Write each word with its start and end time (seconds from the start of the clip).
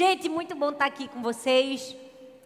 Gente, 0.00 0.30
muito 0.30 0.54
bom 0.54 0.70
estar 0.70 0.86
aqui 0.86 1.08
com 1.08 1.20
vocês. 1.20 1.94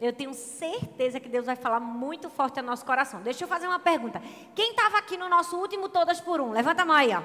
Eu 0.01 0.13
tenho 0.13 0.35
certeza 0.35 1.21
que 1.21 1.29
Deus 1.29 1.47
vai 1.47 1.55
falar 1.55 1.79
muito 1.79 2.29
forte 2.29 2.59
ao 2.59 2.67
nosso 2.67 2.85
coração. 2.85 3.23
Deixa 3.23 3.45
eu 3.45 3.49
fazer 3.49 3.69
uma 3.69 3.79
pergunta. 3.79 4.21
Quem 4.57 4.71
estava 4.71 4.99
aqui 4.99 5.17
no 5.17 5.29
nosso 5.29 5.57
último 5.57 5.89
Todas 5.89 6.21
por 6.21 6.41
Um? 6.41 6.51
Levanta 6.51 6.83
a 6.83 6.85
mão 6.85 6.97
aí, 6.97 7.15
ó. 7.15 7.23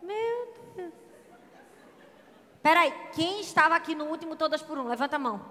Meu 0.00 0.54
Deus. 0.76 0.92
Peraí, 2.62 2.94
quem 3.12 3.40
estava 3.40 3.74
aqui 3.74 3.96
no 3.96 4.04
último 4.04 4.36
Todas 4.36 4.62
por 4.62 4.78
Um? 4.78 4.86
Levanta 4.86 5.16
a 5.16 5.18
mão. 5.18 5.44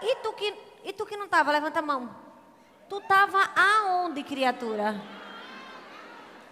E 0.00 0.14
tu 0.22 0.32
que, 0.34 0.54
e 0.84 0.92
tu 0.92 1.04
que 1.04 1.16
não 1.16 1.24
estava? 1.24 1.50
Levanta 1.50 1.80
a 1.80 1.82
mão. 1.82 2.08
Tu 2.88 2.98
estava 2.98 3.50
aonde, 3.56 4.22
criatura? 4.22 5.02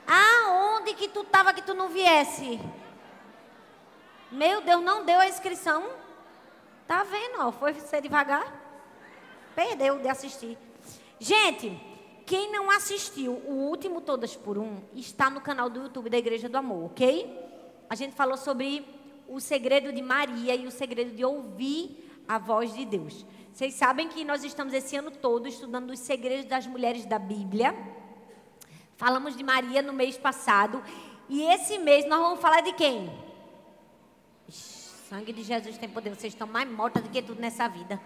Aonde 0.04 0.94
que 0.94 1.06
tu 1.06 1.20
estava 1.20 1.52
que 1.52 1.62
tu 1.62 1.74
não 1.74 1.90
viesse? 1.90 2.58
Meu 4.30 4.60
Deus, 4.60 4.82
não 4.82 5.04
deu 5.04 5.20
a 5.20 5.28
inscrição? 5.28 5.88
Tá 6.86 7.04
vendo? 7.04 7.40
Ó, 7.40 7.52
foi 7.52 7.74
ser 7.74 8.02
devagar? 8.02 8.52
Perdeu 9.54 9.98
de 10.00 10.08
assistir. 10.08 10.58
Gente, 11.18 11.80
quem 12.26 12.50
não 12.50 12.70
assistiu 12.70 13.32
o 13.32 13.52
último 13.68 14.00
Todas 14.00 14.34
por 14.34 14.58
Um, 14.58 14.82
está 14.94 15.30
no 15.30 15.40
canal 15.40 15.70
do 15.70 15.84
YouTube 15.84 16.10
da 16.10 16.18
Igreja 16.18 16.48
do 16.48 16.58
Amor, 16.58 16.86
ok? 16.86 17.38
A 17.88 17.94
gente 17.94 18.14
falou 18.14 18.36
sobre 18.36 18.84
o 19.28 19.38
segredo 19.38 19.92
de 19.92 20.02
Maria 20.02 20.56
e 20.56 20.66
o 20.66 20.72
segredo 20.72 21.14
de 21.14 21.24
ouvir 21.24 22.22
a 22.26 22.36
voz 22.36 22.74
de 22.74 22.84
Deus. 22.84 23.24
Vocês 23.52 23.74
sabem 23.74 24.08
que 24.08 24.24
nós 24.24 24.42
estamos 24.42 24.74
esse 24.74 24.96
ano 24.96 25.10
todo 25.10 25.46
estudando 25.46 25.90
os 25.90 26.00
segredos 26.00 26.46
das 26.46 26.66
mulheres 26.66 27.06
da 27.06 27.18
Bíblia. 27.18 27.74
Falamos 28.96 29.36
de 29.36 29.44
Maria 29.44 29.80
no 29.82 29.92
mês 29.92 30.18
passado. 30.18 30.82
E 31.28 31.42
esse 31.42 31.78
mês 31.78 32.06
nós 32.06 32.20
vamos 32.20 32.40
falar 32.40 32.60
de 32.60 32.72
quem? 32.72 33.25
Sangue 35.16 35.32
de 35.32 35.42
Jesus 35.42 35.78
tem 35.78 35.88
poder. 35.88 36.10
Vocês 36.10 36.34
estão 36.34 36.46
mais 36.46 36.68
mortas 36.68 37.02
do 37.02 37.08
que 37.08 37.22
tudo 37.22 37.40
nessa 37.40 37.66
vida. 37.66 37.98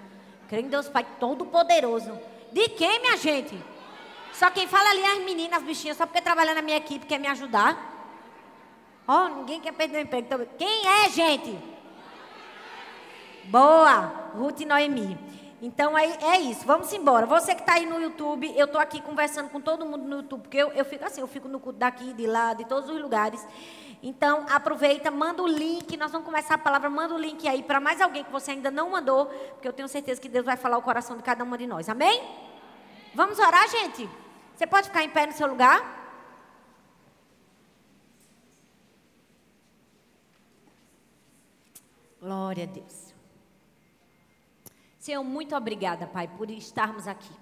Creio 0.48 0.66
em 0.66 0.68
Deus 0.68 0.88
Pai 0.88 1.04
Todo-Poderoso. 1.18 2.16
De 2.52 2.68
quem, 2.68 3.00
minha 3.00 3.16
gente? 3.16 3.58
Só 4.32 4.48
quem 4.48 4.68
fala 4.68 4.90
ali 4.90 5.00
é 5.00 5.12
as 5.16 5.24
meninas, 5.24 5.58
as 5.58 5.64
bichinhas, 5.64 5.96
só 5.96 6.06
porque 6.06 6.20
trabalha 6.20 6.54
na 6.54 6.62
minha 6.62 6.76
equipe, 6.76 7.06
quer 7.06 7.18
me 7.18 7.26
ajudar. 7.26 7.88
Ó, 9.08 9.24
oh, 9.24 9.28
ninguém 9.28 9.60
quer 9.60 9.72
perder 9.72 9.98
o 9.98 10.00
emprego. 10.02 10.26
Então, 10.26 10.46
quem 10.56 10.86
é, 10.86 11.08
gente? 11.10 11.58
Boa, 13.46 14.30
Ruth 14.36 14.60
e 14.60 14.64
Noemi. 14.64 15.18
Então 15.62 15.98
é, 15.98 16.06
é 16.22 16.40
isso, 16.40 16.64
vamos 16.64 16.90
embora. 16.92 17.26
Você 17.26 17.54
que 17.54 17.60
está 17.60 17.74
aí 17.74 17.86
no 17.86 18.00
YouTube, 18.00 18.50
eu 18.56 18.66
estou 18.66 18.80
aqui 18.80 19.02
conversando 19.02 19.50
com 19.50 19.60
todo 19.60 19.84
mundo 19.84 20.04
no 20.04 20.16
YouTube, 20.18 20.42
porque 20.42 20.56
eu, 20.56 20.72
eu 20.72 20.84
fico 20.84 21.04
assim, 21.04 21.20
eu 21.20 21.26
fico 21.26 21.48
no 21.48 21.60
culto 21.60 21.78
daqui, 21.78 22.14
de 22.14 22.26
lá, 22.26 22.54
de 22.54 22.64
todos 22.64 22.88
os 22.88 23.00
lugares. 23.00 23.44
Então 24.02 24.46
aproveita, 24.48 25.10
manda 25.10 25.42
o 25.42 25.46
link, 25.46 25.94
nós 25.96 26.10
vamos 26.10 26.26
começar 26.26 26.54
a 26.54 26.58
palavra, 26.58 26.88
manda 26.88 27.14
o 27.14 27.18
link 27.18 27.46
aí 27.46 27.62
para 27.62 27.78
mais 27.78 28.00
alguém 28.00 28.24
que 28.24 28.32
você 28.32 28.52
ainda 28.52 28.70
não 28.70 28.90
mandou, 28.90 29.26
porque 29.26 29.68
eu 29.68 29.72
tenho 29.72 29.88
certeza 29.88 30.20
que 30.20 30.28
Deus 30.28 30.46
vai 30.46 30.56
falar 30.56 30.78
o 30.78 30.82
coração 30.82 31.16
de 31.16 31.22
cada 31.22 31.44
uma 31.44 31.58
de 31.58 31.66
nós. 31.66 31.88
Amém? 31.88 32.22
Vamos 33.14 33.38
orar, 33.38 33.68
gente? 33.68 34.08
Você 34.56 34.66
pode 34.66 34.88
ficar 34.88 35.04
em 35.04 35.10
pé 35.10 35.26
no 35.26 35.32
seu 35.32 35.46
lugar? 35.46 35.98
Glória 42.20 42.64
a 42.64 42.66
Deus. 42.66 43.14
Senhor, 44.98 45.24
muito 45.24 45.56
obrigada, 45.56 46.06
Pai, 46.06 46.28
por 46.28 46.50
estarmos 46.50 47.06
aqui. 47.06 47.32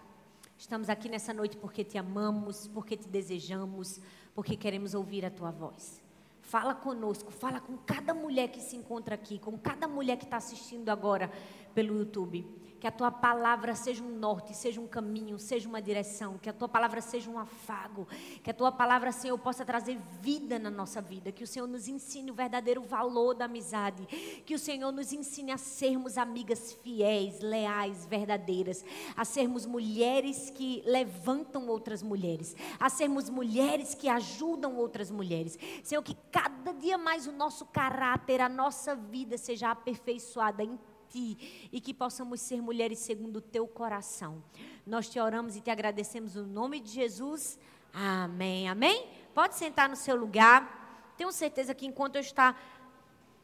Estamos 0.56 0.88
aqui 0.88 1.08
nessa 1.08 1.32
noite 1.32 1.56
porque 1.56 1.84
te 1.84 1.98
amamos, 1.98 2.66
porque 2.68 2.96
te 2.96 3.08
desejamos, 3.08 4.00
porque 4.34 4.56
queremos 4.56 4.94
ouvir 4.94 5.24
a 5.24 5.30
tua 5.30 5.50
voz. 5.50 6.07
Fala 6.48 6.74
conosco, 6.74 7.30
fala 7.30 7.60
com 7.60 7.76
cada 7.76 8.14
mulher 8.14 8.48
que 8.48 8.58
se 8.58 8.74
encontra 8.74 9.14
aqui, 9.14 9.38
com 9.38 9.58
cada 9.58 9.86
mulher 9.86 10.16
que 10.16 10.24
está 10.24 10.38
assistindo 10.38 10.88
agora 10.88 11.30
pelo 11.78 11.96
YouTube. 11.96 12.44
Que 12.80 12.86
a 12.86 12.92
tua 12.92 13.10
palavra 13.10 13.74
seja 13.74 14.02
um 14.04 14.18
norte, 14.18 14.54
seja 14.54 14.80
um 14.80 14.86
caminho, 14.86 15.36
seja 15.38 15.68
uma 15.68 15.82
direção. 15.82 16.38
Que 16.38 16.48
a 16.48 16.52
tua 16.52 16.68
palavra 16.68 17.00
seja 17.00 17.28
um 17.28 17.38
afago. 17.38 18.06
Que 18.42 18.50
a 18.50 18.54
tua 18.54 18.70
palavra, 18.70 19.12
Senhor, 19.12 19.36
possa 19.38 19.64
trazer 19.64 19.98
vida 20.20 20.58
na 20.60 20.70
nossa 20.70 21.00
vida. 21.00 21.32
Que 21.32 21.42
o 21.42 21.46
Senhor 21.46 21.66
nos 21.66 21.88
ensine 21.88 22.30
o 22.30 22.34
verdadeiro 22.34 22.82
valor 22.82 23.34
da 23.34 23.44
amizade. 23.46 24.06
Que 24.44 24.54
o 24.54 24.58
Senhor 24.58 24.92
nos 24.92 25.12
ensine 25.12 25.52
a 25.52 25.56
sermos 25.56 26.18
amigas 26.18 26.72
fiéis, 26.72 27.40
leais, 27.40 28.06
verdadeiras. 28.06 28.84
A 29.16 29.24
sermos 29.24 29.66
mulheres 29.66 30.50
que 30.50 30.82
levantam 30.84 31.68
outras 31.68 32.00
mulheres. 32.00 32.56
A 32.78 32.88
sermos 32.88 33.28
mulheres 33.28 33.94
que 33.94 34.08
ajudam 34.08 34.76
outras 34.76 35.10
mulheres. 35.10 35.58
Senhor, 35.82 36.02
que 36.02 36.16
cada 36.30 36.72
dia 36.72 36.98
mais 36.98 37.26
o 37.26 37.32
nosso 37.32 37.66
caráter, 37.66 38.40
a 38.40 38.48
nossa 38.48 38.94
vida 38.94 39.36
seja 39.36 39.70
aperfeiçoada 39.70 40.62
em 40.62 40.78
ti 41.08 41.68
e 41.72 41.80
que 41.80 41.92
possamos 41.92 42.40
ser 42.40 42.60
mulheres 42.60 42.98
segundo 42.98 43.36
o 43.36 43.40
teu 43.40 43.66
coração. 43.66 44.42
Nós 44.86 45.08
te 45.08 45.18
oramos 45.18 45.56
e 45.56 45.60
te 45.60 45.70
agradecemos 45.70 46.34
no 46.34 46.46
nome 46.46 46.80
de 46.80 46.90
Jesus. 46.90 47.58
Amém. 47.92 48.68
Amém? 48.68 49.08
Pode 49.34 49.56
sentar 49.56 49.88
no 49.88 49.96
seu 49.96 50.16
lugar. 50.16 51.12
Tenho 51.16 51.32
certeza 51.32 51.74
que 51.74 51.86
enquanto 51.86 52.16
eu 52.16 52.20
estar 52.20 52.60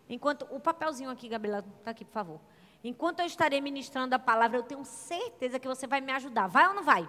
enquanto 0.08 0.46
o 0.50 0.60
papelzinho 0.60 1.10
aqui, 1.10 1.28
Gabriela, 1.28 1.64
tá 1.82 1.90
aqui, 1.90 2.04
por 2.04 2.12
favor. 2.12 2.40
Enquanto 2.82 3.20
eu 3.20 3.26
estarei 3.26 3.60
ministrando 3.60 4.14
a 4.14 4.18
palavra, 4.18 4.58
eu 4.58 4.62
tenho 4.62 4.84
certeza 4.84 5.58
que 5.58 5.66
você 5.66 5.86
vai 5.86 6.00
me 6.02 6.12
ajudar. 6.12 6.46
Vai 6.46 6.68
ou 6.68 6.74
não 6.74 6.82
vai? 6.82 7.08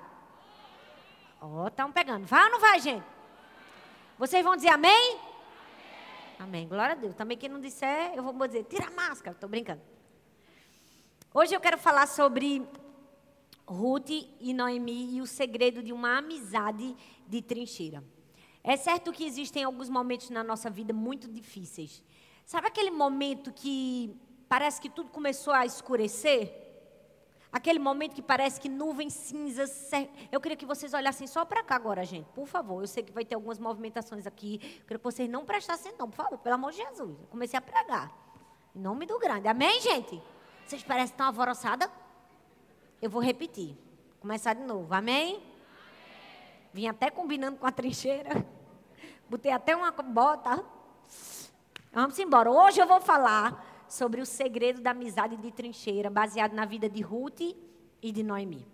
Ó, 1.41 1.63
oh, 1.63 1.67
estão 1.67 1.91
pegando. 1.91 2.25
Vai 2.25 2.45
ou 2.45 2.51
não 2.51 2.59
vai, 2.59 2.79
gente? 2.79 3.05
Vocês 4.17 4.43
vão 4.43 4.55
dizer 4.55 4.69
amém? 4.69 5.19
amém? 6.39 6.67
Glória 6.67 6.93
a 6.93 6.95
Deus. 6.95 7.13
Também 7.13 7.37
quem 7.37 7.49
não 7.49 7.59
disser, 7.59 8.13
eu 8.15 8.23
vou 8.23 8.47
dizer, 8.47 8.63
tira 8.63 8.87
a 8.87 8.91
máscara. 8.91 9.35
Estou 9.35 9.49
brincando. 9.49 9.81
Hoje 11.37 11.53
eu 11.53 11.59
quero 11.59 11.77
falar 11.77 12.07
sobre 12.07 12.65
Ruth 13.67 14.09
e 14.39 14.53
Noemi 14.53 15.17
e 15.17 15.21
o 15.21 15.27
segredo 15.27 15.83
de 15.83 15.91
uma 15.91 16.19
amizade 16.19 16.95
de 17.27 17.41
trincheira. 17.41 18.01
É 18.63 18.77
certo 18.77 19.11
que 19.11 19.25
existem 19.25 19.61
alguns 19.65 19.89
momentos 19.89 20.29
na 20.29 20.45
nossa 20.45 20.69
vida 20.69 20.93
muito 20.93 21.27
difíceis. 21.27 22.01
Sabe 22.45 22.67
aquele 22.67 22.89
momento 22.89 23.51
que 23.51 24.17
parece 24.47 24.79
que 24.79 24.89
tudo 24.89 25.09
começou 25.09 25.51
a 25.51 25.65
escurecer? 25.65 26.53
Aquele 27.51 27.79
momento 27.79 28.15
que 28.15 28.21
parece 28.21 28.57
que 28.61 28.69
nuvens 28.69 29.11
cinzas. 29.11 29.91
Eu 30.31 30.39
queria 30.39 30.55
que 30.55 30.65
vocês 30.65 30.93
olhassem 30.93 31.27
só 31.27 31.43
para 31.43 31.61
cá 31.61 31.75
agora, 31.75 32.05
gente. 32.05 32.27
Por 32.29 32.47
favor. 32.47 32.81
Eu 32.81 32.87
sei 32.87 33.03
que 33.03 33.11
vai 33.11 33.25
ter 33.25 33.35
algumas 33.35 33.59
movimentações 33.59 34.25
aqui. 34.25 34.53
Eu 34.53 34.85
queria 34.85 34.99
que 34.99 35.03
vocês 35.03 35.29
não 35.29 35.43
prestassem, 35.43 35.91
não. 35.99 36.09
Por 36.09 36.15
favor, 36.15 36.37
pelo 36.37 36.55
amor 36.55 36.71
de 36.71 36.77
Jesus. 36.77 37.19
Eu 37.19 37.27
comecei 37.27 37.57
a 37.57 37.61
pregar. 37.61 38.09
Em 38.73 38.79
nome 38.79 39.05
do 39.05 39.19
grande. 39.19 39.49
Amém, 39.49 39.81
gente? 39.81 40.23
Vocês 40.65 40.81
parecem 40.81 41.15
tão 41.15 41.27
alvoroçadas? 41.27 41.87
Eu 42.99 43.07
vou 43.07 43.21
repetir. 43.21 43.77
Começar 44.19 44.53
de 44.55 44.63
novo. 44.63 44.91
Amém? 44.95 45.35
Amém? 45.35 45.43
Vim 46.73 46.87
até 46.87 47.11
combinando 47.11 47.57
com 47.57 47.67
a 47.67 47.71
trincheira. 47.71 48.43
Botei 49.29 49.51
até 49.51 49.75
uma 49.75 49.91
bota. 49.91 50.65
Vamos 51.93 52.17
embora. 52.17 52.49
Hoje 52.49 52.81
eu 52.81 52.87
vou 52.87 52.99
falar 52.99 53.85
sobre 53.87 54.21
o 54.21 54.25
segredo 54.25 54.81
da 54.81 54.89
amizade 54.89 55.37
de 55.37 55.51
trincheira, 55.51 56.09
baseado 56.09 56.53
na 56.53 56.65
vida 56.65 56.89
de 56.89 57.01
Ruth 57.01 57.41
e 58.01 58.11
de 58.11 58.23
Noemi. 58.23 58.67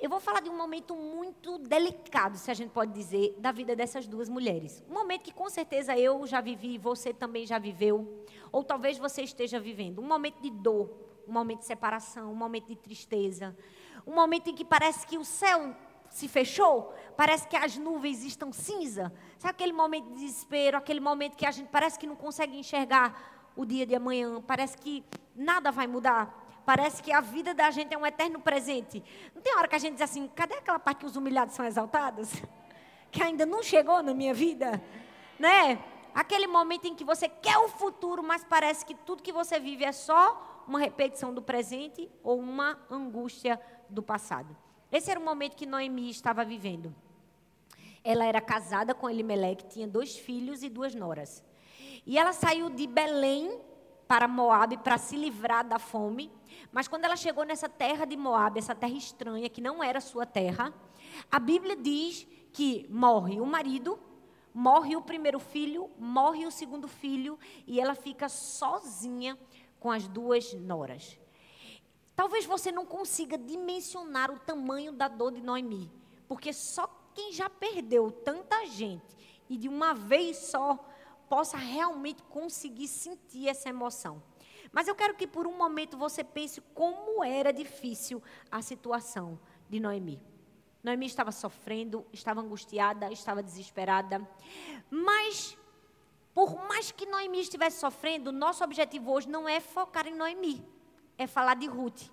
Eu 0.00 0.08
vou 0.08 0.20
falar 0.20 0.40
de 0.40 0.48
um 0.48 0.56
momento 0.56 0.94
muito 0.96 1.58
delicado, 1.58 2.38
se 2.38 2.50
a 2.50 2.54
gente 2.54 2.70
pode 2.70 2.92
dizer, 2.92 3.34
da 3.38 3.52
vida 3.52 3.76
dessas 3.76 4.06
duas 4.06 4.28
mulheres. 4.28 4.82
Um 4.88 4.94
momento 4.94 5.22
que 5.22 5.34
com 5.34 5.50
certeza 5.50 5.98
eu 5.98 6.24
já 6.26 6.40
vivi, 6.40 6.78
você 6.78 7.12
também 7.12 7.44
já 7.44 7.58
viveu, 7.58 8.24
ou 8.52 8.64
talvez 8.64 8.98
você 8.98 9.22
esteja 9.22 9.58
vivendo. 9.58 10.00
Um 10.00 10.06
momento 10.06 10.40
de 10.40 10.50
dor, 10.50 10.90
um 11.26 11.32
momento 11.32 11.60
de 11.60 11.66
separação, 11.66 12.32
um 12.32 12.34
momento 12.34 12.66
de 12.66 12.76
tristeza. 12.76 13.56
Um 14.06 14.14
momento 14.14 14.48
em 14.50 14.54
que 14.54 14.64
parece 14.64 15.06
que 15.06 15.18
o 15.18 15.24
céu 15.24 15.74
se 16.08 16.26
fechou, 16.26 16.94
parece 17.16 17.46
que 17.46 17.56
as 17.56 17.76
nuvens 17.76 18.24
estão 18.24 18.52
cinza. 18.52 19.12
Sabe 19.38 19.50
aquele 19.50 19.72
momento 19.72 20.08
de 20.08 20.14
desespero, 20.14 20.76
aquele 20.76 21.00
momento 21.00 21.36
que 21.36 21.44
a 21.44 21.50
gente 21.50 21.68
parece 21.68 21.98
que 21.98 22.06
não 22.06 22.16
consegue 22.16 22.58
enxergar 22.58 23.50
o 23.54 23.64
dia 23.66 23.84
de 23.84 23.94
amanhã, 23.94 24.40
parece 24.40 24.76
que 24.78 25.04
nada 25.34 25.70
vai 25.70 25.86
mudar. 25.86 26.46
Parece 26.64 27.02
que 27.02 27.10
a 27.10 27.20
vida 27.20 27.54
da 27.54 27.70
gente 27.70 27.94
é 27.94 27.98
um 27.98 28.06
eterno 28.06 28.40
presente. 28.40 29.02
Não 29.34 29.40
tem 29.40 29.56
hora 29.56 29.66
que 29.66 29.74
a 29.74 29.78
gente 29.78 29.94
diz 29.94 30.02
assim, 30.02 30.28
cadê 30.34 30.54
aquela 30.54 30.78
parte 30.78 30.98
que 30.98 31.06
os 31.06 31.16
humilhados 31.16 31.54
são 31.54 31.64
exaltados? 31.64 32.30
Que 33.10 33.22
ainda 33.22 33.46
não 33.46 33.62
chegou 33.62 34.02
na 34.02 34.12
minha 34.12 34.34
vida, 34.34 34.82
né? 35.38 35.82
Aquele 36.18 36.48
momento 36.48 36.84
em 36.84 36.96
que 36.96 37.04
você 37.04 37.28
quer 37.28 37.58
o 37.58 37.68
futuro, 37.68 38.24
mas 38.24 38.42
parece 38.42 38.84
que 38.84 38.92
tudo 38.92 39.22
que 39.22 39.30
você 39.30 39.60
vive 39.60 39.84
é 39.84 39.92
só 39.92 40.64
uma 40.66 40.80
repetição 40.80 41.32
do 41.32 41.40
presente 41.40 42.10
ou 42.24 42.40
uma 42.40 42.76
angústia 42.90 43.60
do 43.88 44.02
passado. 44.02 44.56
Esse 44.90 45.12
era 45.12 45.20
o 45.20 45.24
momento 45.24 45.54
que 45.54 45.64
Noemi 45.64 46.10
estava 46.10 46.44
vivendo. 46.44 46.92
Ela 48.02 48.24
era 48.24 48.40
casada 48.40 48.96
com 48.96 49.08
Elimelec, 49.08 49.68
tinha 49.68 49.86
dois 49.86 50.16
filhos 50.16 50.64
e 50.64 50.68
duas 50.68 50.92
noras. 50.92 51.44
E 52.04 52.18
ela 52.18 52.32
saiu 52.32 52.68
de 52.68 52.88
Belém 52.88 53.56
para 54.08 54.26
Moabe 54.26 54.76
para 54.78 54.98
se 54.98 55.16
livrar 55.16 55.64
da 55.64 55.78
fome. 55.78 56.32
Mas 56.72 56.88
quando 56.88 57.04
ela 57.04 57.14
chegou 57.14 57.44
nessa 57.44 57.68
terra 57.68 58.04
de 58.04 58.16
Moab, 58.16 58.58
essa 58.58 58.74
terra 58.74 58.94
estranha, 58.94 59.48
que 59.48 59.60
não 59.60 59.84
era 59.84 60.00
sua 60.00 60.26
terra, 60.26 60.74
a 61.30 61.38
Bíblia 61.38 61.76
diz 61.76 62.26
que 62.52 62.88
morre 62.90 63.40
o 63.40 63.46
marido, 63.46 64.00
morre 64.52 64.96
o 64.96 65.02
primeiro 65.02 65.38
filho, 65.38 65.90
morre 65.98 66.46
o 66.46 66.50
segundo 66.50 66.88
filho 66.88 67.38
e 67.66 67.80
ela 67.80 67.94
fica 67.94 68.28
sozinha 68.28 69.38
com 69.78 69.90
as 69.90 70.08
duas 70.08 70.52
noras. 70.54 71.18
Talvez 72.14 72.44
você 72.44 72.72
não 72.72 72.84
consiga 72.84 73.38
dimensionar 73.38 74.30
o 74.30 74.38
tamanho 74.38 74.92
da 74.92 75.06
dor 75.06 75.32
de 75.32 75.40
Noemi, 75.40 75.90
porque 76.26 76.52
só 76.52 76.86
quem 77.14 77.32
já 77.32 77.48
perdeu 77.48 78.10
tanta 78.10 78.66
gente 78.66 79.16
e 79.48 79.56
de 79.56 79.68
uma 79.68 79.94
vez 79.94 80.36
só 80.36 80.84
possa 81.28 81.56
realmente 81.56 82.22
conseguir 82.24 82.88
sentir 82.88 83.48
essa 83.48 83.68
emoção. 83.68 84.22
Mas 84.72 84.88
eu 84.88 84.94
quero 84.94 85.14
que 85.14 85.26
por 85.26 85.46
um 85.46 85.56
momento 85.56 85.96
você 85.96 86.24
pense 86.24 86.60
como 86.74 87.24
era 87.24 87.52
difícil 87.52 88.22
a 88.50 88.60
situação 88.62 89.38
de 89.68 89.80
Noemi. 89.80 90.20
Noemi 90.88 91.04
estava 91.04 91.30
sofrendo, 91.30 92.06
estava 92.14 92.40
angustiada, 92.40 93.12
estava 93.12 93.42
desesperada. 93.42 94.26
Mas, 94.90 95.56
por 96.34 96.56
mais 96.66 96.90
que 96.90 97.04
Noemi 97.04 97.40
estivesse 97.40 97.78
sofrendo, 97.78 98.32
nosso 98.32 98.64
objetivo 98.64 99.12
hoje 99.12 99.28
não 99.28 99.46
é 99.46 99.60
focar 99.60 100.06
em 100.06 100.14
Noemi, 100.14 100.64
é 101.18 101.26
falar 101.26 101.56
de 101.56 101.66
Ruth. 101.66 102.08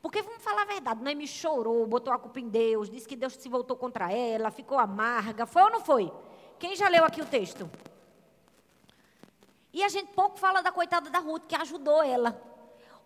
Porque 0.00 0.22
vamos 0.22 0.44
falar 0.44 0.62
a 0.62 0.66
verdade, 0.66 1.02
Noemi 1.02 1.26
chorou, 1.26 1.84
botou 1.88 2.12
a 2.12 2.18
culpa 2.18 2.38
em 2.38 2.48
Deus, 2.48 2.88
disse 2.88 3.08
que 3.08 3.16
Deus 3.16 3.32
se 3.32 3.48
voltou 3.48 3.76
contra 3.76 4.12
ela, 4.12 4.52
ficou 4.52 4.78
amarga. 4.78 5.44
Foi 5.44 5.62
ou 5.62 5.70
não 5.70 5.80
foi? 5.80 6.12
Quem 6.56 6.76
já 6.76 6.88
leu 6.88 7.04
aqui 7.04 7.20
o 7.20 7.26
texto? 7.26 7.68
E 9.72 9.82
a 9.82 9.88
gente 9.88 10.12
pouco 10.12 10.38
fala 10.38 10.62
da 10.62 10.70
coitada 10.70 11.10
da 11.10 11.18
Ruth, 11.18 11.46
que 11.48 11.56
ajudou 11.56 12.00
ela. 12.00 12.40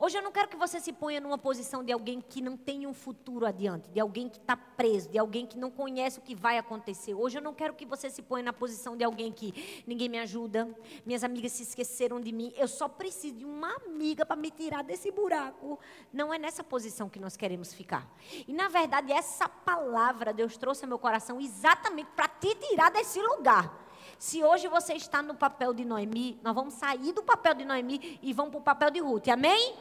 Hoje 0.04 0.18
eu 0.18 0.22
não 0.22 0.30
quero 0.30 0.48
que 0.48 0.56
você 0.58 0.78
se 0.80 0.92
ponha 0.92 1.18
numa 1.18 1.38
posição 1.38 1.82
de 1.82 1.90
alguém 1.90 2.20
que 2.20 2.42
não 2.42 2.58
tem 2.58 2.86
um 2.86 2.92
futuro 2.92 3.46
adiante, 3.46 3.88
de 3.88 3.98
alguém 3.98 4.28
que 4.28 4.36
está 4.36 4.54
preso, 4.54 5.08
de 5.08 5.18
alguém 5.18 5.46
que 5.46 5.56
não 5.56 5.70
conhece 5.70 6.18
o 6.18 6.20
que 6.20 6.34
vai 6.34 6.58
acontecer. 6.58 7.14
Hoje 7.14 7.38
eu 7.38 7.42
não 7.42 7.54
quero 7.54 7.72
que 7.72 7.86
você 7.86 8.10
se 8.10 8.20
ponha 8.20 8.44
na 8.44 8.52
posição 8.52 8.98
de 8.98 9.02
alguém 9.02 9.32
que 9.32 9.82
ninguém 9.86 10.10
me 10.10 10.18
ajuda, 10.18 10.68
minhas 11.06 11.24
amigas 11.24 11.52
se 11.52 11.62
esqueceram 11.62 12.20
de 12.20 12.32
mim, 12.32 12.52
eu 12.54 12.68
só 12.68 12.86
preciso 12.86 13.36
de 13.36 13.46
uma 13.46 13.74
amiga 13.76 14.26
para 14.26 14.36
me 14.36 14.50
tirar 14.50 14.84
desse 14.84 15.10
buraco. 15.10 15.78
Não 16.12 16.34
é 16.34 16.38
nessa 16.38 16.62
posição 16.62 17.08
que 17.08 17.18
nós 17.18 17.34
queremos 17.34 17.72
ficar. 17.72 18.06
E 18.46 18.52
na 18.52 18.68
verdade, 18.68 19.10
essa 19.10 19.48
palavra 19.48 20.34
Deus 20.34 20.58
trouxe 20.58 20.84
ao 20.84 20.88
meu 20.90 20.98
coração 20.98 21.40
exatamente 21.40 22.10
para 22.14 22.28
te 22.28 22.54
tirar 22.56 22.90
desse 22.90 23.22
lugar. 23.22 23.82
Se 24.18 24.44
hoje 24.44 24.68
você 24.68 24.92
está 24.92 25.22
no 25.22 25.34
papel 25.34 25.72
de 25.72 25.82
Noemi, 25.82 26.38
nós 26.42 26.54
vamos 26.54 26.74
sair 26.74 27.14
do 27.14 27.22
papel 27.22 27.54
de 27.54 27.64
Noemi 27.64 28.18
e 28.22 28.34
vamos 28.34 28.50
para 28.50 28.60
o 28.60 28.62
papel 28.62 28.90
de 28.90 29.00
Ruth. 29.00 29.28
Amém? 29.28 29.74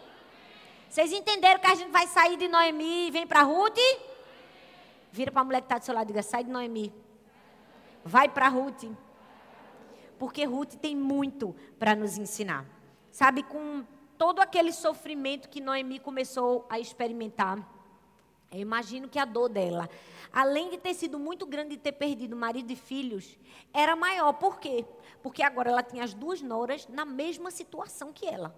Vocês 0.94 1.12
entenderam 1.12 1.60
que 1.60 1.66
a 1.66 1.74
gente 1.74 1.90
vai 1.90 2.06
sair 2.06 2.38
de 2.38 2.48
Noemi 2.48 3.08
e 3.08 3.10
vem 3.10 3.26
para 3.26 3.42
Ruth? 3.42 3.80
Vira 5.12 5.32
para 5.32 5.42
a 5.42 5.44
mulher 5.44 5.62
que 5.62 5.66
está 5.66 5.80
do 5.80 5.86
seu 5.86 5.92
lado 5.92 6.06
e 6.06 6.08
diga: 6.10 6.22
sai 6.22 6.44
de 6.44 6.52
Noemi. 6.52 6.94
Vai 8.06 8.30
para 8.30 8.48
Ruth. 8.48 8.84
Porque 10.20 10.46
Ruth 10.46 10.76
tem 10.76 10.96
muito 10.96 11.56
para 11.80 11.96
nos 11.96 12.16
ensinar. 12.20 12.64
Sabe, 13.10 13.42
com 13.42 13.84
todo 14.20 14.40
aquele 14.40 14.72
sofrimento 14.72 15.50
que 15.50 15.60
Noemi 15.60 15.98
começou 15.98 16.64
a 16.70 16.80
experimentar. 16.80 17.58
Eu 18.52 18.60
imagino 18.60 19.10
que 19.10 19.18
a 19.18 19.26
dor 19.26 19.50
dela, 19.50 19.90
além 20.32 20.70
de 20.70 20.78
ter 20.78 20.94
sido 20.94 21.18
muito 21.18 21.48
grande 21.48 21.72
de 21.72 21.78
ter 21.78 21.94
perdido 21.94 22.36
marido 22.36 22.70
e 22.70 22.76
filhos, 22.76 23.36
era 23.74 23.96
maior. 23.96 24.34
Por 24.34 24.60
quê? 24.60 24.86
Porque 25.24 25.42
agora 25.42 25.72
ela 25.72 25.82
tinha 25.82 26.04
as 26.04 26.14
duas 26.14 26.40
noras 26.40 26.88
na 26.88 27.04
mesma 27.04 27.50
situação 27.50 28.14
que 28.14 28.28
ela. 28.28 28.54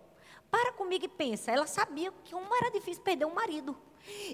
Para 0.50 0.72
comigo 0.74 1.06
e 1.06 1.10
pensa, 1.10 1.52
ela 1.52 1.68
sabia 1.68 2.12
como 2.30 2.56
era 2.56 2.72
difícil 2.72 3.04
perder 3.04 3.26
um 3.26 3.34
marido. 3.34 3.76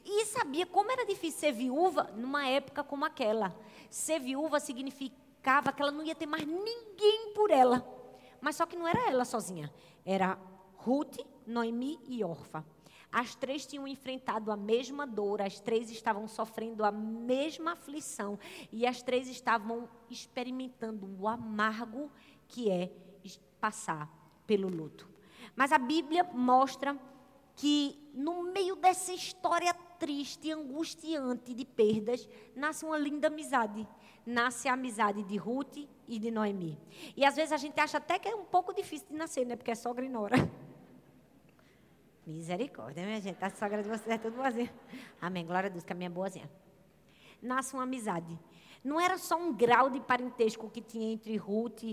E 0.05 0.25
sabia 0.25 0.65
como 0.65 0.91
era 0.91 1.05
difícil 1.05 1.39
ser 1.39 1.51
viúva 1.53 2.11
numa 2.15 2.45
época 2.47 2.83
como 2.83 3.05
aquela. 3.05 3.55
Ser 3.89 4.19
viúva 4.19 4.59
significava 4.59 5.71
que 5.71 5.81
ela 5.81 5.91
não 5.91 6.03
ia 6.03 6.15
ter 6.15 6.25
mais 6.25 6.45
ninguém 6.45 7.33
por 7.33 7.49
ela. 7.49 7.85
Mas 8.39 8.55
só 8.55 8.65
que 8.65 8.75
não 8.75 8.87
era 8.87 9.09
ela 9.09 9.23
sozinha. 9.23 9.71
Era 10.05 10.37
Ruth, 10.75 11.19
Noemi 11.45 11.99
e 12.07 12.23
Orfa. 12.23 12.65
As 13.11 13.35
três 13.35 13.65
tinham 13.65 13.85
enfrentado 13.85 14.51
a 14.51 14.57
mesma 14.57 15.05
dor, 15.05 15.41
as 15.41 15.59
três 15.59 15.91
estavam 15.91 16.27
sofrendo 16.29 16.85
a 16.85 16.91
mesma 16.91 17.73
aflição 17.73 18.39
e 18.71 18.87
as 18.87 19.01
três 19.01 19.27
estavam 19.27 19.89
experimentando 20.09 21.09
o 21.19 21.27
amargo 21.27 22.09
que 22.47 22.71
é 22.71 22.89
passar 23.59 24.09
pelo 24.47 24.69
luto. 24.69 25.10
Mas 25.55 25.71
a 25.71 25.77
Bíblia 25.77 26.23
mostra 26.23 26.97
que 27.55 27.99
no 28.13 28.43
meio 28.43 28.75
dessa 28.75 29.13
história 29.13 29.73
triste 30.01 30.47
e 30.47 30.51
angustiante 30.51 31.53
de 31.53 31.63
perdas, 31.63 32.27
nasce 32.55 32.83
uma 32.83 32.97
linda 32.97 33.27
amizade. 33.27 33.87
Nasce 34.25 34.67
a 34.67 34.73
amizade 34.73 35.21
de 35.21 35.37
Ruth 35.37 35.77
e 36.07 36.17
de 36.17 36.31
Noemi. 36.31 36.75
E 37.15 37.23
às 37.23 37.35
vezes 37.35 37.51
a 37.51 37.57
gente 37.57 37.79
acha 37.79 37.99
até 37.99 38.17
que 38.17 38.27
é 38.27 38.35
um 38.35 38.43
pouco 38.43 38.73
difícil 38.73 39.07
de 39.09 39.15
nascer, 39.15 39.45
né? 39.45 39.55
Porque 39.55 39.69
é 39.69 39.75
sogra 39.75 40.03
e 40.03 40.09
nora. 40.09 40.35
Misericórdia, 42.25 43.05
minha 43.05 43.21
gente. 43.21 43.43
A 43.43 43.49
sogra 43.51 43.83
de 43.83 43.89
vocês 43.89 44.07
é 44.07 44.17
tudo 44.17 44.37
boazinha. 44.37 44.73
Amém. 45.21 45.45
Glória 45.45 45.67
a 45.67 45.71
Deus, 45.71 45.83
que 45.83 45.93
a 45.93 45.95
minha 45.95 46.07
é 46.07 46.11
boazinha. 46.11 46.49
Nasce 47.39 47.75
uma 47.75 47.83
amizade. 47.83 48.39
Não 48.83 48.99
era 48.99 49.19
só 49.19 49.37
um 49.37 49.53
grau 49.53 49.91
de 49.91 49.99
parentesco 49.99 50.67
que 50.67 50.81
tinha 50.81 51.13
entre 51.13 51.37
Ruth 51.37 51.83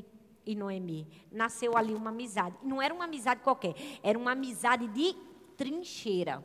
e 0.48 0.54
Noemi. 0.54 1.06
Nasceu 1.30 1.76
ali 1.76 1.94
uma 1.94 2.08
amizade. 2.08 2.56
Não 2.62 2.80
era 2.80 2.92
uma 2.94 3.04
amizade 3.04 3.42
qualquer. 3.42 3.74
Era 4.02 4.18
uma 4.18 4.32
amizade 4.32 4.88
de 4.88 5.14
trincheira. 5.58 6.42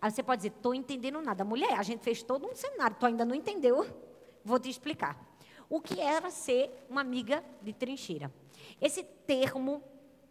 Aí 0.00 0.10
você 0.10 0.22
pode 0.22 0.40
dizer, 0.40 0.54
estou 0.56 0.74
entendendo 0.74 1.20
nada. 1.22 1.44
Mulher, 1.44 1.78
a 1.78 1.82
gente 1.84 2.02
fez 2.02 2.20
todo 2.22 2.48
um 2.48 2.54
cenário. 2.54 2.96
Tu 2.98 3.06
ainda 3.06 3.24
não 3.24 3.34
entendeu? 3.34 3.86
Vou 4.44 4.58
te 4.58 4.68
explicar. 4.68 5.16
O 5.70 5.80
que 5.80 6.00
era 6.00 6.30
ser 6.30 6.84
uma 6.90 7.00
amiga 7.00 7.44
de 7.62 7.72
trincheira? 7.72 8.32
Esse 8.80 9.04
termo 9.04 9.80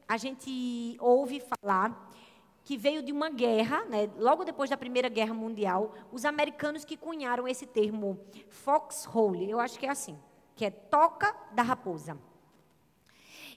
a 0.06 0.18
gente 0.18 0.98
ouve 1.00 1.40
falar 1.40 2.12
que 2.66 2.78
veio 2.78 3.02
de 3.02 3.12
uma 3.12 3.30
guerra, 3.30 3.86
né, 3.86 4.10
logo 4.18 4.44
depois 4.44 4.70
da 4.70 4.78
Primeira 4.78 5.10
Guerra 5.10 5.34
Mundial, 5.34 5.94
os 6.12 6.24
americanos 6.26 6.86
que 6.86 6.96
cunharam 6.96 7.48
esse 7.48 7.66
termo 7.66 8.20
foxhole, 8.50 9.50
eu 9.50 9.60
acho 9.60 9.78
que 9.78 9.86
é 9.86 9.90
assim, 9.90 10.18
que 10.56 10.66
é 10.66 10.70
toca 10.70 11.36
da 11.52 11.62
raposa. 11.62 12.18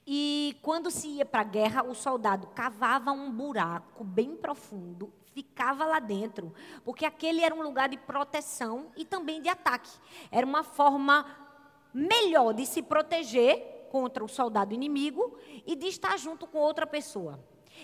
E 0.07 0.57
quando 0.63 0.91
se 0.91 1.09
ia 1.09 1.25
para 1.27 1.41
a 1.41 1.45
guerra, 1.45 1.83
o 1.83 1.95
soldado 1.95 2.47
cavava 2.49 3.11
um 3.11 3.31
buraco 3.31 4.05
bem 4.05 4.37
profundo, 4.37 5.13
ficava 5.35 5.85
lá 5.85 5.99
dentro, 5.99 6.55
porque 6.85 7.05
aquele 7.05 7.43
era 7.43 7.55
um 7.55 7.63
lugar 7.63 7.89
de 7.89 7.99
proteção 7.99 8.93
e 8.97 9.05
também 9.05 9.43
de 9.43 9.49
ataque. 9.49 9.91
Era 10.31 10.47
uma 10.47 10.63
forma 10.63 11.27
melhor 11.93 12.55
de 12.55 12.65
se 12.65 12.83
proteger 12.83 13.89
contra 13.91 14.25
o 14.25 14.29
soldado 14.29 14.73
inimigo 14.73 15.37
e 15.67 15.75
de 15.75 15.87
estar 15.89 16.17
junto 16.19 16.47
com 16.47 16.59
outra 16.59 16.87
pessoa. 16.87 17.41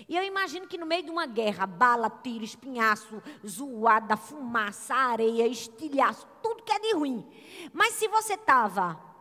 E 0.08 0.16
eu 0.16 0.22
imagino 0.22 0.66
que 0.66 0.78
no 0.78 0.86
meio 0.86 1.02
de 1.02 1.10
uma 1.10 1.26
guerra, 1.26 1.66
bala, 1.66 2.08
tiro, 2.08 2.44
espinhaço, 2.44 3.22
zoada, 3.46 4.16
fumaça, 4.16 4.94
areia, 4.94 5.46
estilhaço, 5.46 6.26
tudo 6.42 6.62
que 6.62 6.72
é 6.72 6.78
de 6.78 6.94
ruim. 6.94 7.26
Mas 7.72 7.94
se 7.94 8.08
você 8.08 8.34
estava 8.34 9.11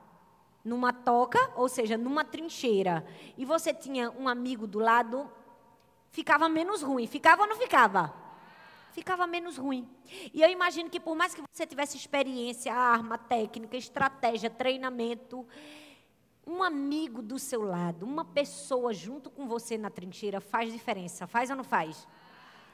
numa 0.63 0.93
toca, 0.93 1.39
ou 1.55 1.67
seja, 1.67 1.97
numa 1.97 2.23
trincheira, 2.23 3.05
e 3.37 3.45
você 3.45 3.73
tinha 3.73 4.11
um 4.11 4.27
amigo 4.27 4.67
do 4.67 4.79
lado, 4.79 5.29
ficava 6.11 6.47
menos 6.47 6.81
ruim. 6.81 7.07
Ficava 7.07 7.43
ou 7.43 7.47
não 7.47 7.55
ficava? 7.55 8.13
Ficava 8.91 9.25
menos 9.25 9.57
ruim. 9.57 9.89
E 10.33 10.41
eu 10.41 10.49
imagino 10.49 10.89
que 10.89 10.99
por 10.99 11.15
mais 11.15 11.33
que 11.33 11.41
você 11.51 11.65
tivesse 11.65 11.97
experiência, 11.97 12.73
arma, 12.73 13.17
técnica, 13.17 13.77
estratégia, 13.77 14.49
treinamento, 14.49 15.47
um 16.45 16.61
amigo 16.61 17.21
do 17.21 17.39
seu 17.39 17.63
lado, 17.63 18.05
uma 18.05 18.25
pessoa 18.25 18.93
junto 18.93 19.29
com 19.29 19.47
você 19.47 19.77
na 19.77 19.89
trincheira 19.89 20.41
faz 20.41 20.71
diferença. 20.71 21.25
Faz 21.25 21.49
ou 21.49 21.55
não 21.55 21.63
faz? 21.63 22.07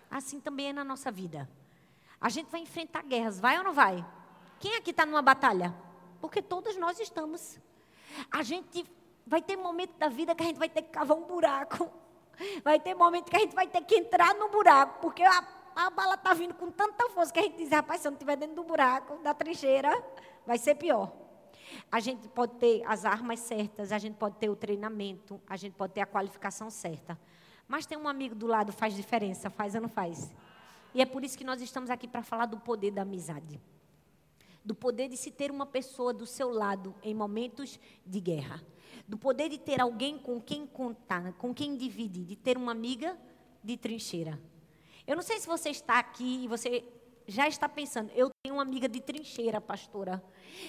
Assim 0.09 0.39
também 0.39 0.69
é 0.69 0.73
na 0.73 0.83
nossa 0.83 1.11
vida. 1.11 1.47
A 2.19 2.29
gente 2.29 2.49
vai 2.49 2.61
enfrentar 2.61 3.03
guerras, 3.03 3.39
vai 3.39 3.57
ou 3.59 3.63
não 3.63 3.73
vai? 3.73 4.03
Quem 4.59 4.75
aqui 4.75 4.89
está 4.89 5.05
numa 5.05 5.21
batalha? 5.21 5.75
Porque 6.19 6.41
todos 6.41 6.75
nós 6.77 6.99
estamos. 6.99 7.59
A 8.31 8.43
gente 8.43 8.85
vai 9.25 9.41
ter 9.41 9.55
momento 9.55 9.97
da 9.97 10.09
vida 10.09 10.33
que 10.33 10.43
a 10.43 10.45
gente 10.45 10.57
vai 10.57 10.69
ter 10.69 10.81
que 10.81 10.89
cavar 10.89 11.17
um 11.17 11.25
buraco. 11.25 11.91
Vai 12.63 12.79
ter 12.79 12.93
momento 12.93 13.29
que 13.31 13.35
a 13.35 13.39
gente 13.39 13.55
vai 13.55 13.67
ter 13.67 13.83
que 13.83 13.95
entrar 13.95 14.35
no 14.35 14.49
buraco, 14.49 15.01
porque 15.01 15.23
a, 15.23 15.43
a 15.75 15.89
bala 15.89 16.13
está 16.13 16.35
vindo 16.35 16.53
com 16.53 16.69
tanta 16.69 17.09
força 17.09 17.33
que 17.33 17.39
a 17.39 17.43
gente 17.43 17.57
diz, 17.57 17.71
rapaz, 17.71 18.01
se 18.01 18.07
eu 18.07 18.11
não 18.11 18.15
estiver 18.15 18.35
dentro 18.35 18.55
do 18.55 18.63
buraco, 18.63 19.17
da 19.23 19.33
trincheira, 19.33 19.91
vai 20.45 20.57
ser 20.57 20.75
pior. 20.75 21.11
A 21.91 21.99
gente 21.99 22.27
pode 22.29 22.55
ter 22.55 22.83
as 22.85 23.05
armas 23.05 23.39
certas, 23.39 23.91
a 23.91 23.97
gente 23.97 24.15
pode 24.15 24.35
ter 24.35 24.49
o 24.49 24.55
treinamento, 24.55 25.41
a 25.47 25.57
gente 25.57 25.73
pode 25.73 25.93
ter 25.93 26.01
a 26.01 26.05
qualificação 26.05 26.69
certa. 26.69 27.19
Mas 27.67 27.85
tem 27.85 27.97
um 27.97 28.07
amigo 28.07 28.35
do 28.35 28.47
lado, 28.47 28.71
faz 28.71 28.95
diferença, 28.95 29.49
faz 29.49 29.75
ou 29.75 29.81
não 29.81 29.89
faz? 29.89 30.31
E 30.93 31.01
é 31.01 31.05
por 31.05 31.23
isso 31.23 31.37
que 31.37 31.43
nós 31.43 31.61
estamos 31.61 31.89
aqui 31.89 32.07
para 32.07 32.23
falar 32.23 32.45
do 32.45 32.57
poder 32.59 32.91
da 32.91 33.01
amizade. 33.01 33.59
Do 34.67 34.75
poder 34.75 35.07
de 35.07 35.15
se 35.15 35.31
ter 35.31 35.49
uma 35.49 35.65
pessoa 35.65 36.11
do 36.11 36.25
seu 36.25 36.49
lado 36.49 36.93
em 37.01 37.15
momentos 37.15 37.79
de 38.05 38.19
guerra. 38.19 38.61
Do 39.07 39.17
poder 39.17 39.47
de 39.47 39.57
ter 39.57 39.79
alguém 39.79 40.17
com 40.17 40.41
quem 40.41 40.67
contar, 40.67 41.31
com 41.37 41.53
quem 41.53 41.77
dividir, 41.77 42.25
de 42.25 42.35
ter 42.35 42.57
uma 42.57 42.73
amiga 42.73 43.17
de 43.63 43.77
trincheira. 43.77 44.37
Eu 45.07 45.15
não 45.15 45.23
sei 45.23 45.39
se 45.39 45.47
você 45.47 45.69
está 45.69 45.97
aqui 45.99 46.43
e 46.43 46.49
você 46.49 46.83
já 47.25 47.47
está 47.47 47.69
pensando, 47.69 48.11
eu 48.13 48.29
tenho 48.43 48.55
uma 48.55 48.61
amiga 48.61 48.89
de 48.89 48.99
trincheira, 48.99 49.61
pastora. 49.61 50.21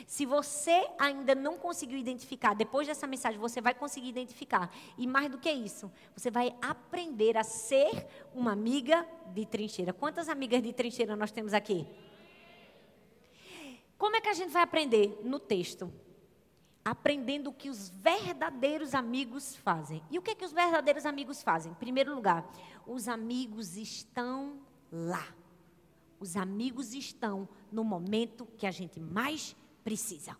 Se 0.06 0.24
você 0.24 0.88
ainda 0.96 1.34
não 1.34 1.58
conseguiu 1.58 1.98
identificar, 1.98 2.54
depois 2.54 2.86
dessa 2.86 3.04
mensagem 3.04 3.40
você 3.40 3.60
vai 3.60 3.74
conseguir 3.74 4.10
identificar. 4.10 4.72
E 4.96 5.08
mais 5.08 5.28
do 5.28 5.38
que 5.38 5.50
isso, 5.50 5.90
você 6.14 6.30
vai 6.30 6.54
aprender 6.62 7.36
a 7.36 7.42
ser 7.42 8.06
uma 8.32 8.52
amiga 8.52 9.04
de 9.34 9.44
trincheira. 9.44 9.92
Quantas 9.92 10.28
amigas 10.28 10.62
de 10.62 10.72
trincheira 10.72 11.16
nós 11.16 11.32
temos 11.32 11.52
aqui? 11.52 11.84
Como 13.98 14.14
é 14.14 14.20
que 14.20 14.28
a 14.28 14.32
gente 14.32 14.52
vai 14.52 14.62
aprender? 14.62 15.20
No 15.24 15.40
texto. 15.40 15.92
Aprendendo 16.84 17.50
o 17.50 17.52
que 17.52 17.68
os 17.68 17.88
verdadeiros 17.88 18.94
amigos 18.94 19.56
fazem. 19.56 20.00
E 20.08 20.18
o 20.18 20.22
que, 20.22 20.30
é 20.30 20.34
que 20.36 20.44
os 20.44 20.52
verdadeiros 20.52 21.04
amigos 21.04 21.42
fazem? 21.42 21.72
Em 21.72 21.74
primeiro 21.74 22.14
lugar, 22.14 22.48
os 22.86 23.08
amigos 23.08 23.76
estão 23.76 24.60
lá. 24.90 25.26
Os 26.20 26.36
amigos 26.36 26.94
estão 26.94 27.48
no 27.70 27.84
momento 27.84 28.46
que 28.56 28.66
a 28.66 28.70
gente 28.70 29.00
mais 29.00 29.54
precisa. 29.84 30.36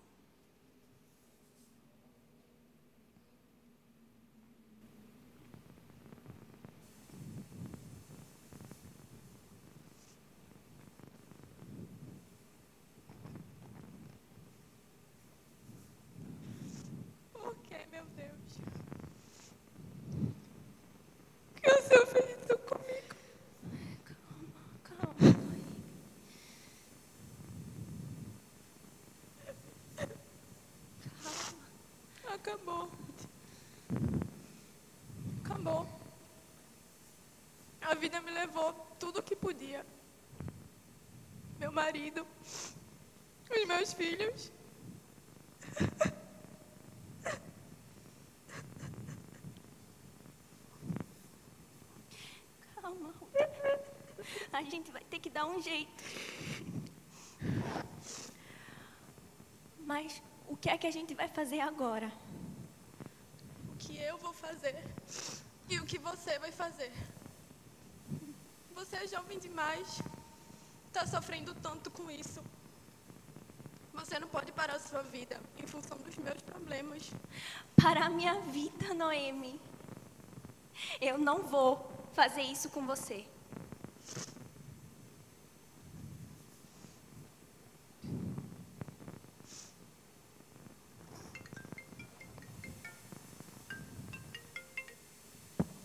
Acabou. 32.49 32.89
Acabou. 35.45 35.87
A 37.83 37.95
vida 37.95 38.21
me 38.21 38.31
levou 38.59 38.73
tudo 38.99 39.21
o 39.21 39.23
que 39.23 39.37
podia. 39.37 39.87
Meu 41.59 41.73
marido, 41.73 42.27
os 43.51 43.67
meus 43.67 43.93
filhos. 43.93 44.53
Calma, 52.75 53.15
A 54.53 54.63
gente 54.63 54.91
vai 54.91 55.05
ter 55.05 55.19
que 55.21 55.31
dar 55.31 55.47
um 55.47 55.61
jeito. 55.61 56.05
Mas 59.79 60.23
o 60.47 60.57
que 60.57 60.69
é 60.69 60.77
que 60.77 60.87
a 60.87 60.91
gente 60.91 61.15
vai 61.15 61.29
fazer 61.29 61.61
agora? 61.61 62.11
que 63.79 63.97
eu 63.97 64.19
vou 64.19 64.33
fazer 64.33 64.77
e 65.69 65.79
o 65.79 65.87
que 65.87 65.99
você 65.99 66.37
vai 66.41 66.51
fazer. 66.51 66.93
Você 68.79 68.95
é 68.95 69.09
jovem 69.09 69.41
demais, 69.41 70.01
está 70.87 71.05
sofrendo 71.05 71.53
tanto 71.57 71.91
com 71.91 72.09
isso. 72.09 72.41
Você 73.93 74.21
não 74.21 74.29
pode 74.29 74.53
parar 74.53 74.77
a 74.77 74.79
sua 74.79 75.03
vida 75.03 75.41
em 75.61 75.67
função 75.67 75.99
dos 75.99 76.17
meus 76.17 76.41
problemas. 76.43 77.11
Parar 77.75 78.07
a 78.07 78.09
minha 78.09 78.41
vida, 78.41 78.95
Noemi. 78.95 79.61
Eu 81.01 81.19
não 81.19 81.43
vou 81.43 81.91
fazer 82.13 82.43
isso 82.43 82.71
com 82.71 82.87
você. 82.87 83.27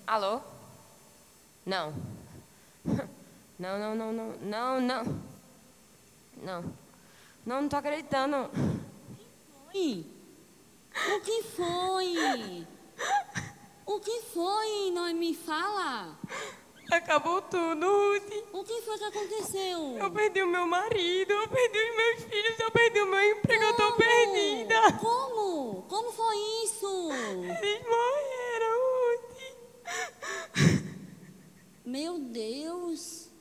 Alô? 0.06 0.42
Não. 1.66 2.13
Não, 3.64 3.80
não, 3.80 3.96
não, 3.96 4.12
não, 4.12 4.36
não, 4.42 4.82
não. 4.82 5.04
Não. 6.44 6.76
Não, 7.46 7.62
não 7.62 7.70
tô 7.70 7.78
acreditando. 7.78 8.52
Oi. 9.74 10.06
O 11.16 11.22
que 11.22 11.44
foi? 11.44 12.68
O 13.86 14.00
que 14.02 14.22
foi? 14.34 14.92
Não 14.92 15.14
me 15.14 15.34
fala. 15.34 16.20
Acabou 16.92 17.42
tudo, 17.44 17.88
Ruth. 17.88 18.34
O 18.52 18.66
que 18.66 18.82
foi 18.82 18.98
que 18.98 19.06
aconteceu? 19.06 19.98
Eu 19.98 20.12
perdi 20.12 20.44
o 20.44 20.48
meu 20.48 20.68
marido, 20.68 21.32
eu 21.32 21.48
perdi 21.48 21.78
os 21.78 21.96
meus 21.96 22.24
filhos, 22.26 22.60
eu 22.60 22.70
perdi 22.70 23.00
o 23.00 23.06
meu 23.06 23.32
emprego, 23.32 23.64
Como? 23.64 23.82
eu 23.82 23.92
tô 23.92 23.96
perdida. 23.96 24.92
Como? 25.00 25.84
Como 25.84 26.12
foi 26.12 26.36
isso? 26.66 27.10
Eles 27.62 27.82
morreram. 27.88 29.24
Meu 31.86 32.20
Deus. 32.20 33.32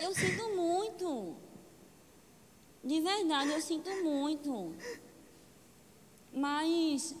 Eu 0.00 0.14
sinto 0.14 0.56
muito. 0.56 1.34
De 2.82 3.00
verdade, 3.00 3.50
eu 3.50 3.60
sinto 3.60 3.90
muito. 4.02 4.74
Mas, 6.32 7.14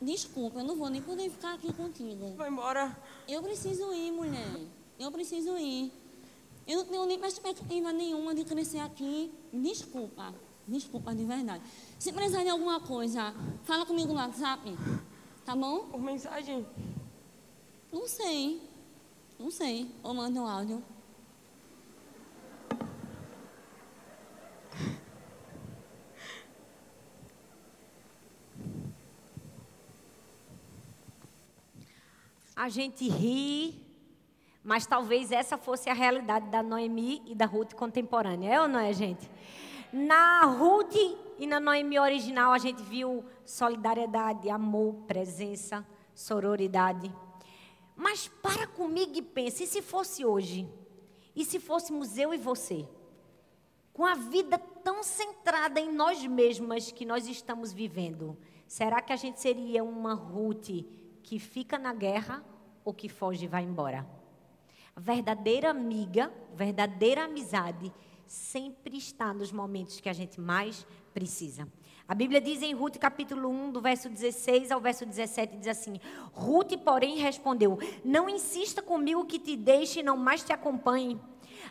desculpa, 0.00 0.60
eu 0.60 0.64
não 0.64 0.76
vou 0.76 0.88
nem 0.88 1.02
poder 1.02 1.30
ficar 1.30 1.54
aqui 1.54 1.72
contigo. 1.72 2.34
Vai 2.36 2.48
embora. 2.48 2.96
Eu 3.26 3.42
preciso 3.42 3.92
ir, 3.92 4.12
mulher. 4.12 4.60
Eu 4.98 5.10
preciso 5.10 5.56
ir. 5.58 5.92
Eu 6.66 6.78
não 6.78 6.84
tenho 6.86 7.06
nem 7.06 7.18
perspectiva 7.18 7.92
nenhuma 7.92 8.34
de 8.34 8.44
crescer 8.44 8.80
aqui. 8.80 9.32
Desculpa. 9.52 10.34
Desculpa, 10.68 11.14
de 11.14 11.24
verdade. 11.24 11.62
Se 11.98 12.12
precisar 12.12 12.42
de 12.42 12.48
alguma 12.48 12.80
coisa, 12.80 13.34
fala 13.64 13.86
comigo 13.86 14.12
no 14.12 14.18
WhatsApp. 14.18 14.76
Tá 15.44 15.54
bom? 15.54 15.86
Por 15.86 16.00
mensagem? 16.00 16.66
Não 17.92 18.08
sei. 18.08 18.65
Não 19.38 19.50
sei. 19.50 19.90
Ou 20.02 20.14
manda 20.14 20.40
um 20.40 20.46
áudio. 20.46 20.82
A 32.56 32.70
gente 32.70 33.06
ri, 33.06 33.86
mas 34.64 34.86
talvez 34.86 35.30
essa 35.30 35.58
fosse 35.58 35.90
a 35.90 35.94
realidade 35.94 36.48
da 36.48 36.62
Noemi 36.62 37.22
e 37.26 37.34
da 37.34 37.44
Ruth 37.44 37.74
contemporânea. 37.74 38.54
É 38.54 38.60
ou 38.60 38.66
não 38.66 38.80
é, 38.80 38.92
gente? 38.92 39.30
Na 39.92 40.44
Ruth 40.46 40.96
e 41.38 41.46
na 41.46 41.60
Noemi 41.60 41.98
original, 41.98 42.52
a 42.52 42.58
gente 42.58 42.82
viu 42.82 43.24
solidariedade, 43.44 44.48
amor, 44.48 44.94
presença, 45.06 45.86
sororidade. 46.14 47.12
Mas 47.96 48.28
para 48.28 48.66
comigo 48.66 49.16
e 49.16 49.22
pense, 49.22 49.64
e 49.64 49.66
se 49.66 49.80
fosse 49.80 50.24
hoje? 50.24 50.68
E 51.34 51.44
se 51.44 51.58
fôssemos 51.58 52.18
eu 52.18 52.34
e 52.34 52.36
você? 52.36 52.86
Com 53.92 54.04
a 54.04 54.14
vida 54.14 54.58
tão 54.58 55.02
centrada 55.02 55.80
em 55.80 55.90
nós 55.90 56.24
mesmas 56.26 56.92
que 56.92 57.06
nós 57.06 57.26
estamos 57.26 57.72
vivendo, 57.72 58.36
será 58.68 59.00
que 59.00 59.12
a 59.12 59.16
gente 59.16 59.40
seria 59.40 59.82
uma 59.82 60.12
Ruth 60.12 60.68
que 61.22 61.38
fica 61.38 61.78
na 61.78 61.94
guerra 61.94 62.44
ou 62.84 62.92
que 62.92 63.08
foge 63.08 63.46
e 63.46 63.48
vai 63.48 63.64
embora? 63.64 64.06
Verdadeira 64.94 65.70
amiga, 65.70 66.32
verdadeira 66.54 67.24
amizade, 67.24 67.92
sempre 68.26 68.98
está 68.98 69.32
nos 69.32 69.50
momentos 69.50 70.00
que 70.00 70.08
a 70.08 70.12
gente 70.12 70.40
mais 70.40 70.86
precisa. 71.14 71.66
A 72.08 72.14
Bíblia 72.14 72.40
diz 72.40 72.62
em 72.62 72.72
Ruth 72.72 72.98
capítulo 72.98 73.48
1, 73.48 73.72
do 73.72 73.80
verso 73.80 74.08
16 74.08 74.70
ao 74.70 74.80
verso 74.80 75.04
17, 75.04 75.56
diz 75.56 75.66
assim: 75.66 75.98
Ruth, 76.32 76.76
porém, 76.84 77.16
respondeu: 77.16 77.80
Não 78.04 78.28
insista 78.28 78.80
comigo 78.80 79.24
que 79.24 79.40
te 79.40 79.56
deixe 79.56 79.98
e 79.98 80.02
não 80.04 80.16
mais 80.16 80.44
te 80.44 80.52
acompanhe. 80.52 81.20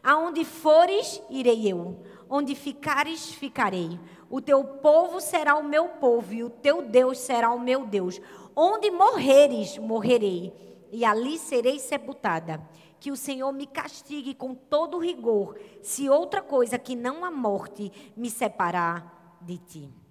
Aonde 0.04 0.44
fores, 0.44 1.22
irei 1.30 1.72
eu. 1.72 2.04
Onde 2.30 2.54
ficares, 2.54 3.32
ficarei. 3.32 3.98
O 4.30 4.42
teu 4.42 4.62
povo 4.64 5.22
será 5.22 5.56
o 5.56 5.64
meu 5.64 5.88
povo 5.88 6.34
e 6.34 6.44
o 6.44 6.50
teu 6.50 6.82
Deus 6.82 7.20
será 7.20 7.52
o 7.54 7.60
meu 7.60 7.86
Deus. 7.86 8.20
Onde 8.54 8.92
morreres, 8.92 9.78
morrerei, 9.78 10.54
e 10.92 11.06
ali 11.06 11.38
serei 11.38 11.80
sepultada. 11.80 12.62
Que 13.00 13.10
o 13.10 13.16
Senhor 13.16 13.54
me 13.54 13.68
castigue 13.68 14.34
com 14.34 14.54
todo 14.54 15.00
rigor, 15.00 15.58
se 15.82 16.10
outra 16.10 16.42
coisa 16.42 16.78
que 16.78 16.94
não 16.94 17.24
a 17.24 17.32
morte 17.32 17.90
me 18.18 18.30
separar 18.30 19.40
de 19.42 19.58
ti. 19.60 20.05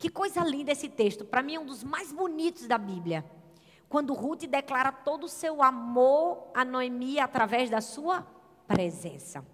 Que 0.00 0.08
coisa 0.08 0.42
linda 0.42 0.72
esse 0.72 0.88
texto. 0.88 1.26
Para 1.26 1.42
mim 1.42 1.56
é 1.56 1.60
um 1.60 1.66
dos 1.66 1.84
mais 1.84 2.10
bonitos 2.10 2.66
da 2.66 2.78
Bíblia. 2.78 3.22
Quando 3.86 4.14
Ruth 4.14 4.46
declara 4.46 4.90
todo 4.90 5.24
o 5.24 5.28
seu 5.28 5.62
amor 5.62 6.50
a 6.54 6.64
Noemi 6.64 7.20
através 7.20 7.68
da 7.68 7.82
sua 7.82 8.26
presença. 8.66 9.44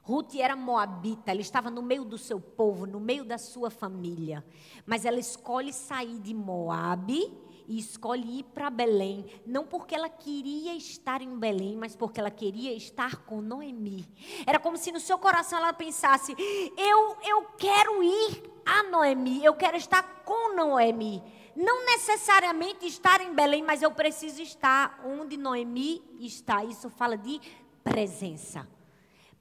Ruth 0.00 0.36
era 0.36 0.56
moabita, 0.56 1.30
ela 1.30 1.42
estava 1.42 1.70
no 1.70 1.82
meio 1.82 2.06
do 2.06 2.16
seu 2.16 2.40
povo, 2.40 2.86
no 2.86 2.98
meio 2.98 3.22
da 3.22 3.36
sua 3.36 3.68
família. 3.68 4.42
Mas 4.86 5.04
ela 5.04 5.20
escolhe 5.20 5.74
sair 5.74 6.18
de 6.20 6.32
Moabe 6.32 7.30
e 7.66 7.78
escolhe 7.78 8.38
ir 8.38 8.44
para 8.44 8.70
Belém, 8.70 9.26
não 9.44 9.66
porque 9.66 9.94
ela 9.94 10.08
queria 10.08 10.74
estar 10.74 11.20
em 11.20 11.38
Belém, 11.38 11.76
mas 11.76 11.94
porque 11.94 12.18
ela 12.18 12.30
queria 12.30 12.72
estar 12.72 13.16
com 13.26 13.42
Noemi. 13.42 14.08
Era 14.46 14.58
como 14.58 14.78
se 14.78 14.90
no 14.90 14.98
seu 14.98 15.18
coração 15.18 15.58
ela 15.58 15.74
pensasse: 15.74 16.34
eu, 16.78 17.18
eu 17.22 17.44
quero 17.58 18.02
ir 18.02 18.57
a 18.68 18.82
Noemi, 18.82 19.42
eu 19.42 19.54
quero 19.54 19.76
estar 19.76 20.02
com 20.24 20.54
Noemi. 20.54 21.22
Não 21.56 21.86
necessariamente 21.86 22.86
estar 22.86 23.20
em 23.20 23.34
Belém, 23.34 23.62
mas 23.62 23.82
eu 23.82 23.90
preciso 23.90 24.42
estar 24.42 25.00
onde 25.04 25.36
Noemi 25.36 26.04
está. 26.20 26.64
Isso 26.64 26.90
fala 26.90 27.16
de 27.16 27.40
presença. 27.82 28.68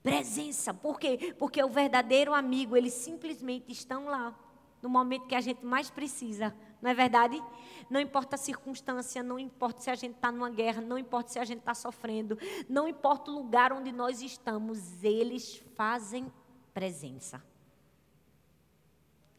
Presença. 0.01 0.73
Por 0.73 0.97
quê? 0.97 1.35
Porque 1.37 1.61
o 1.61 1.69
verdadeiro 1.69 2.33
amigo, 2.33 2.75
eles 2.77 2.93
simplesmente 2.93 3.71
estão 3.71 4.05
lá 4.05 4.33
no 4.81 4.89
momento 4.89 5.27
que 5.27 5.35
a 5.35 5.41
gente 5.41 5.65
mais 5.65 5.89
precisa. 5.89 6.55
Não 6.81 6.89
é 6.89 6.93
verdade? 6.93 7.43
Não 7.89 7.99
importa 7.99 8.35
a 8.35 8.39
circunstância, 8.39 9.21
não 9.21 9.37
importa 9.37 9.81
se 9.81 9.89
a 9.89 9.95
gente 9.95 10.15
está 10.15 10.31
numa 10.31 10.49
guerra, 10.49 10.81
não 10.81 10.97
importa 10.97 11.33
se 11.33 11.39
a 11.39 11.45
gente 11.45 11.59
está 11.59 11.73
sofrendo, 11.73 12.37
não 12.69 12.87
importa 12.87 13.31
o 13.31 13.33
lugar 13.33 13.73
onde 13.73 13.91
nós 13.91 14.21
estamos, 14.21 15.03
eles 15.03 15.61
fazem 15.75 16.31
presença. 16.73 17.43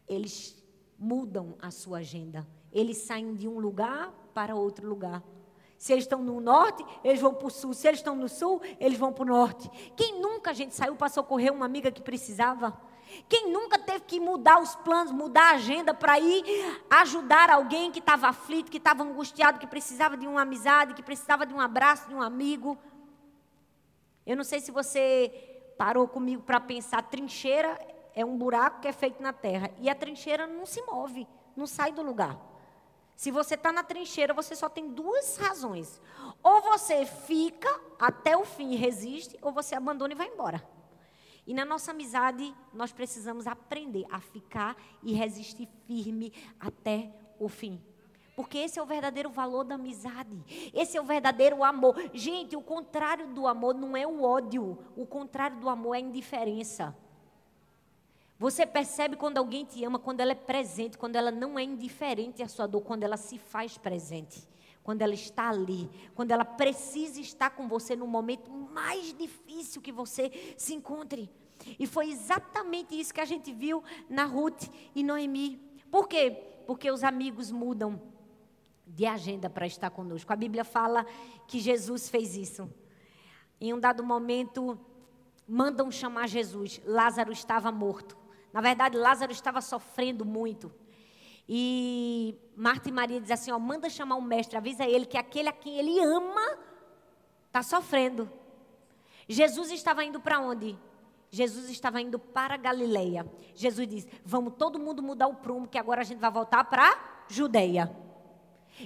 Eles 0.09 0.57
mudam 0.99 1.55
a 1.61 1.71
sua 1.71 1.99
agenda. 1.99 2.47
Eles 2.73 2.99
saem 2.99 3.35
de 3.35 3.47
um 3.47 3.59
lugar 3.59 4.13
para 4.35 4.55
outro 4.55 4.89
lugar. 4.89 5.23
Se 5.77 5.93
eles 5.93 6.05
estão 6.05 6.23
no 6.23 6.41
norte, 6.41 6.85
eles 7.05 7.21
vão 7.21 7.33
para 7.33 7.47
o 7.47 7.51
sul. 7.51 7.73
Se 7.73 7.87
eles 7.87 8.01
estão 8.01 8.17
no 8.17 8.29
sul, 8.29 8.61
eles 8.81 8.99
vão 8.99 9.13
para 9.13 9.23
o 9.23 9.27
norte. 9.27 9.71
Quem 9.97 10.21
nunca, 10.21 10.51
a 10.51 10.53
gente, 10.53 10.75
saiu 10.75 10.97
para 10.97 11.09
socorrer 11.09 11.53
uma 11.53 11.67
amiga 11.67 11.91
que 11.91 12.03
precisava? 12.03 12.77
Quem 13.29 13.51
nunca 13.51 13.79
teve 13.79 14.01
que 14.01 14.21
mudar 14.21 14.61
os 14.61 14.75
planos, 14.75 15.13
mudar 15.13 15.53
a 15.53 15.55
agenda 15.55 15.95
para 15.95 16.19
ir 16.19 16.45
ajudar 16.91 17.49
alguém 17.49 17.91
que 17.91 18.01
estava 18.01 18.29
aflito, 18.29 18.71
que 18.71 18.77
estava 18.77 19.03
angustiado, 19.03 19.59
que 19.59 19.67
precisava 19.67 20.17
de 20.17 20.27
uma 20.27 20.43
amizade, 20.43 20.95
que 20.95 21.03
precisava 21.03 21.47
de 21.47 21.55
um 21.55 21.61
abraço 21.61 22.09
de 22.09 22.15
um 22.15 22.21
amigo? 22.21 22.77
Eu 24.27 24.37
não 24.37 24.45
sei 24.45 24.61
se 24.61 24.71
você 24.71 25.33
parou 25.79 26.07
comigo 26.09 26.43
para 26.43 26.61
pensar, 26.61 27.03
trincheira 27.03 27.79
é 28.19 28.25
um 28.25 28.37
buraco 28.37 28.81
que 28.81 28.89
é 28.89 28.93
feito 28.93 29.23
na 29.23 29.33
terra. 29.33 29.71
E 29.79 29.89
a 29.89 29.95
trincheira 29.95 30.45
não 30.45 30.67
se 30.67 30.83
move, 30.83 31.25
não 31.57 31.69
sai 31.69 31.93
do 31.93 32.03
lugar. 32.03 32.37
Se 33.15 33.31
você 33.31 33.55
está 33.55 33.71
na 33.71 33.85
trincheira, 33.85 34.35
você 34.35 34.57
só 34.57 34.69
tem 34.69 34.89
duas 34.89 35.37
razões. 35.37 36.03
Ou 36.43 36.61
você 36.63 37.07
fica 37.07 37.69
até 37.97 38.37
o 38.37 38.45
fim 38.45 38.73
e 38.73 38.77
resiste, 38.77 39.39
ou 39.41 39.53
você 39.53 39.77
abandona 39.77 40.15
e 40.15 40.17
vai 40.17 40.27
embora. 40.27 40.61
E 41.47 41.55
na 41.55 41.65
nossa 41.65 41.93
amizade, 41.93 42.53
nós 42.75 42.93
precisamos 42.93 43.47
aprender 43.47 44.05
a 44.11 44.19
ficar 44.19 44.77
e 45.01 45.15
resistir 45.15 45.69
firme 45.87 46.33
até 46.59 47.15
o 47.39 47.49
fim. 47.49 47.81
Porque 48.35 48.59
esse 48.59 48.81
é 48.81 48.83
o 48.83 48.87
verdadeiro 48.87 49.31
valor 49.31 49.63
da 49.63 49.77
amizade. 49.77 50.73
Esse 50.75 50.97
é 50.97 51.01
o 51.01 51.05
verdadeiro 51.05 51.63
amor. 51.63 51.95
Gente, 52.13 52.57
o 52.57 52.63
contrário 52.63 53.29
do 53.29 53.47
amor 53.47 53.77
não 53.77 53.97
é 53.97 54.05
o 54.05 54.25
ódio. 54.25 54.77
O 54.97 55.07
contrário 55.07 55.61
do 55.61 55.69
amor 55.69 55.95
é 55.95 55.99
a 55.99 56.01
indiferença. 56.01 56.97
Você 58.39 58.65
percebe 58.65 59.17
quando 59.17 59.39
alguém 59.39 59.65
te 59.65 59.85
ama, 59.85 59.99
quando 59.99 60.21
ela 60.21 60.33
é 60.33 60.37
presente, 60.37 60.97
quando 60.97 61.17
ela 61.17 61.33
não 61.33 61.59
é 61.59 61.63
indiferente 61.65 62.43
à 62.43 62.49
sua 62.49 62.69
dor, 62.69 62.83
quando 62.83 63.03
ela 63.03 63.17
se 63.17 63.37
faz 63.37 63.77
presente, 63.77 64.47
quando 64.83 65.03
ela 65.03 65.15
está 65.15 65.49
ali, 65.49 65.91
quando 66.15 66.31
ela 66.31 66.45
precisa 66.45 67.21
estar 67.21 67.51
com 67.51 67.67
você 67.67 67.97
no 67.97 68.07
momento 68.07 68.49
mais 68.51 69.13
difícil 69.13 69.83
que 69.83 69.91
você 69.91 70.55
se 70.57 70.73
encontre. 70.73 71.29
E 71.79 71.87
foi 71.87 72.11
exatamente 72.11 72.99
isso 72.99 73.13
que 73.13 73.21
a 73.21 73.25
gente 73.25 73.53
viu 73.53 73.83
na 74.09 74.25
Ruth 74.25 74.69
e 74.95 75.03
Noemi. 75.03 75.61
Por 75.91 76.07
quê? 76.07 76.31
Porque 76.67 76.91
os 76.91 77.03
amigos 77.03 77.51
mudam 77.51 78.01
de 78.87 79.05
agenda 79.05 79.51
para 79.51 79.67
estar 79.67 79.91
conosco. 79.91 80.33
A 80.33 80.37
Bíblia 80.37 80.65
fala 80.65 81.05
que 81.47 81.59
Jesus 81.59 82.09
fez 82.09 82.37
isso. 82.37 82.73
Em 83.61 83.75
um 83.75 83.81
dado 83.81 84.05
momento, 84.05 84.79
mandam 85.47 85.91
chamar 85.91 86.29
Jesus. 86.29 86.81
Lázaro 86.85 87.33
estava 87.33 87.73
morto. 87.73 88.18
Na 88.53 88.61
verdade, 88.61 88.97
Lázaro 88.97 89.33
estava 89.33 89.61
sofrendo 89.61 90.25
muito. 90.25 90.73
E 91.49 92.37
Marta 92.57 92.89
e 92.89 92.93
Maria 92.93 93.21
dizem 93.21 93.35
assim: 93.35 93.51
ó, 93.51 93.59
manda 93.59 93.89
chamar 93.89 94.17
o 94.17 94.23
mestre, 94.23 94.57
avisa 94.57 94.85
ele 94.85 95.07
que 95.07 95.17
aquele 95.17 95.49
a 95.49 95.53
quem 95.53 95.79
ele 95.79 95.99
ama 96.01 96.59
está 97.47 97.63
sofrendo. 97.63 98.31
Jesus 99.29 99.71
estava 99.71 100.05
indo 100.05 100.21
para 100.21 100.41
onde? 100.41 100.79
Jesus 101.31 101.69
estava 101.69 102.01
indo 102.01 102.19
para 102.19 102.57
Galileia. 102.57 103.31
Jesus 103.55 103.87
diz: 103.87 104.07
vamos 104.25 104.55
todo 104.59 104.79
mundo 104.79 105.03
mudar 105.03 105.27
o 105.27 105.37
prumo, 105.37 105.69
que 105.69 105.79
agora 105.79 106.01
a 106.01 106.05
gente 106.05 106.19
vai 106.19 106.31
voltar 106.31 106.65
para 106.65 107.25
Judeia. 107.29 108.08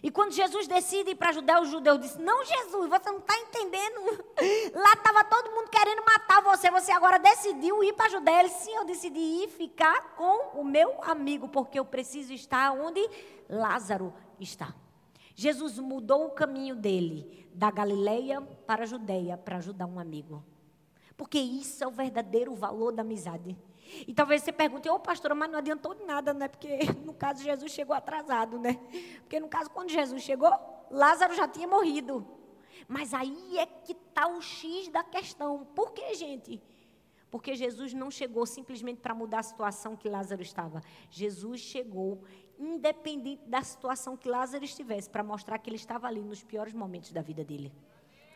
E 0.01 0.11
quando 0.11 0.33
Jesus 0.33 0.69
decide 0.69 1.11
ir 1.11 1.15
para 1.17 1.31
a 1.31 1.33
Judéia, 1.33 1.61
os 1.61 1.69
judeus 1.69 2.01
dizem: 2.01 2.25
Não, 2.25 2.45
Jesus, 2.45 2.89
você 2.89 3.11
não 3.11 3.19
está 3.19 3.37
entendendo. 3.39 4.01
Lá 4.75 4.93
estava 4.93 5.25
todo 5.25 5.51
mundo 5.51 5.69
querendo 5.69 6.03
matar 6.05 6.41
você. 6.43 6.71
Você 6.71 6.93
agora 6.93 7.19
decidiu 7.19 7.83
ir 7.83 7.93
para 7.95 8.07
a 8.07 8.11
Judéia. 8.11 8.41
Ele 8.41 8.49
sim, 8.49 8.75
eu 8.75 8.85
decidi 8.85 9.19
ir 9.19 9.49
ficar 9.49 10.15
com 10.15 10.61
o 10.61 10.65
meu 10.65 11.03
amigo, 11.03 11.49
porque 11.49 11.79
eu 11.79 11.85
preciso 11.85 12.33
estar 12.33 12.73
onde 12.73 13.01
Lázaro 13.49 14.15
está. 14.39 14.73
Jesus 15.35 15.79
mudou 15.79 16.27
o 16.27 16.31
caminho 16.31 16.77
dele 16.77 17.49
da 17.55 17.71
Galileia 17.71 18.41
para 18.41 18.85
a 18.85 18.87
Judéia 18.87 19.37
para 19.37 19.57
ajudar 19.57 19.87
um 19.87 19.99
amigo. 19.99 20.45
Porque 21.17 21.39
isso 21.39 21.83
é 21.85 21.87
o 21.87 21.91
verdadeiro 21.91 22.55
valor 22.55 22.93
da 22.93 23.03
amizade. 23.03 23.57
E 24.07 24.15
talvez 24.15 24.43
você 24.43 24.53
pergunte, 24.53 24.89
ô 24.89 24.95
oh, 24.95 25.01
pastora, 25.01 25.35
mas 25.35 25.51
não 25.51 25.59
adiantou 25.59 25.95
de 25.95 26.05
nada, 26.05 26.33
né? 26.33 26.49
Porque 26.49 26.79
no 27.05 27.15
caso 27.15 27.43
Jesus 27.43 27.73
chegou 27.73 27.95
atrasado, 27.95 28.59
né? 28.59 28.79
Porque 29.21 29.39
no 29.39 29.49
caso, 29.49 29.71
quando 29.71 29.91
Jesus 29.91 30.23
chegou, 30.23 30.51
Lázaro 30.91 31.35
já 31.35 31.47
tinha 31.47 31.69
morrido. 31.69 32.27
Mas 32.89 33.15
aí 33.15 33.59
é 33.59 33.67
que 33.67 33.93
está 33.93 34.27
o 34.27 34.41
X 34.41 34.89
da 34.89 35.03
questão. 35.03 35.65
Por 35.75 35.93
que, 35.93 36.15
gente? 36.15 36.63
Porque 37.31 37.55
Jesus 37.55 37.95
não 37.95 38.11
chegou 38.11 38.45
simplesmente 38.45 39.01
para 39.01 39.15
mudar 39.15 39.39
a 39.39 39.43
situação 39.43 39.97
que 39.97 40.09
Lázaro 40.09 40.43
estava. 40.43 40.83
Jesus 41.11 41.61
chegou, 41.61 42.23
independente 42.59 43.43
da 43.47 43.63
situação 43.63 44.17
que 44.17 44.29
Lázaro 44.29 44.65
estivesse, 44.65 45.09
para 45.09 45.23
mostrar 45.23 45.59
que 45.59 45.71
ele 45.71 45.77
estava 45.77 46.07
ali 46.07 46.21
nos 46.21 46.43
piores 46.43 46.75
momentos 46.75 47.11
da 47.11 47.23
vida 47.23 47.43
dele. 47.43 47.73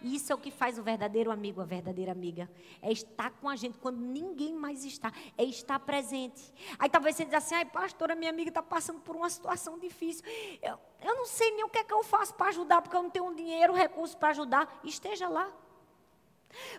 Isso 0.03 0.33
é 0.33 0.35
o 0.35 0.39
que 0.39 0.51
faz 0.51 0.79
o 0.79 0.83
verdadeiro 0.83 1.31
amigo, 1.31 1.61
a 1.61 1.65
verdadeira 1.65 2.13
amiga. 2.13 2.49
É 2.83 2.93
estar 2.93 3.31
com 3.31 3.49
a 3.49 3.57
gente 3.57 3.79
quando 3.79 3.99
ninguém 3.99 4.55
mais 4.55 4.85
está. 4.85 5.13
É 5.37 5.45
estar 5.45 5.79
presente. 5.81 6.53
Aí 6.79 6.89
talvez 6.89 7.17
você 7.17 7.25
diga 7.25 7.39
assim, 7.39 7.55
ai 7.55 7.65
pastora, 7.65 8.15
minha 8.15 8.31
amiga 8.31 8.51
está 8.51 8.63
passando 8.63 9.01
por 9.01 9.17
uma 9.17 9.31
situação 9.31 9.79
difícil. 9.79 10.25
Eu, 10.63 10.79
eu 11.03 11.17
não 11.17 11.27
sei 11.27 11.51
nem 11.53 11.65
o 11.65 11.69
que 11.69 11.79
é 11.79 11.85
que 11.85 11.93
eu 11.93 12.03
faço 12.05 12.35
para 12.35 12.49
ajudar, 12.49 12.83
porque 12.83 12.97
eu 12.97 13.03
não 13.03 13.11
tenho 13.11 13.35
dinheiro, 13.35 13.73
recurso 13.73 14.17
para 14.17 14.29
ajudar. 14.31 14.81
Esteja 14.85 15.29
lá. 15.29 15.51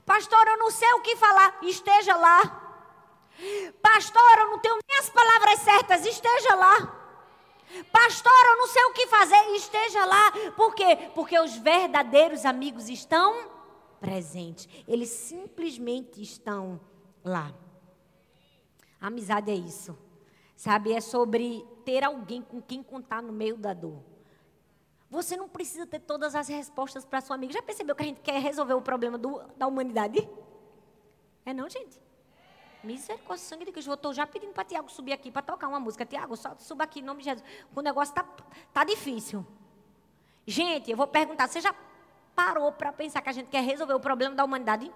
Pastor, 0.06 0.48
eu 0.48 0.58
não 0.58 0.72
sei 0.72 0.92
o 0.94 1.02
que 1.02 1.16
falar. 1.16 1.58
Esteja 1.62 2.16
lá. 2.16 2.64
Pastor, 3.82 4.40
eu 4.40 4.50
não 4.50 4.60
tenho 4.60 4.78
nem 4.88 5.00
as 5.00 5.10
palavras 5.10 5.60
certas. 5.60 6.06
Esteja 6.06 6.56
lá. 6.56 7.07
Pastor, 7.92 8.46
eu 8.46 8.58
não 8.58 8.68
sei 8.68 8.84
o 8.86 8.94
que 8.94 9.08
fazer, 9.08 9.36
esteja 9.56 10.06
lá. 10.06 10.32
Por 10.56 10.74
quê? 10.74 11.10
Porque 11.14 11.38
os 11.40 11.56
verdadeiros 11.58 12.46
amigos 12.46 12.90
estão 12.90 13.52
presentes. 14.00 14.68
Eles 14.88 15.10
simplesmente 15.10 16.22
estão 16.22 16.80
lá. 17.24 17.54
Amizade 19.00 19.52
é 19.52 19.56
isso. 19.56 19.98
Sabe, 20.56 20.94
é 20.94 21.02
sobre 21.02 21.64
ter 21.86 22.04
alguém 22.04 22.42
com 22.42 22.62
quem 22.62 22.82
contar 22.82 23.22
no 23.22 23.32
meio 23.32 23.58
da 23.58 23.74
dor. 23.74 24.02
Você 25.10 25.38
não 25.38 25.48
precisa 25.48 25.86
ter 25.86 26.00
todas 26.00 26.36
as 26.36 26.48
respostas 26.48 27.06
para 27.06 27.22
sua 27.22 27.36
amiga. 27.36 27.54
Já 27.54 27.62
percebeu 27.62 27.96
que 27.96 28.04
a 28.04 28.06
gente 28.06 28.22
quer 28.22 28.42
resolver 28.42 28.74
o 28.74 28.82
problema 28.82 29.18
do, 29.18 29.42
da 29.56 29.68
humanidade? 29.68 30.28
É 31.46 31.54
não, 31.54 31.70
gente? 31.70 32.07
Misericórdia, 32.88 33.46
sangue 33.46 33.66
de 33.66 33.72
Cristo. 33.72 33.92
Eu 33.92 33.96
estou 33.96 34.14
já 34.14 34.26
pedindo 34.26 34.54
para 34.54 34.64
Tiago 34.64 34.90
subir 34.90 35.12
aqui 35.12 35.30
para 35.30 35.42
tocar 35.42 35.68
uma 35.68 35.80
música. 35.80 36.06
Tiago, 36.06 36.36
suba 36.58 36.86
aqui 36.86 37.00
em 37.00 37.04
nome 37.04 37.20
de 37.20 37.26
Jesus. 37.26 37.46
O 37.76 37.82
negócio 37.82 38.14
está 38.14 38.24
tá 38.74 38.84
difícil. 38.86 39.46
Gente, 40.46 40.90
eu 40.90 40.96
vou 40.96 41.06
perguntar: 41.06 41.48
você 41.48 41.60
já 41.60 41.76
parou 42.34 42.72
para 42.72 42.94
pensar 42.94 43.22
que 43.22 43.30
a 43.30 43.34
gente 43.34 43.50
quer 43.50 43.62
resolver 43.62 43.94
o 43.94 44.00
problema 44.00 44.34
da 44.34 44.46
humanidade? 44.46 44.92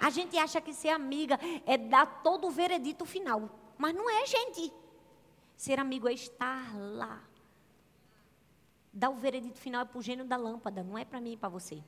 A 0.00 0.10
gente 0.10 0.36
acha 0.36 0.60
que 0.60 0.74
ser 0.74 0.90
amiga 0.90 1.38
é 1.64 1.78
dar 1.78 2.22
todo 2.22 2.46
o 2.48 2.50
veredito 2.50 3.04
final. 3.04 3.48
Mas 3.76 3.94
não 3.94 4.10
é, 4.10 4.26
gente. 4.26 4.72
Ser 5.56 5.78
amigo 5.78 6.08
é 6.08 6.12
estar 6.12 6.76
lá. 6.76 7.20
Dar 8.92 9.10
o 9.10 9.14
veredito 9.14 9.58
final 9.60 9.82
é 9.82 9.84
para 9.84 9.98
o 9.98 10.02
gênio 10.02 10.24
da 10.24 10.36
lâmpada, 10.36 10.82
não 10.82 10.98
é 10.98 11.04
para 11.04 11.20
mim 11.20 11.32
e 11.32 11.36
para 11.36 11.48
você. 11.48 11.82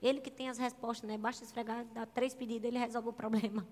Ele 0.00 0.20
que 0.20 0.30
tem 0.30 0.48
as 0.48 0.58
respostas, 0.58 1.08
né? 1.08 1.16
Basta 1.16 1.44
esfregar, 1.44 1.84
dar 1.86 2.06
três 2.06 2.34
pedidos, 2.34 2.66
ele 2.66 2.78
resolve 2.78 3.08
o 3.08 3.12
problema. 3.12 3.66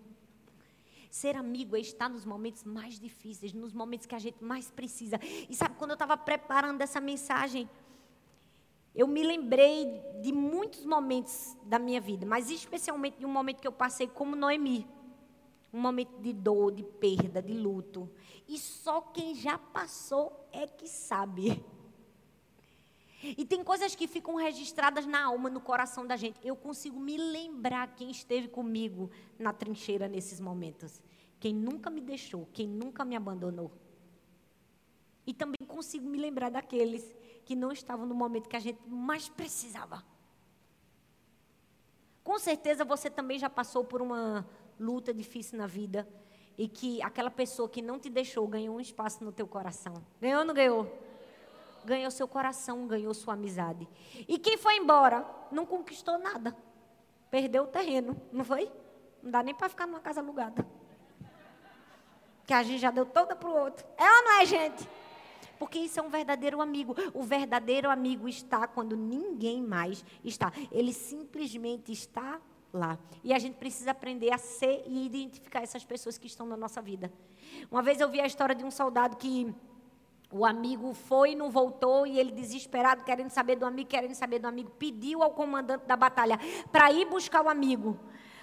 Ser 1.12 1.36
amigo 1.36 1.76
é 1.76 1.80
estar 1.80 2.08
nos 2.08 2.24
momentos 2.24 2.64
mais 2.64 2.98
difíceis, 2.98 3.52
nos 3.52 3.74
momentos 3.74 4.06
que 4.06 4.14
a 4.14 4.18
gente 4.18 4.42
mais 4.42 4.70
precisa. 4.70 5.20
E 5.46 5.54
sabe, 5.54 5.74
quando 5.76 5.90
eu 5.90 5.94
estava 5.94 6.16
preparando 6.16 6.80
essa 6.80 7.02
mensagem, 7.02 7.68
eu 8.94 9.06
me 9.06 9.22
lembrei 9.22 10.02
de 10.22 10.32
muitos 10.32 10.86
momentos 10.86 11.54
da 11.64 11.78
minha 11.78 12.00
vida, 12.00 12.24
mas 12.24 12.50
especialmente 12.50 13.18
de 13.18 13.26
um 13.26 13.28
momento 13.30 13.60
que 13.60 13.68
eu 13.68 13.72
passei 13.72 14.06
como 14.06 14.34
Noemi. 14.34 14.88
Um 15.70 15.82
momento 15.82 16.18
de 16.18 16.32
dor, 16.32 16.72
de 16.72 16.82
perda, 16.82 17.42
de 17.42 17.52
luto. 17.52 18.10
E 18.48 18.58
só 18.58 19.02
quem 19.02 19.34
já 19.34 19.58
passou 19.58 20.48
é 20.50 20.66
que 20.66 20.88
sabe. 20.88 21.62
E 23.22 23.44
tem 23.44 23.62
coisas 23.62 23.94
que 23.94 24.08
ficam 24.08 24.34
registradas 24.34 25.06
na 25.06 25.24
alma, 25.24 25.48
no 25.48 25.60
coração 25.60 26.06
da 26.06 26.16
gente. 26.16 26.40
Eu 26.42 26.56
consigo 26.56 26.98
me 26.98 27.16
lembrar 27.16 27.94
quem 27.94 28.10
esteve 28.10 28.48
comigo 28.48 29.10
na 29.38 29.52
trincheira 29.52 30.08
nesses 30.08 30.40
momentos. 30.40 31.02
Quem 31.38 31.54
nunca 31.54 31.88
me 31.88 32.00
deixou, 32.00 32.48
quem 32.52 32.66
nunca 32.66 33.04
me 33.04 33.14
abandonou. 33.14 33.70
E 35.24 35.32
também 35.32 35.66
consigo 35.66 36.08
me 36.08 36.18
lembrar 36.18 36.50
daqueles 36.50 37.14
que 37.44 37.54
não 37.54 37.70
estavam 37.70 38.06
no 38.06 38.14
momento 38.14 38.48
que 38.48 38.56
a 38.56 38.60
gente 38.60 38.80
mais 38.88 39.28
precisava. 39.28 40.04
Com 42.24 42.38
certeza 42.38 42.84
você 42.84 43.08
também 43.08 43.38
já 43.38 43.50
passou 43.50 43.84
por 43.84 44.02
uma 44.02 44.46
luta 44.78 45.14
difícil 45.14 45.58
na 45.58 45.66
vida 45.66 46.08
e 46.56 46.68
que 46.68 47.00
aquela 47.02 47.30
pessoa 47.30 47.68
que 47.68 47.82
não 47.82 47.98
te 47.98 48.10
deixou 48.10 48.46
ganhou 48.46 48.76
um 48.76 48.80
espaço 48.80 49.24
no 49.24 49.32
teu 49.32 49.46
coração. 49.46 49.94
Ganhou 50.20 50.40
ou 50.40 50.44
não 50.44 50.54
ganhou? 50.54 51.11
Ganhou 51.84 52.10
seu 52.10 52.28
coração, 52.28 52.86
ganhou 52.86 53.12
sua 53.14 53.34
amizade. 53.34 53.88
E 54.28 54.38
quem 54.38 54.56
foi 54.56 54.76
embora 54.76 55.26
não 55.50 55.66
conquistou 55.66 56.18
nada. 56.18 56.56
Perdeu 57.30 57.64
o 57.64 57.66
terreno, 57.66 58.20
não 58.32 58.44
foi? 58.44 58.70
Não 59.22 59.30
dá 59.30 59.42
nem 59.42 59.54
para 59.54 59.68
ficar 59.68 59.86
numa 59.86 60.00
casa 60.00 60.20
alugada. 60.20 60.66
Que 62.44 62.52
a 62.52 62.62
gente 62.62 62.80
já 62.80 62.90
deu 62.90 63.06
toda 63.06 63.36
para 63.36 63.48
o 63.48 63.56
outro. 63.56 63.86
É 63.96 64.04
ou 64.04 64.24
não 64.24 64.40
é, 64.40 64.46
gente? 64.46 64.88
Porque 65.58 65.78
isso 65.78 66.00
é 66.00 66.02
um 66.02 66.08
verdadeiro 66.08 66.60
amigo. 66.60 66.94
O 67.14 67.22
verdadeiro 67.22 67.88
amigo 67.88 68.28
está 68.28 68.66
quando 68.66 68.96
ninguém 68.96 69.62
mais 69.62 70.04
está. 70.24 70.52
Ele 70.72 70.92
simplesmente 70.92 71.92
está 71.92 72.40
lá. 72.72 72.98
E 73.22 73.32
a 73.32 73.38
gente 73.38 73.54
precisa 73.54 73.92
aprender 73.92 74.32
a 74.32 74.38
ser 74.38 74.82
e 74.86 75.06
identificar 75.06 75.62
essas 75.62 75.84
pessoas 75.84 76.18
que 76.18 76.26
estão 76.26 76.46
na 76.46 76.56
nossa 76.56 76.82
vida. 76.82 77.12
Uma 77.70 77.82
vez 77.82 78.00
eu 78.00 78.08
vi 78.08 78.20
a 78.20 78.26
história 78.26 78.54
de 78.54 78.64
um 78.64 78.70
soldado 78.70 79.16
que 79.16 79.54
o 80.32 80.46
amigo 80.46 80.94
foi 80.94 81.32
e 81.32 81.34
não 81.34 81.50
voltou, 81.50 82.06
e 82.06 82.18
ele, 82.18 82.32
desesperado, 82.32 83.04
querendo 83.04 83.28
saber 83.28 83.56
do 83.56 83.66
amigo, 83.66 83.88
querendo 83.88 84.14
saber 84.14 84.38
do 84.38 84.48
amigo, 84.48 84.70
pediu 84.78 85.22
ao 85.22 85.32
comandante 85.32 85.84
da 85.84 85.94
batalha 85.94 86.38
para 86.70 86.90
ir 86.90 87.04
buscar 87.04 87.44
o 87.44 87.48
amigo. 87.50 87.98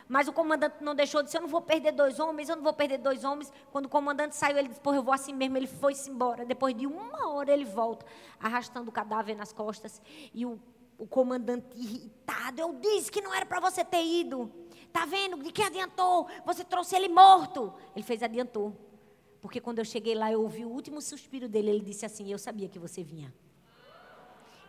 Mas 0.07 0.27
o 0.27 0.33
comandante 0.33 0.77
não 0.81 0.95
deixou, 0.95 1.21
disse: 1.21 1.37
Eu 1.37 1.41
não 1.41 1.47
vou 1.47 1.61
perder 1.61 1.91
dois 1.91 2.19
homens, 2.19 2.49
eu 2.49 2.55
não 2.55 2.63
vou 2.63 2.73
perder 2.73 2.97
dois 2.97 3.23
homens. 3.23 3.53
Quando 3.71 3.85
o 3.85 3.89
comandante 3.89 4.35
saiu, 4.35 4.57
ele 4.57 4.67
disse: 4.67 4.81
Porra, 4.81 4.97
eu 4.97 5.03
vou 5.03 5.13
assim 5.13 5.33
mesmo. 5.33 5.55
Ele 5.55 5.67
foi-se 5.67 6.09
embora. 6.09 6.43
Depois 6.45 6.75
de 6.75 6.87
uma 6.87 7.29
hora, 7.29 7.51
ele 7.51 7.65
volta, 7.65 8.05
arrastando 8.39 8.89
o 8.89 8.91
cadáver 8.91 9.35
nas 9.35 9.53
costas. 9.53 10.01
E 10.33 10.47
o, 10.47 10.59
o 10.97 11.05
comandante, 11.05 11.67
irritado: 11.75 12.59
Eu 12.59 12.73
disse 12.73 13.11
que 13.11 13.21
não 13.21 13.33
era 13.33 13.45
para 13.45 13.59
você 13.59 13.85
ter 13.85 14.03
ido. 14.03 14.51
Tá 14.91 15.05
vendo? 15.05 15.37
De 15.43 15.51
que 15.51 15.61
adiantou? 15.61 16.27
Você 16.43 16.63
trouxe 16.63 16.95
ele 16.95 17.09
morto. 17.09 17.71
Ele 17.95 18.03
fez: 18.03 18.23
Adiantou. 18.23 18.88
Porque 19.41 19.61
quando 19.61 19.79
eu 19.79 19.85
cheguei 19.85 20.15
lá, 20.15 20.31
eu 20.31 20.41
ouvi 20.41 20.65
o 20.65 20.69
último 20.69 21.01
suspiro 21.01 21.47
dele. 21.47 21.69
Ele 21.69 21.81
disse 21.81 22.05
assim: 22.05 22.31
Eu 22.31 22.37
sabia 22.37 22.67
que 22.67 22.79
você 22.79 23.03
vinha. 23.03 23.33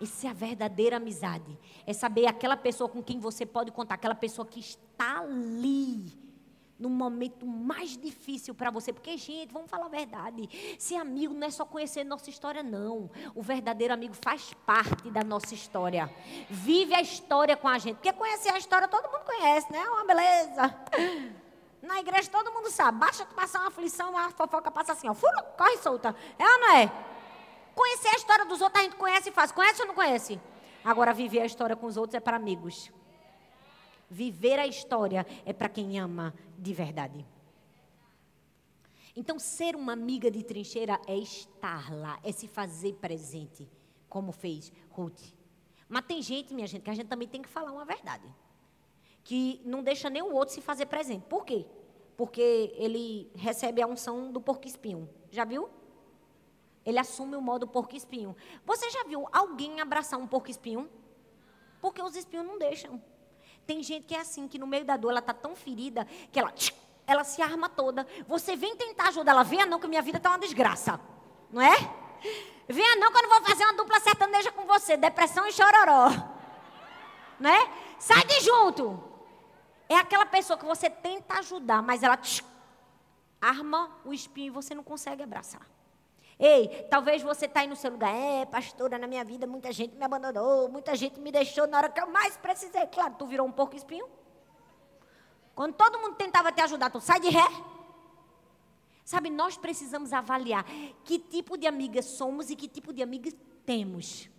Isso 0.00 0.26
é 0.26 0.30
a 0.30 0.32
verdadeira 0.32 0.96
amizade. 0.96 1.58
É 1.86 1.92
saber 1.92 2.26
aquela 2.26 2.56
pessoa 2.56 2.88
com 2.88 3.02
quem 3.02 3.18
você 3.20 3.44
pode 3.44 3.70
contar, 3.70 3.96
aquela 3.96 4.14
pessoa 4.14 4.46
que 4.46 4.60
está 4.60 5.20
ali 5.20 6.18
no 6.78 6.88
momento 6.88 7.46
mais 7.46 7.98
difícil 7.98 8.54
para 8.54 8.70
você. 8.70 8.90
Porque, 8.90 9.14
gente, 9.18 9.52
vamos 9.52 9.70
falar 9.70 9.84
a 9.84 9.90
verdade. 9.90 10.48
Ser 10.78 10.94
amigo 10.94 11.34
não 11.34 11.46
é 11.46 11.50
só 11.50 11.66
conhecer 11.66 12.02
nossa 12.02 12.30
história, 12.30 12.62
não. 12.62 13.10
O 13.34 13.42
verdadeiro 13.42 13.92
amigo 13.92 14.14
faz 14.14 14.54
parte 14.64 15.10
da 15.10 15.22
nossa 15.22 15.54
história. 15.54 16.10
Vive 16.48 16.94
a 16.94 17.02
história 17.02 17.54
com 17.54 17.68
a 17.68 17.76
gente. 17.76 17.96
Porque 17.96 18.12
conhecer 18.14 18.48
a 18.48 18.58
história 18.58 18.88
todo 18.88 19.10
mundo 19.12 19.24
conhece, 19.26 19.70
né? 19.70 19.78
É 19.78 19.90
uma 19.90 20.06
beleza. 20.06 21.40
Na 21.82 21.98
igreja 21.98 22.30
todo 22.30 22.52
mundo 22.52 22.70
sabe. 22.70 22.98
Basta 22.98 23.24
tu 23.24 23.34
passar 23.34 23.60
uma 23.60 23.68
aflição, 23.68 24.16
a 24.16 24.30
fofoca 24.30 24.70
passa 24.70 24.92
assim, 24.92 25.08
ó. 25.08 25.14
Fura, 25.14 25.42
corre 25.56 25.78
solta. 25.78 26.14
É 26.38 26.44
ou 26.44 26.60
não 26.60 26.72
é? 26.76 26.92
Conhecer 27.74 28.08
a 28.08 28.16
história 28.16 28.44
dos 28.44 28.60
outros 28.60 28.80
a 28.80 28.84
gente 28.84 28.96
conhece 28.96 29.30
e 29.30 29.32
faz. 29.32 29.50
Conhece 29.50 29.80
ou 29.80 29.88
não 29.88 29.94
conhece? 29.94 30.40
Agora, 30.84 31.14
viver 31.14 31.40
a 31.40 31.46
história 31.46 31.74
com 31.76 31.86
os 31.86 31.96
outros 31.96 32.14
é 32.14 32.20
para 32.20 32.36
amigos. 32.36 32.90
Viver 34.08 34.58
a 34.58 34.66
história 34.66 35.26
é 35.46 35.52
para 35.52 35.68
quem 35.68 35.98
ama 35.98 36.34
de 36.58 36.74
verdade. 36.74 37.24
Então, 39.16 39.38
ser 39.38 39.74
uma 39.74 39.92
amiga 39.92 40.30
de 40.30 40.42
trincheira 40.42 41.00
é 41.06 41.16
estar 41.16 41.92
lá, 41.92 42.18
é 42.22 42.32
se 42.32 42.46
fazer 42.46 42.94
presente, 42.94 43.68
como 44.08 44.32
fez 44.32 44.72
Ruth. 44.90 45.20
Mas 45.88 46.04
tem 46.06 46.22
gente, 46.22 46.54
minha 46.54 46.66
gente, 46.66 46.82
que 46.82 46.90
a 46.90 46.94
gente 46.94 47.08
também 47.08 47.28
tem 47.28 47.42
que 47.42 47.48
falar 47.48 47.72
uma 47.72 47.84
verdade 47.84 48.32
que 49.24 49.60
não 49.64 49.82
deixa 49.82 50.10
nem 50.10 50.22
o 50.22 50.32
outro 50.32 50.54
se 50.54 50.60
fazer 50.60 50.86
presente. 50.86 51.24
Por 51.26 51.44
quê? 51.44 51.66
Porque 52.16 52.72
ele 52.76 53.30
recebe 53.34 53.80
a 53.80 53.86
unção 53.86 54.30
do 54.30 54.40
porco 54.40 54.66
espinho. 54.66 55.08
Já 55.30 55.44
viu? 55.44 55.70
Ele 56.84 56.98
assume 56.98 57.36
o 57.36 57.40
modo 57.40 57.66
porco 57.66 57.94
espinho. 57.94 58.36
Você 58.64 58.90
já 58.90 59.04
viu 59.04 59.28
alguém 59.32 59.80
abraçar 59.80 60.18
um 60.18 60.26
porco 60.26 60.50
espinho? 60.50 60.90
Porque 61.80 62.02
os 62.02 62.16
espinhos 62.16 62.46
não 62.46 62.58
deixam. 62.58 63.02
Tem 63.66 63.82
gente 63.82 64.06
que 64.06 64.14
é 64.14 64.20
assim, 64.20 64.48
que 64.48 64.58
no 64.58 64.66
meio 64.66 64.84
da 64.84 64.96
dor 64.96 65.10
ela 65.10 65.20
está 65.20 65.32
tão 65.32 65.54
ferida 65.54 66.06
que 66.32 66.38
ela, 66.38 66.52
ela 67.06 67.24
se 67.24 67.40
arma 67.40 67.68
toda. 67.68 68.06
Você 68.26 68.56
vem 68.56 68.74
tentar 68.76 69.08
ajudar 69.08 69.32
ela. 69.32 69.44
Venha 69.44 69.66
não, 69.66 69.78
que 69.78 69.86
minha 69.86 70.02
vida 70.02 70.18
está 70.18 70.30
uma 70.30 70.38
desgraça. 70.38 71.00
Não 71.50 71.60
é? 71.62 71.76
Venha 72.68 72.96
não, 72.96 73.10
que 73.10 73.18
eu 73.18 73.22
não 73.22 73.30
vou 73.30 73.48
fazer 73.48 73.64
uma 73.64 73.74
dupla 73.74 74.00
sertaneja 74.00 74.50
com 74.52 74.66
você. 74.66 74.96
Depressão 74.96 75.46
e 75.46 75.52
chororó. 75.52 76.08
Não 77.38 77.50
é? 77.50 77.70
Sai 77.98 78.24
de 78.24 78.40
junto. 78.40 79.09
É 79.90 79.96
aquela 79.96 80.24
pessoa 80.24 80.56
que 80.56 80.64
você 80.64 80.88
tenta 80.88 81.40
ajudar, 81.40 81.82
mas 81.82 82.04
ela 82.04 82.16
tch, 82.16 82.44
arma 83.40 83.90
o 84.04 84.14
espinho 84.14 84.46
e 84.46 84.50
você 84.50 84.72
não 84.72 84.84
consegue 84.84 85.20
abraçar. 85.20 85.66
Ei, 86.38 86.86
talvez 86.88 87.22
você 87.22 87.46
está 87.46 87.60
aí 87.60 87.66
no 87.66 87.74
seu 87.74 87.90
lugar. 87.90 88.14
É, 88.14 88.46
pastora, 88.46 88.96
na 88.96 89.08
minha 89.08 89.24
vida 89.24 89.48
muita 89.48 89.72
gente 89.72 89.96
me 89.96 90.04
abandonou, 90.04 90.68
muita 90.68 90.94
gente 90.94 91.18
me 91.18 91.32
deixou 91.32 91.66
na 91.66 91.76
hora 91.76 91.88
que 91.88 92.00
eu 92.00 92.06
mais 92.06 92.36
precisei. 92.36 92.86
Claro, 92.86 93.16
tu 93.18 93.26
virou 93.26 93.44
um 93.44 93.50
porco 93.50 93.74
espinho. 93.74 94.08
Quando 95.56 95.74
todo 95.74 95.98
mundo 95.98 96.14
tentava 96.14 96.52
te 96.52 96.60
ajudar, 96.60 96.88
tu 96.88 97.00
sai 97.00 97.18
de 97.18 97.28
ré. 97.28 97.48
Sabe, 99.04 99.28
nós 99.28 99.56
precisamos 99.56 100.12
avaliar 100.12 100.64
que 101.02 101.18
tipo 101.18 101.58
de 101.58 101.66
amigas 101.66 102.04
somos 102.04 102.48
e 102.48 102.54
que 102.54 102.68
tipo 102.68 102.92
de 102.92 103.02
amigas 103.02 103.34
temos. 103.66 104.30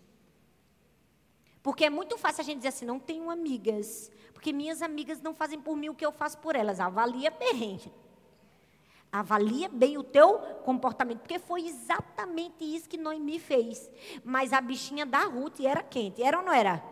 Porque 1.64 1.86
é 1.86 1.90
muito 1.90 2.18
fácil 2.18 2.42
a 2.42 2.44
gente 2.44 2.58
dizer 2.58 2.70
assim, 2.70 2.86
não 2.86 3.00
tenho 3.00 3.30
amigas. 3.30 4.12
Porque 4.34 4.52
minhas 4.52 4.82
amigas 4.82 5.22
não 5.22 5.34
fazem 5.34 5.60
por 5.60 5.76
mim 5.76 5.90
o 5.90 5.96
que 5.96 6.06
eu 6.06 6.12
faço 6.12 6.38
por 6.40 6.56
elas. 6.56 6.80
Avalia 6.80 7.30
bem. 7.30 7.80
Avalia 9.12 9.70
bem 9.70 9.98
o 9.98 10.04
teu 10.04 10.40
comportamento. 10.64 11.20
Porque 11.20 11.38
foi 11.38 11.68
exatamente 11.68 12.64
isso 12.64 12.90
que 12.90 12.98
Noemi 12.98 13.40
fez. 13.40 13.92
Mas 14.24 14.54
a 14.54 14.62
bichinha 14.62 15.06
da 15.06 15.26
Ruth 15.26 15.60
era 15.60 15.84
quente. 15.84 16.24
Era 16.24 16.40
ou 16.40 16.46
não 16.46 16.54
era? 16.54 16.84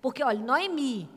Porque, 0.00 0.22
olha, 0.22 0.38
Noemi 0.38 1.08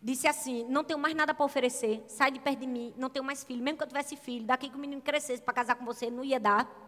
disse 0.00 0.28
assim: 0.28 0.64
Não 0.68 0.84
tenho 0.84 0.98
mais 0.98 1.14
nada 1.14 1.34
para 1.34 1.44
oferecer. 1.44 2.04
Sai 2.06 2.30
de 2.30 2.38
perto 2.38 2.60
de 2.60 2.66
mim. 2.66 2.94
Não 2.96 3.10
tenho 3.10 3.24
mais 3.24 3.42
filho. 3.42 3.62
Mesmo 3.62 3.78
que 3.78 3.82
eu 3.82 3.88
tivesse 3.88 4.14
filho, 4.14 4.46
daqui 4.46 4.68
que 4.68 4.76
o 4.76 4.78
menino 4.78 5.02
crescesse 5.02 5.42
para 5.42 5.54
casar 5.54 5.74
com 5.74 5.84
você, 5.84 6.08
não 6.10 6.22
ia 6.22 6.38
dar. 6.38 6.85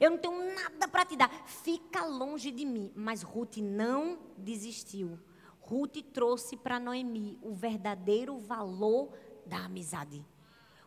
Eu 0.00 0.10
não 0.10 0.18
tenho 0.18 0.54
nada 0.54 0.88
para 0.88 1.04
te 1.04 1.16
dar. 1.16 1.30
Fica 1.46 2.04
longe 2.04 2.50
de 2.50 2.64
mim. 2.64 2.92
Mas 2.94 3.22
Ruth 3.22 3.58
não 3.58 4.18
desistiu. 4.36 5.18
Ruth 5.60 5.98
trouxe 6.12 6.56
para 6.56 6.80
Noemi 6.80 7.38
o 7.42 7.52
verdadeiro 7.52 8.38
valor 8.38 9.12
da 9.44 9.64
amizade. 9.64 10.24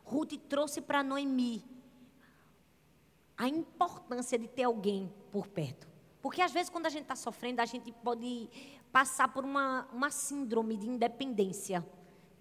Ruth 0.03 0.33
trouxe 0.49 0.81
para 0.81 1.03
Noemi 1.03 1.63
a 3.37 3.47
importância 3.47 4.37
de 4.37 4.47
ter 4.47 4.63
alguém 4.63 5.11
por 5.31 5.47
perto. 5.47 5.87
Porque 6.21 6.41
às 6.41 6.51
vezes, 6.51 6.69
quando 6.69 6.85
a 6.85 6.89
gente 6.89 7.03
está 7.03 7.15
sofrendo, 7.15 7.61
a 7.61 7.65
gente 7.65 7.91
pode 7.91 8.49
passar 8.91 9.27
por 9.33 9.43
uma, 9.43 9.87
uma 9.91 10.11
síndrome 10.11 10.77
de 10.77 10.87
independência. 10.87 11.85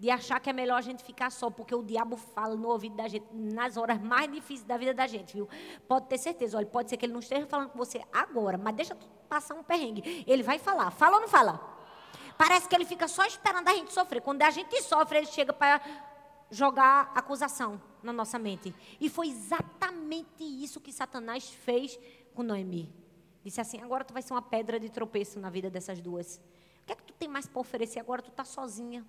De 0.00 0.10
achar 0.10 0.40
que 0.40 0.48
é 0.48 0.52
melhor 0.52 0.78
a 0.78 0.80
gente 0.80 1.04
ficar 1.04 1.30
só, 1.30 1.50
porque 1.50 1.74
o 1.74 1.82
diabo 1.82 2.16
fala 2.16 2.56
no 2.56 2.68
ouvido 2.68 2.96
da 2.96 3.06
gente 3.06 3.26
nas 3.34 3.76
horas 3.76 4.00
mais 4.00 4.32
difíceis 4.32 4.66
da 4.66 4.78
vida 4.78 4.94
da 4.94 5.06
gente, 5.06 5.34
viu? 5.34 5.46
Pode 5.86 6.06
ter 6.06 6.16
certeza, 6.16 6.56
olha, 6.56 6.66
pode 6.66 6.88
ser 6.88 6.96
que 6.96 7.04
ele 7.04 7.12
não 7.12 7.20
esteja 7.20 7.46
falando 7.46 7.68
com 7.68 7.76
você 7.76 8.00
agora, 8.10 8.56
mas 8.56 8.74
deixa 8.74 8.96
passar 9.28 9.54
um 9.54 9.62
perrengue. 9.62 10.24
Ele 10.26 10.42
vai 10.42 10.58
falar. 10.58 10.90
Fala 10.90 11.16
ou 11.16 11.20
não 11.20 11.28
fala? 11.28 11.60
Parece 12.38 12.66
que 12.66 12.74
ele 12.74 12.86
fica 12.86 13.06
só 13.06 13.26
esperando 13.26 13.68
a 13.68 13.74
gente 13.74 13.92
sofrer. 13.92 14.22
Quando 14.22 14.40
a 14.40 14.50
gente 14.50 14.82
sofre, 14.82 15.18
ele 15.18 15.26
chega 15.26 15.52
para 15.52 15.82
jogar 16.50 17.12
acusação 17.14 17.78
na 18.02 18.10
nossa 18.10 18.38
mente. 18.38 18.74
E 18.98 19.10
foi 19.10 19.28
exatamente 19.28 20.42
isso 20.42 20.80
que 20.80 20.94
Satanás 20.94 21.50
fez 21.50 22.00
com 22.34 22.42
Noemi. 22.42 22.90
Disse 23.44 23.60
assim: 23.60 23.82
agora 23.82 24.02
tu 24.02 24.14
vai 24.14 24.22
ser 24.22 24.32
uma 24.32 24.40
pedra 24.40 24.80
de 24.80 24.88
tropeço 24.88 25.38
na 25.38 25.50
vida 25.50 25.68
dessas 25.68 26.00
duas. 26.00 26.38
O 26.82 26.86
que 26.86 26.92
é 26.94 26.96
que 26.96 27.02
tu 27.02 27.12
tem 27.12 27.28
mais 27.28 27.46
para 27.46 27.60
oferecer? 27.60 28.00
Agora 28.00 28.22
tu 28.22 28.30
está 28.30 28.46
sozinha. 28.46 29.06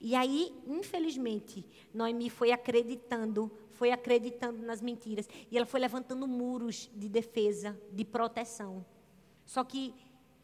E 0.00 0.14
aí, 0.14 0.54
infelizmente, 0.66 1.64
Noemi 1.92 2.30
foi 2.30 2.52
acreditando, 2.52 3.50
foi 3.70 3.90
acreditando 3.90 4.62
nas 4.62 4.80
mentiras. 4.80 5.28
E 5.50 5.56
ela 5.56 5.66
foi 5.66 5.80
levantando 5.80 6.26
muros 6.26 6.90
de 6.94 7.08
defesa, 7.08 7.78
de 7.92 8.04
proteção. 8.04 8.84
Só 9.44 9.64
que 9.64 9.94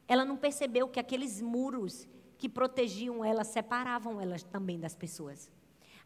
ela 0.07 0.24
não 0.24 0.37
percebeu 0.37 0.88
que 0.88 0.98
aqueles 0.98 1.40
muros 1.40 2.09
que 2.37 2.48
protegiam 2.48 3.24
ela 3.24 3.44
separavam 3.44 4.20
elas 4.20 4.42
também 4.42 4.79
das 4.79 4.94
pessoas. 4.94 5.51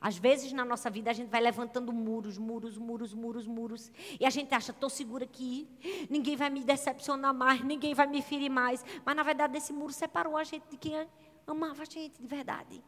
Às 0.01 0.19
vezes 0.19 0.53
na 0.53 0.65
nossa 0.65 0.91
vida 0.91 1.11
a 1.11 1.13
gente 1.13 1.29
vai 1.29 1.41
levantando 1.41 1.93
muros, 1.93 2.37
muros, 2.37 2.77
muros, 2.77 3.15
muros, 3.15 3.47
muros. 3.47 3.93
E 4.19 4.27
a 4.27 4.31
gente 4.31 4.53
acha, 4.53 4.73
estou 4.73 4.91
segura 4.91 5.25
aqui, 5.25 5.69
ninguém 6.11 6.35
vai 6.35 6.51
me 6.51 6.65
decepcionar 6.65 7.33
mais, 7.33 7.63
ninguém 7.63 7.95
vai 7.95 8.09
me 8.09 8.21
ferir 8.21 8.51
mais. 8.51 8.85
Mas 9.05 9.15
na 9.15 9.23
verdade 9.23 9.57
esse 9.57 9.73
muro 9.73 9.93
separou 9.93 10.37
a 10.37 10.43
gente 10.43 10.65
de 10.69 10.77
quem 10.77 11.07
amava 11.47 11.83
a 11.83 11.85
gente 11.85 12.21
de 12.21 12.27
verdade. 12.27 12.83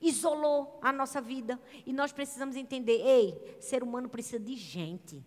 Isolou 0.00 0.78
a 0.82 0.92
nossa 0.92 1.20
vida. 1.20 1.60
E 1.84 1.92
nós 1.92 2.12
precisamos 2.12 2.56
entender: 2.56 3.00
ei, 3.00 3.56
ser 3.60 3.82
humano 3.82 4.08
precisa 4.08 4.38
de 4.38 4.54
gente. 4.54 5.24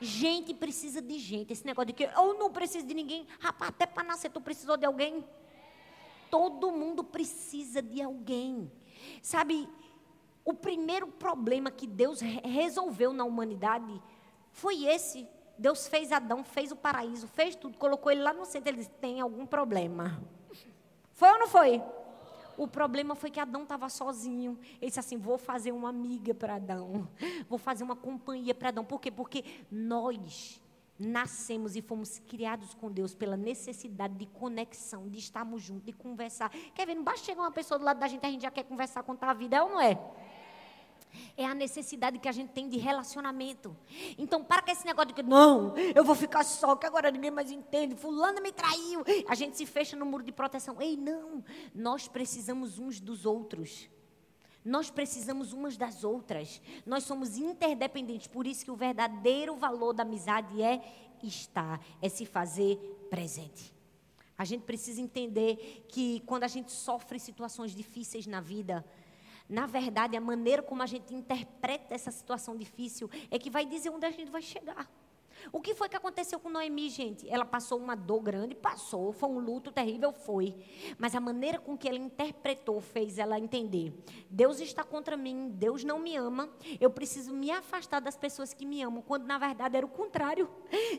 Gente 0.00 0.52
precisa 0.52 1.00
de 1.00 1.18
gente. 1.18 1.52
Esse 1.52 1.64
negócio 1.64 1.86
de 1.86 1.92
que 1.92 2.04
eu 2.04 2.34
não 2.34 2.52
preciso 2.52 2.86
de 2.86 2.94
ninguém. 2.94 3.26
Rapaz, 3.38 3.70
até 3.70 3.86
para 3.86 4.02
nascer 4.02 4.30
tu 4.30 4.40
precisou 4.40 4.76
de 4.76 4.84
alguém. 4.84 5.24
Todo 6.30 6.72
mundo 6.72 7.04
precisa 7.04 7.80
de 7.80 8.02
alguém. 8.02 8.70
Sabe, 9.20 9.68
o 10.44 10.54
primeiro 10.54 11.06
problema 11.06 11.70
que 11.70 11.86
Deus 11.86 12.20
resolveu 12.20 13.12
na 13.12 13.24
humanidade 13.24 14.02
foi 14.50 14.84
esse. 14.86 15.28
Deus 15.56 15.86
fez 15.86 16.10
Adão, 16.10 16.42
fez 16.42 16.72
o 16.72 16.76
paraíso, 16.76 17.28
fez 17.28 17.54
tudo, 17.54 17.78
colocou 17.78 18.10
ele 18.10 18.22
lá 18.22 18.32
no 18.32 18.44
centro. 18.44 18.70
Ele 18.70 18.78
disse: 18.78 18.90
tem 18.90 19.20
algum 19.20 19.46
problema. 19.46 20.20
Foi 21.12 21.30
ou 21.30 21.38
não 21.38 21.46
foi? 21.46 21.80
O 22.56 22.68
problema 22.68 23.14
foi 23.14 23.30
que 23.30 23.40
Adão 23.40 23.62
estava 23.62 23.88
sozinho. 23.88 24.58
Ele 24.80 24.88
disse 24.88 25.00
assim: 25.00 25.16
vou 25.16 25.38
fazer 25.38 25.72
uma 25.72 25.88
amiga 25.88 26.34
para 26.34 26.56
Adão. 26.56 27.08
Vou 27.48 27.58
fazer 27.58 27.84
uma 27.84 27.96
companhia 27.96 28.54
para 28.54 28.68
Adão. 28.68 28.84
Por 28.84 29.00
quê? 29.00 29.10
Porque 29.10 29.44
nós 29.70 30.60
nascemos 30.98 31.74
e 31.76 31.82
fomos 31.82 32.18
criados 32.20 32.74
com 32.74 32.90
Deus 32.90 33.14
pela 33.14 33.36
necessidade 33.36 34.14
de 34.14 34.26
conexão, 34.26 35.08
de 35.08 35.18
estarmos 35.18 35.62
juntos, 35.62 35.84
de 35.84 35.92
conversar. 35.92 36.50
Quer 36.74 36.86
ver? 36.86 36.94
Não 36.94 37.02
basta 37.02 37.26
chegar 37.26 37.42
uma 37.42 37.50
pessoa 37.50 37.78
do 37.78 37.84
lado 37.84 37.98
da 37.98 38.06
gente, 38.06 38.24
a 38.24 38.30
gente 38.30 38.42
já 38.42 38.50
quer 38.50 38.64
conversar, 38.64 39.02
contar 39.02 39.30
a 39.30 39.34
vida, 39.34 39.56
é 39.56 39.62
ou 39.62 39.70
não 39.70 39.80
é? 39.80 39.98
É 41.36 41.44
a 41.44 41.54
necessidade 41.54 42.18
que 42.18 42.28
a 42.28 42.32
gente 42.32 42.50
tem 42.50 42.68
de 42.68 42.78
relacionamento. 42.78 43.76
Então, 44.18 44.42
para 44.42 44.62
com 44.62 44.70
esse 44.70 44.84
negócio 44.84 45.08
de 45.08 45.14
que, 45.14 45.22
não, 45.22 45.76
eu 45.94 46.04
vou 46.04 46.14
ficar 46.14 46.44
só, 46.44 46.76
que 46.76 46.86
agora 46.86 47.10
ninguém 47.10 47.30
mais 47.30 47.50
entende, 47.50 47.94
fulano 47.94 48.40
me 48.40 48.52
traiu. 48.52 49.04
A 49.28 49.34
gente 49.34 49.56
se 49.56 49.66
fecha 49.66 49.96
no 49.96 50.06
muro 50.06 50.24
de 50.24 50.32
proteção. 50.32 50.80
Ei, 50.80 50.96
não, 50.96 51.44
nós 51.74 52.08
precisamos 52.08 52.78
uns 52.78 53.00
dos 53.00 53.26
outros. 53.26 53.88
Nós 54.64 54.90
precisamos 54.90 55.52
umas 55.52 55.76
das 55.76 56.04
outras. 56.04 56.60
Nós 56.86 57.04
somos 57.04 57.36
interdependentes. 57.36 58.28
Por 58.28 58.46
isso 58.46 58.64
que 58.64 58.70
o 58.70 58.76
verdadeiro 58.76 59.56
valor 59.56 59.92
da 59.92 60.02
amizade 60.02 60.62
é 60.62 60.80
estar, 61.22 61.80
é 62.00 62.08
se 62.08 62.24
fazer 62.24 62.76
presente. 63.10 63.72
A 64.36 64.44
gente 64.44 64.62
precisa 64.62 65.00
entender 65.00 65.84
que 65.88 66.20
quando 66.20 66.44
a 66.44 66.48
gente 66.48 66.72
sofre 66.72 67.18
situações 67.18 67.74
difíceis 67.74 68.26
na 68.26 68.40
vida, 68.40 68.84
na 69.48 69.66
verdade, 69.66 70.16
a 70.16 70.20
maneira 70.20 70.62
como 70.62 70.82
a 70.82 70.86
gente 70.86 71.14
interpreta 71.14 71.94
essa 71.94 72.10
situação 72.10 72.56
difícil 72.56 73.10
é 73.30 73.38
que 73.38 73.50
vai 73.50 73.66
dizer 73.66 73.90
onde 73.90 74.06
a 74.06 74.10
gente 74.10 74.30
vai 74.30 74.42
chegar. 74.42 74.88
O 75.50 75.60
que 75.60 75.74
foi 75.74 75.88
que 75.88 75.96
aconteceu 75.96 76.38
com 76.38 76.50
Noemi, 76.50 76.88
gente? 76.88 77.28
Ela 77.28 77.44
passou 77.44 77.78
uma 77.78 77.96
dor 77.96 78.20
grande, 78.20 78.54
passou, 78.54 79.12
foi 79.12 79.28
um 79.28 79.38
luto 79.38 79.72
terrível, 79.72 80.12
foi. 80.12 80.54
Mas 80.98 81.14
a 81.14 81.20
maneira 81.20 81.58
com 81.58 81.76
que 81.76 81.88
ela 81.88 81.98
interpretou 81.98 82.80
fez 82.80 83.18
ela 83.18 83.38
entender: 83.38 83.92
Deus 84.30 84.60
está 84.60 84.84
contra 84.84 85.16
mim, 85.16 85.48
Deus 85.54 85.82
não 85.82 85.98
me 85.98 86.16
ama, 86.16 86.48
eu 86.80 86.90
preciso 86.90 87.32
me 87.32 87.50
afastar 87.50 88.00
das 88.00 88.16
pessoas 88.16 88.52
que 88.52 88.66
me 88.66 88.82
amam, 88.82 89.02
quando 89.02 89.24
na 89.24 89.38
verdade 89.38 89.76
era 89.76 89.86
o 89.86 89.88
contrário. 89.88 90.48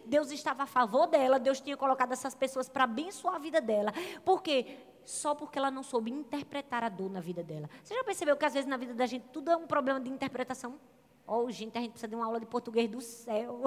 Deus 0.06 0.32
estava 0.32 0.64
a 0.64 0.68
favor 0.68 1.08
dela, 1.08 1.40
Deus 1.40 1.62
tinha 1.62 1.78
colocado 1.78 2.12
essas 2.12 2.36
pessoas 2.36 2.68
para 2.68 2.84
abençoar 2.84 3.36
a 3.36 3.40
vida 3.40 3.62
dela. 3.62 3.94
Por 4.26 4.42
quê? 4.42 4.78
Só 5.06 5.36
porque 5.36 5.58
ela 5.58 5.70
não 5.70 5.84
soube 5.84 6.12
interpretar 6.12 6.84
a 6.84 6.90
dor 6.90 7.10
na 7.10 7.20
vida 7.20 7.44
dela. 7.44 7.70
Você 7.84 7.94
já 7.94 8.04
percebeu 8.04 8.38
que 8.38 8.46
às 8.46 8.54
vezes 8.54 8.68
na 8.68 8.78
vida 8.78 8.94
da 8.94 9.06
gente 9.06 9.26
tudo 9.32 9.52
é 9.52 9.58
um 9.58 9.68
problema 9.68 10.00
de 10.00 10.10
interpretação? 10.10 10.80
Oh, 11.26 11.50
gente, 11.50 11.78
a 11.78 11.82
gente 11.82 11.92
precisa 11.92 12.08
de 12.08 12.16
uma 12.16 12.26
aula 12.26 12.40
de 12.40 12.46
português 12.46 12.90
do 12.90 13.02
céu. 13.02 13.62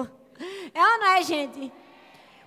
É 0.71 0.79
ou 0.79 0.99
não 0.99 1.07
é, 1.07 1.23
gente? 1.23 1.73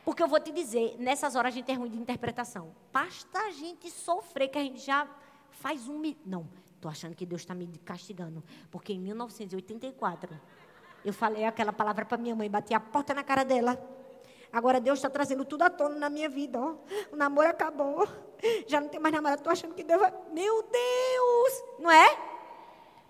Porque 0.04 0.22
eu 0.22 0.28
vou 0.28 0.38
te 0.38 0.52
dizer, 0.52 0.96
nessas 0.98 1.34
horas 1.34 1.52
a 1.52 1.56
gente 1.56 1.70
é 1.70 1.74
ruim 1.74 1.90
de 1.90 1.98
interpretação. 1.98 2.72
Basta 2.92 3.38
a 3.38 3.50
gente 3.50 3.90
sofrer, 3.90 4.48
que 4.48 4.58
a 4.58 4.62
gente 4.62 4.78
já 4.78 5.08
faz 5.50 5.88
um. 5.88 6.00
Não, 6.24 6.48
estou 6.76 6.90
achando 6.90 7.14
que 7.14 7.26
Deus 7.26 7.42
está 7.42 7.54
me 7.54 7.66
castigando. 7.84 8.42
Porque 8.70 8.92
em 8.92 9.00
1984, 9.00 10.40
eu 11.04 11.12
falei 11.12 11.44
aquela 11.44 11.72
palavra 11.72 12.04
para 12.04 12.16
minha 12.16 12.34
mãe, 12.36 12.48
bati 12.48 12.74
a 12.74 12.80
porta 12.80 13.12
na 13.12 13.24
cara 13.24 13.44
dela. 13.44 13.78
Agora 14.52 14.80
Deus 14.80 14.98
está 14.98 15.08
trazendo 15.08 15.44
tudo 15.44 15.62
à 15.62 15.70
tona 15.70 15.96
na 15.96 16.10
minha 16.10 16.28
vida. 16.28 16.58
Ó. 16.60 16.74
O 17.12 17.16
namoro 17.16 17.48
acabou. 17.48 18.06
Já 18.66 18.80
não 18.80 18.88
tem 18.88 19.00
mais 19.00 19.14
namorado. 19.14 19.40
Estou 19.40 19.52
achando 19.52 19.74
que 19.74 19.84
Deus 19.84 20.00
vai. 20.00 20.12
Meu 20.32 20.62
Deus! 20.62 21.64
Não 21.78 21.90
é? 21.90 22.30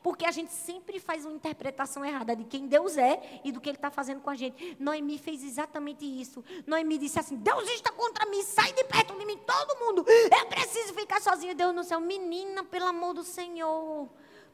Porque 0.02 0.24
a 0.24 0.30
gente 0.30 0.52
sempre 0.52 0.98
faz 0.98 1.26
uma 1.26 1.34
interpretação 1.34 2.04
errada 2.04 2.34
de 2.34 2.44
quem 2.44 2.66
Deus 2.66 2.96
é 2.96 3.40
e 3.44 3.52
do 3.52 3.60
que 3.60 3.68
Ele 3.68 3.76
está 3.76 3.90
fazendo 3.90 4.20
com 4.20 4.30
a 4.30 4.34
gente. 4.34 4.76
Noemi 4.78 5.18
fez 5.18 5.44
exatamente 5.44 6.04
isso. 6.04 6.42
Noemi 6.66 6.96
disse 6.96 7.18
assim: 7.18 7.36
Deus 7.36 7.68
está 7.70 7.92
contra 7.92 8.24
mim, 8.26 8.42
sai 8.42 8.72
de 8.72 8.84
perto 8.84 9.18
de 9.18 9.26
mim, 9.26 9.38
todo 9.38 9.78
mundo. 9.78 10.04
Eu 10.08 10.46
preciso 10.46 10.94
ficar 10.94 11.20
sozinho. 11.20 11.54
Deus 11.54 11.74
no 11.74 11.84
céu, 11.84 12.00
menina, 12.00 12.64
pelo 12.64 12.86
amor 12.86 13.12
do 13.12 13.22
Senhor. 13.22 14.08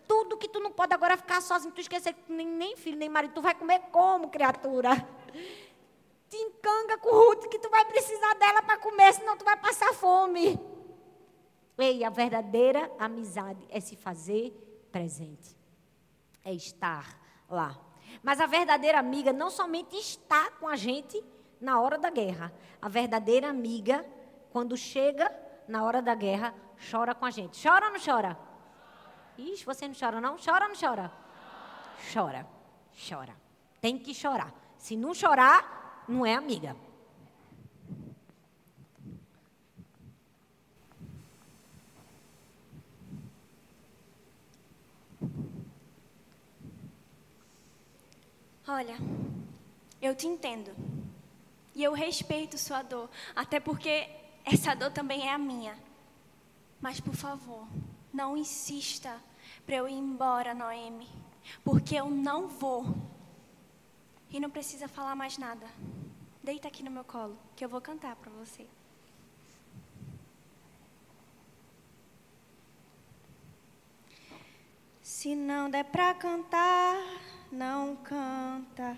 Tudo 0.09 0.37
que 0.37 0.49
tu 0.49 0.61
não 0.61 0.71
pode 0.71 0.95
agora 0.95 1.17
ficar 1.17 1.41
sozinho, 1.41 1.73
tu 1.73 1.81
esquecer 1.81 2.13
que 2.13 2.33
nem, 2.33 2.47
nem 2.47 2.77
filho, 2.77 2.97
nem 2.97 3.09
marido, 3.09 3.35
tu 3.35 3.43
vai 3.43 3.55
comer 3.55 3.81
como, 3.91 4.29
criatura? 4.29 4.91
Te 6.29 6.37
encanga 6.37 6.99
com 6.99 7.11
Ruth, 7.11 7.49
que 7.49 7.59
tu 7.59 7.71
vai 7.71 7.85
precisar 7.85 8.35
dela 8.35 8.63
para 8.63 8.79
comer, 8.79 9.13
senão 9.15 9.37
tu 9.37 9.45
vai 9.45 9.57
passar 9.57 9.93
fome. 9.95 10.59
Ei, 11.79 12.05
a 12.05 12.11
verdadeira 12.11 12.91
amizade 12.99 13.67
é 13.71 13.81
se 13.81 13.97
fazer 13.97 14.51
presente. 14.91 15.57
É 16.45 16.53
estar 16.53 17.19
lá. 17.49 17.77
Mas 18.23 18.41
a 18.41 18.47
verdadeira 18.47 18.99
amiga 18.99 19.33
não 19.33 19.51
somente 19.51 19.97
está 19.97 20.51
com 20.53 20.67
a 20.67 20.77
gente 20.77 21.23
na 21.61 21.81
hora 21.81 21.99
da 21.99 22.11
guerra. 22.11 22.53
A 22.81 22.89
verdadeira 22.89 23.49
amiga, 23.49 24.05
quando 24.51 24.77
chega 24.77 25.31
na 25.69 25.85
hora 25.85 26.01
da 26.01 26.15
guerra, 26.15 26.55
chora 26.91 27.15
com 27.15 27.25
a 27.25 27.31
gente. 27.31 27.63
Chora 27.63 27.87
ou 27.87 27.93
não 27.93 28.01
chora? 28.01 28.39
Ixi, 29.37 29.65
você 29.65 29.87
não 29.87 29.95
chora 29.95 30.21
não? 30.21 30.37
Chora 30.37 30.65
ou 30.65 30.71
não 30.71 30.77
chora? 30.77 31.13
Chora. 32.13 32.47
Chora. 33.09 33.37
Tem 33.81 33.99
que 33.99 34.15
chorar. 34.15 34.53
Se 34.79 34.97
não 34.97 35.13
chorar, 35.13 35.86
não 36.09 36.25
é 36.25 36.35
amiga. 36.35 36.77
Olha, 48.69 48.97
eu 50.03 50.15
te 50.15 50.27
entendo. 50.27 50.75
E 51.75 51.85
eu 51.85 51.93
respeito 51.93 52.59
sua 52.59 52.83
dor, 52.83 53.09
até 53.35 53.61
porque 53.61 54.09
essa 54.45 54.75
dor 54.75 54.91
também 54.91 55.29
é 55.29 55.33
a 55.33 55.39
minha. 55.39 55.79
Mas, 56.81 57.01
por 57.01 57.15
favor, 57.15 57.67
não 58.13 58.37
insista 58.37 59.21
para 59.65 59.77
eu 59.77 59.89
ir 59.89 59.95
embora, 59.95 60.55
Noemi, 60.55 61.09
porque 61.63 61.95
eu 61.95 62.11
não 62.11 62.49
vou. 62.49 62.95
E 64.31 64.41
não 64.41 64.51
precisa 64.51 64.89
falar 64.89 65.15
mais 65.15 65.39
nada. 65.39 65.67
Deita 66.47 66.69
aqui 66.69 66.81
no 66.81 66.93
meu 66.93 67.03
colo, 67.03 67.37
que 67.57 67.65
eu 67.65 67.69
vou 67.69 67.81
cantar 67.81 68.15
para 68.15 68.31
você. 68.31 68.65
Se 75.03 75.35
não 75.35 75.69
der 75.69 75.83
para 75.87 76.15
cantar, 76.15 76.95
não 77.51 77.97
canta. 77.97 78.97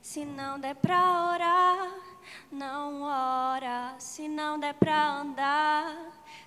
Se 0.00 0.24
não 0.24 0.60
der 0.60 0.76
pra 0.76 1.32
orar, 1.32 1.90
não 2.52 3.02
ora. 3.02 3.96
Se 3.98 4.28
não 4.28 4.56
der 4.56 4.74
pra 4.74 5.16
andar, 5.16 5.96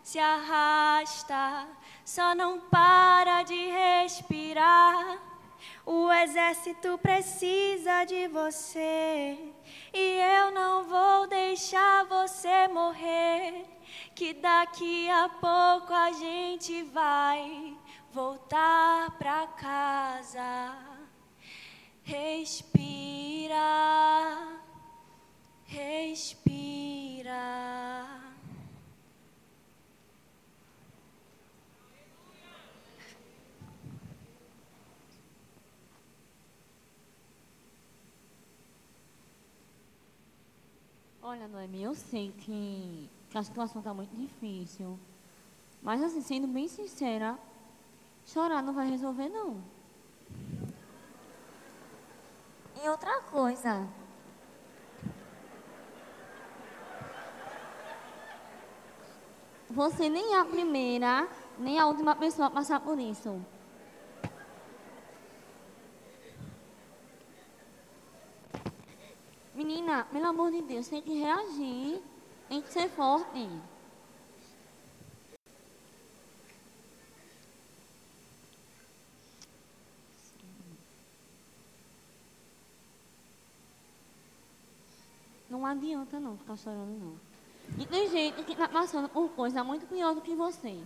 se 0.02 0.18
arrasta. 0.18 1.68
Só 2.06 2.34
não 2.34 2.62
para 2.62 3.44
de 3.44 3.70
respirar. 3.70 5.20
O 5.86 6.10
exército 6.10 6.98
precisa 7.00 8.06
de 8.06 8.30
você. 8.30 9.57
E 9.94 10.20
eu 10.20 10.52
não 10.52 10.84
vou 10.84 11.28
deixar 11.28 12.06
você 12.06 12.68
morrer. 12.68 13.66
Que 14.16 14.34
daqui 14.34 15.10
a 15.10 15.30
pouco 15.30 15.94
a 15.94 16.12
gente 16.12 16.84
vai 16.84 17.78
voltar 18.12 19.12
pra 19.18 19.48
casa. 19.48 20.76
Respira, 22.04 23.58
respira. 25.66 27.38
Olha, 41.38 41.48
Noemi, 41.50 41.84
eu 41.84 41.94
sei 41.94 42.32
que, 42.32 43.08
que 43.30 43.38
a 43.38 43.44
situação 43.44 43.80
está 43.80 43.94
muito 43.94 44.10
difícil. 44.16 44.98
Mas, 45.84 46.02
assim, 46.02 46.20
sendo 46.20 46.48
bem 46.48 46.68
sincera, 46.68 47.38
Chorar 48.26 48.64
não 48.64 48.74
vai 48.74 48.90
resolver, 48.90 49.30
não. 49.30 49.62
E 52.84 52.90
outra 52.90 53.22
coisa. 53.22 53.88
Você 59.70 60.10
nem 60.10 60.34
é 60.34 60.40
a 60.40 60.46
primeira, 60.46 61.28
nem 61.60 61.80
a 61.80 61.86
última 61.86 62.16
pessoa 62.16 62.48
a 62.48 62.52
passar 62.52 62.80
por 62.80 62.98
isso. 62.98 63.40
Menina, 69.68 70.06
pelo 70.06 70.28
amor 70.28 70.50
de 70.50 70.62
Deus, 70.62 70.88
tem 70.88 71.02
que 71.02 71.14
reagir. 71.20 72.02
Tem 72.48 72.62
que 72.62 72.72
ser 72.72 72.88
forte. 72.88 73.50
Não 85.50 85.66
adianta 85.66 86.18
não 86.18 86.38
ficar 86.38 86.56
chorando 86.56 86.98
não. 86.98 87.20
E 87.78 87.86
tem 87.86 88.10
gente 88.10 88.44
que 88.44 88.54
está 88.54 88.70
passando 88.70 89.10
por 89.10 89.28
coisa 89.32 89.66
muito 89.66 89.86
pior 89.86 90.16
do 90.16 90.22
que 90.22 90.34
você. 90.34 90.82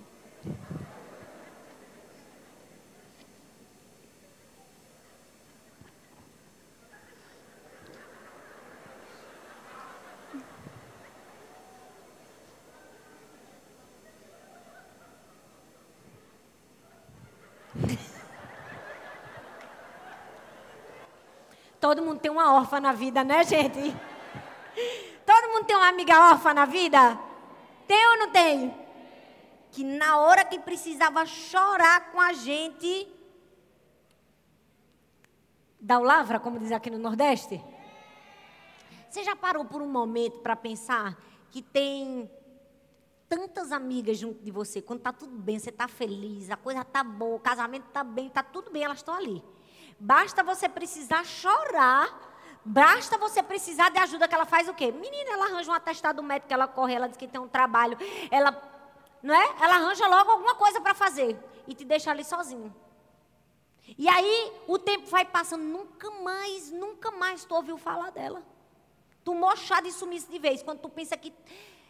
Todo 21.92 22.04
mundo 22.04 22.22
tem 22.22 22.32
uma 22.32 22.54
órfã 22.54 22.80
na 22.80 22.94
vida, 22.94 23.22
né, 23.22 23.44
gente? 23.44 23.78
Todo 25.28 25.52
mundo 25.52 25.66
tem 25.66 25.76
uma 25.76 25.90
amiga 25.90 26.32
órfã 26.32 26.54
na 26.54 26.64
vida? 26.64 27.20
Tem 27.86 28.08
ou 28.08 28.18
não 28.18 28.30
tem? 28.32 28.74
Que 29.72 29.84
na 29.84 30.18
hora 30.18 30.46
que 30.46 30.58
precisava 30.58 31.26
chorar 31.26 32.14
com 32.14 32.22
a 32.22 32.32
gente, 32.32 33.14
dá 35.82 36.00
o 36.00 36.04
lavra, 36.04 36.40
como 36.40 36.58
diz 36.58 36.72
aqui 36.72 36.90
no 36.90 36.98
Nordeste? 36.98 37.62
Você 39.10 39.26
já 39.26 39.36
parou 39.36 39.66
por 39.66 39.82
um 39.82 39.90
momento 39.90 40.40
para 40.40 40.56
pensar 40.56 41.22
que 41.52 41.62
tem 41.62 42.32
tantas 43.28 43.74
amigas 43.74 44.18
junto 44.18 44.42
de 44.42 44.50
você, 44.50 44.82
quando 44.82 45.02
tá 45.02 45.12
tudo 45.12 45.36
bem, 45.36 45.60
você 45.60 45.74
tá 45.74 45.90
feliz, 45.90 46.50
a 46.50 46.56
coisa 46.56 46.86
tá 46.86 47.04
boa, 47.04 47.36
o 47.36 47.40
casamento 47.42 47.90
tá 47.92 48.02
bem, 48.02 48.30
tá 48.30 48.42
tudo 48.42 48.72
bem, 48.72 48.86
elas 48.86 49.00
estão 49.00 49.14
ali. 49.14 49.44
Basta 50.02 50.44
você 50.44 50.68
precisar 50.68 51.24
chorar 51.26 52.32
Basta 52.64 53.18
você 53.18 53.42
precisar 53.42 53.90
de 53.90 53.98
ajuda 53.98 54.28
que 54.28 54.36
ela 54.36 54.46
faz 54.46 54.68
o 54.70 54.74
quê? 54.74 54.92
Menina, 54.92 55.32
ela 55.32 55.46
arranja 55.46 55.72
um 55.72 55.74
atestado 55.74 56.22
médico, 56.22 56.54
ela 56.54 56.68
corre, 56.68 56.94
ela 56.94 57.08
diz 57.08 57.18
que 57.18 57.28
tem 57.28 57.42
um 57.42 57.48
trabalho, 57.48 57.98
ela, 58.30 58.56
não 59.24 59.34
é? 59.34 59.56
Ela 59.60 59.76
arranja 59.78 60.08
logo 60.08 60.30
alguma 60.30 60.54
coisa 60.54 60.80
para 60.80 60.94
fazer 60.94 61.38
e 61.68 61.74
te 61.74 61.84
deixa 61.84 62.12
ali 62.12 62.24
sozinho. 62.24 62.74
E 63.98 64.08
aí 64.08 64.54
o 64.68 64.78
tempo 64.78 65.08
vai 65.08 65.26
passando, 65.26 65.64
nunca 65.64 66.12
mais, 66.12 66.72
nunca 66.72 67.10
mais 67.10 67.44
tu 67.44 67.56
ouviu 67.56 67.80
falar 67.80 68.12
dela. 68.12 68.44
Tu 69.24 69.34
mochada 69.34 69.88
e 69.88 69.92
sumisse 69.92 70.30
de 70.30 70.38
vez, 70.38 70.62
quando 70.62 70.82
tu 70.82 70.90
pensa 70.90 71.18
que 71.18 71.34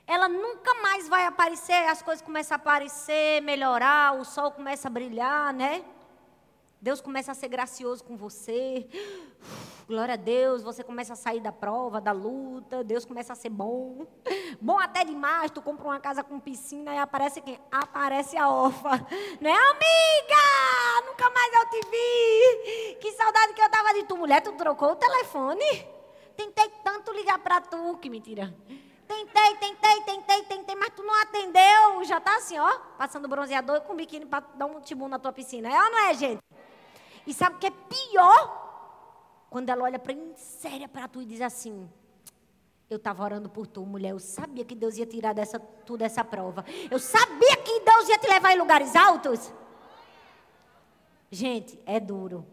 ela 0.08 0.30
nunca 0.30 0.74
mais 0.76 1.08
vai 1.10 1.26
aparecer, 1.26 1.86
as 1.89 2.02
coisas 2.02 2.24
começam 2.24 2.56
a 2.56 2.60
aparecer, 2.60 3.41
melhorar, 3.41 4.17
o 4.17 4.24
sol 4.24 4.52
começa 4.52 4.88
a 4.88 4.91
brilhar, 4.91 5.54
né? 5.54 5.84
Deus 6.82 7.00
começa 7.00 7.32
a 7.32 7.36
ser 7.36 7.48
gracioso 7.48 8.04
com 8.04 8.17
você. 8.17 8.88
Glória 9.88 10.15
a 10.15 10.17
Deus, 10.17 10.63
você 10.63 10.84
começa 10.84 11.13
a 11.13 11.15
sair 11.15 11.39
da 11.39 11.52
prova, 11.52 12.02
da 12.02 12.12
luta. 12.12 12.84
Deus 12.84 13.06
começa 13.06 13.34
a 13.34 13.36
ser 13.36 13.50
bom. 13.50 14.08
Bom 14.60 14.80
até 14.80 15.04
demais. 15.04 15.52
Tu 15.52 15.62
compra 15.62 15.86
uma 15.86 16.00
casa 16.00 16.24
com 16.24 16.39
piscina 16.39 16.96
e 16.96 16.98
aparece 16.98 17.39
quem? 17.39 17.60
Aparece 17.72 18.36
a 18.36 18.50
órfã. 18.50 18.89
Não 19.39 19.52
é, 19.52 19.54
amiga? 19.54 21.06
Nunca 21.06 21.30
mais 21.30 21.54
eu 21.54 21.70
te 21.70 21.88
vi. 21.88 22.96
Que 22.96 23.12
saudade 23.12 23.54
que 23.54 23.62
eu 23.62 23.70
tava 23.70 23.94
de 23.94 24.04
tu. 24.06 24.17
Mulher, 24.17 24.41
tu 24.41 24.52
trocou 24.54 24.94
o 24.94 24.96
telefone? 24.96 25.88
Tentei 26.36 26.67
tanto 26.84 27.12
ligar 27.12 27.38
para 27.38 27.62
tu. 27.62 27.98
Que 27.98 28.10
mentira. 28.10 28.52
Tentei, 29.08 29.56
tentei, 29.58 30.02
tentei, 30.02 30.44
tentei, 30.44 30.76
mas 30.76 30.89
tu 30.96 31.04
não 31.04 31.13
atendeu. 31.22 32.04
Já 32.06 32.20
tá 32.20 32.38
assim, 32.38 32.58
ó, 32.58 32.72
passando 32.98 33.28
bronzeador 33.28 33.82
com 33.82 33.96
biquíni 33.96 34.26
para 34.26 34.39
dar 34.56 34.65
um 34.65 34.80
tibum 34.80 35.08
na 35.08 35.20
tua 35.20 35.32
piscina. 35.32 35.70
É 35.70 35.84
ou 35.84 35.91
não 35.91 36.00
é, 36.08 36.13
gente? 36.15 36.41
E 37.32 37.34
sabe 37.34 37.56
o 37.56 37.60
que 37.60 37.67
é 37.67 37.72
pior? 37.72 39.46
Quando 39.50 39.70
ela 39.70 39.86
olha 39.86 39.98
para 39.98 40.13
séria 40.36 40.86
para 40.89 41.08
tu 41.08 41.22
e 41.22 41.26
diz 41.26 41.39
assim: 41.39 41.89
Eu 42.89 42.98
estava 42.98 43.24
orando 43.24 43.48
por 43.48 43.65
tu, 43.65 43.86
mulher. 43.86 44.10
Eu 44.10 44.20
sabia 44.20 44.65
que 44.65 44.76
Deus 44.76 44.98
ia 44.98 45.06
tirar 45.06 45.32
dessa, 45.32 45.58
tu 45.58 45.96
dessa 45.96 46.26
prova. 46.26 46.65
Eu 46.91 47.00
sabia 47.00 47.56
que 47.56 47.80
Deus 47.80 48.10
ia 48.10 48.17
te 48.17 48.28
levar 48.28 48.52
em 48.52 48.58
lugares 48.58 48.98
altos. 48.98 49.50
Gente, 51.32 51.80
é 51.86 52.02
duro. 52.02 52.46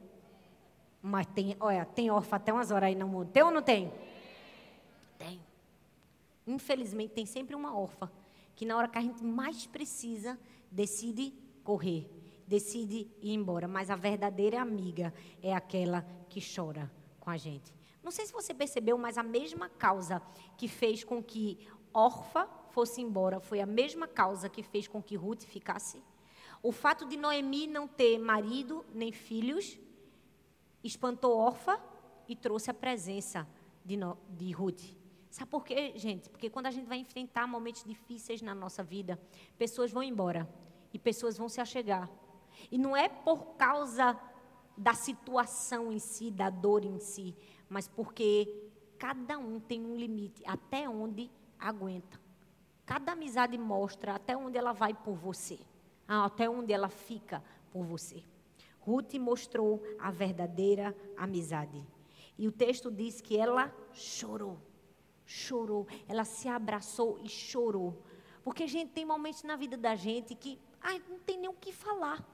Mas 1.02 1.26
tem, 1.26 1.56
olha, 1.58 1.84
tem 1.84 2.08
órfã 2.08 2.36
até 2.36 2.52
umas 2.52 2.70
horas 2.70 2.86
aí 2.86 2.94
no 2.94 3.08
mundo. 3.08 3.32
Tem 3.32 3.42
ou 3.42 3.50
não 3.50 3.62
tem? 3.62 3.92
Tem. 5.18 5.40
Infelizmente, 6.46 7.14
tem 7.14 7.26
sempre 7.26 7.56
uma 7.56 7.76
órfã 7.76 8.08
que 8.54 8.64
na 8.64 8.76
hora 8.76 8.86
que 8.86 8.98
a 8.98 9.02
gente 9.02 9.24
mais 9.24 9.66
precisa, 9.66 10.38
decide 10.70 11.34
correr 11.64 12.08
decide 12.48 13.10
ir 13.20 13.34
embora, 13.34 13.68
mas 13.68 13.90
a 13.90 13.96
verdadeira 13.96 14.60
amiga 14.60 15.12
é 15.42 15.54
aquela 15.54 16.02
que 16.28 16.40
chora 16.40 16.90
com 17.20 17.30
a 17.30 17.36
gente. 17.36 17.72
Não 18.02 18.10
sei 18.10 18.26
se 18.26 18.32
você 18.32 18.54
percebeu, 18.54 18.96
mas 18.96 19.18
a 19.18 19.22
mesma 19.22 19.68
causa 19.68 20.22
que 20.56 20.66
fez 20.66 21.04
com 21.04 21.22
que 21.22 21.68
Orfa 21.92 22.48
fosse 22.70 23.02
embora 23.02 23.38
foi 23.38 23.60
a 23.60 23.66
mesma 23.66 24.08
causa 24.08 24.48
que 24.48 24.62
fez 24.62 24.88
com 24.88 25.02
que 25.02 25.14
Ruth 25.14 25.42
ficasse. 25.42 26.02
O 26.62 26.72
fato 26.72 27.06
de 27.06 27.16
Noemi 27.16 27.66
não 27.66 27.86
ter 27.86 28.18
marido 28.18 28.84
nem 28.94 29.12
filhos 29.12 29.78
espantou 30.82 31.36
Orfa 31.36 31.78
e 32.26 32.34
trouxe 32.34 32.70
a 32.70 32.74
presença 32.74 33.46
de, 33.84 33.96
no, 33.96 34.16
de 34.30 34.50
Ruth. 34.52 34.96
Sabe 35.30 35.50
por 35.50 35.64
quê, 35.64 35.92
gente? 35.96 36.30
Porque 36.30 36.48
quando 36.48 36.66
a 36.66 36.70
gente 36.70 36.86
vai 36.86 36.98
enfrentar 36.98 37.46
momentos 37.46 37.84
difíceis 37.84 38.40
na 38.40 38.54
nossa 38.54 38.82
vida, 38.82 39.20
pessoas 39.58 39.92
vão 39.92 40.02
embora 40.02 40.48
e 40.92 40.98
pessoas 40.98 41.36
vão 41.36 41.48
se 41.48 41.60
achegar. 41.60 42.10
E 42.70 42.78
não 42.78 42.96
é 42.96 43.08
por 43.08 43.56
causa 43.56 44.18
da 44.76 44.94
situação 44.94 45.92
em 45.92 45.98
si, 45.98 46.30
da 46.30 46.50
dor 46.50 46.84
em 46.84 46.98
si, 46.98 47.34
mas 47.68 47.88
porque 47.88 48.70
cada 48.98 49.38
um 49.38 49.58
tem 49.58 49.84
um 49.84 49.96
limite, 49.96 50.42
até 50.46 50.88
onde 50.88 51.30
aguenta. 51.58 52.20
Cada 52.86 53.12
amizade 53.12 53.58
mostra 53.58 54.14
até 54.14 54.36
onde 54.36 54.56
ela 54.56 54.72
vai 54.72 54.94
por 54.94 55.14
você, 55.14 55.58
até 56.06 56.48
onde 56.48 56.72
ela 56.72 56.88
fica 56.88 57.42
por 57.70 57.84
você. 57.84 58.22
Ruth 58.80 59.14
mostrou 59.14 59.82
a 59.98 60.10
verdadeira 60.10 60.96
amizade. 61.16 61.84
E 62.38 62.46
o 62.46 62.52
texto 62.52 62.90
diz 62.90 63.20
que 63.20 63.36
ela 63.36 63.74
chorou. 63.92 64.58
Chorou. 65.26 65.86
Ela 66.08 66.24
se 66.24 66.48
abraçou 66.48 67.18
e 67.22 67.28
chorou. 67.28 68.02
Porque, 68.42 68.66
gente, 68.66 68.92
tem 68.92 69.04
momentos 69.04 69.42
na 69.42 69.56
vida 69.56 69.76
da 69.76 69.94
gente 69.94 70.34
que 70.34 70.58
ai, 70.80 71.02
não 71.08 71.18
tem 71.18 71.36
nem 71.36 71.50
o 71.50 71.52
que 71.52 71.72
falar. 71.72 72.24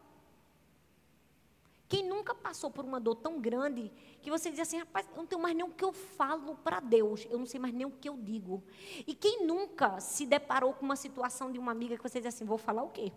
Quem 1.95 2.03
nunca 2.03 2.35
passou 2.35 2.73
por 2.73 2.85
uma 2.85 2.99
dor 2.99 3.15
tão 3.15 3.41
grande 3.41 3.89
que 4.21 4.29
você 4.29 4.51
diz 4.51 4.59
assim, 4.59 4.79
rapaz, 4.79 5.07
eu 5.13 5.17
não 5.17 5.27
tenho 5.27 5.41
mais 5.41 5.55
nem 5.55 5.65
o 5.65 5.71
que 5.71 5.85
eu 5.85 5.93
falo 5.93 6.57
para 6.57 6.81
Deus, 6.81 7.25
eu 7.31 7.39
não 7.39 7.47
sei 7.47 7.61
mais 7.61 7.73
nem 7.73 7.87
o 7.87 7.91
que 7.93 8.09
eu 8.09 8.17
digo. 8.17 8.65
E 9.07 9.15
quem 9.15 9.47
nunca 9.47 10.01
se 10.01 10.27
deparou 10.27 10.75
com 10.75 10.85
uma 10.85 10.97
situação 10.97 11.53
de 11.53 11.59
uma 11.61 11.71
amiga 11.71 11.97
que 11.97 12.03
você 12.03 12.19
diz 12.19 12.35
assim, 12.35 12.45
vou 12.45 12.59
falar 12.59 12.83
o 12.83 12.91
quê? 12.91 13.13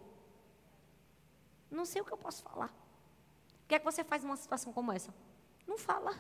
Não 1.72 1.86
sei 1.86 2.04
o 2.04 2.06
que 2.06 2.14
eu 2.14 2.18
posso 2.20 2.44
falar. 2.44 2.68
O 3.64 3.68
que 3.68 3.74
é 3.74 3.80
que 3.80 3.86
você 3.86 4.04
faz 4.04 4.24
numa 4.24 4.38
situação 4.38 4.72
como 4.72 4.92
essa? 4.92 5.12
Não 5.66 5.80
fala. 5.80 6.16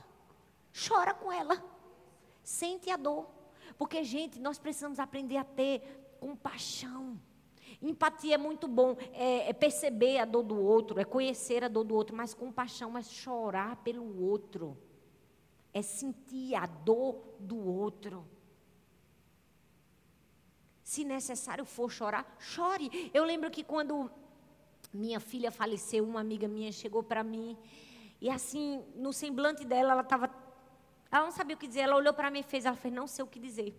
Chora 0.88 1.13
com 1.13 1.32
ela. 1.32 1.63
Sente 2.41 2.89
a 2.89 2.98
dor. 2.98 3.28
Porque, 3.78 4.04
gente, 4.04 4.39
nós 4.39 4.58
precisamos 4.58 4.98
aprender 4.98 5.38
a 5.38 5.43
ter 5.43 6.17
compaixão. 6.20 7.22
Empatia 7.82 8.36
é 8.36 8.38
muito 8.38 8.68
bom, 8.68 8.96
é, 9.13 9.50
é, 9.50 9.54
perceber 9.54 10.18
a 10.18 10.26
dor 10.26 10.44
do 10.44 10.60
outro, 10.60 11.00
é 11.00 11.04
conhecer 11.04 11.63
a 11.63 11.68
dor 11.68 11.84
do 11.84 11.94
outro, 11.94 12.16
mas 12.16 12.34
compaixão 12.34 12.98
é 12.98 13.04
chorar 13.04 13.76
pelo 13.78 14.24
outro, 14.24 14.78
é 15.73 15.82
sentir 15.82 16.56
a 16.56 16.65
dor 16.65 17.36
do 17.40 17.58
outro. 17.58 18.25
Se 20.84 21.04
necessário 21.04 21.65
for 21.65 21.92
chorar, 21.92 22.36
chore. 22.40 23.12
Eu 23.13 23.25
lembro 23.25 23.52
que 23.52 23.63
quando 23.63 24.10
minha 24.94 25.19
filha 25.19 25.52
faleceu, 25.52 26.04
uma 26.04 26.21
amiga 26.21 26.48
minha 26.48 26.71
chegou 26.71 27.04
para 27.04 27.23
mim 27.23 27.58
e 28.19 28.30
assim, 28.30 28.84
no 28.96 29.13
semblante 29.13 29.63
dela, 29.63 29.92
ela 29.92 30.02
estava, 30.02 30.30
ela 31.12 31.25
não 31.25 31.32
sabia 31.32 31.56
o 31.56 31.60
que 31.60 31.67
dizer. 31.67 31.82
Ela 31.82 31.96
olhou 31.96 32.13
para 32.13 32.32
mim 32.32 32.40
e 32.40 32.44
fez, 32.44 32.65
ela 32.65 32.75
fez, 32.75 32.94
não 32.94 33.08
sei 33.08 33.23
o 33.23 33.28
que 33.28 33.40
dizer. 33.40 33.75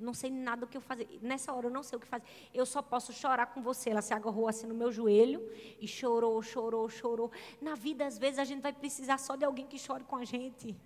Não 0.00 0.14
sei 0.14 0.30
nada 0.30 0.64
o 0.64 0.68
que 0.68 0.76
eu 0.76 0.80
fazer. 0.80 1.06
Nessa 1.22 1.52
hora 1.52 1.66
eu 1.66 1.70
não 1.70 1.82
sei 1.82 1.96
o 1.96 2.00
que 2.00 2.06
fazer. 2.06 2.24
Eu 2.54 2.64
só 2.64 2.80
posso 2.80 3.12
chorar 3.12 3.46
com 3.46 3.62
você. 3.62 3.90
Ela 3.90 4.02
se 4.02 4.14
agarrou 4.14 4.48
assim 4.48 4.66
no 4.66 4.74
meu 4.74 4.90
joelho 4.90 5.46
e 5.80 5.86
chorou, 5.86 6.40
chorou, 6.42 6.88
chorou. 6.88 7.30
Na 7.60 7.74
vida, 7.74 8.06
às 8.06 8.18
vezes, 8.18 8.38
a 8.38 8.44
gente 8.44 8.62
vai 8.62 8.72
precisar 8.72 9.18
só 9.18 9.36
de 9.36 9.44
alguém 9.44 9.66
que 9.66 9.78
chore 9.78 10.04
com 10.04 10.16
a 10.16 10.24
gente. 10.24 10.76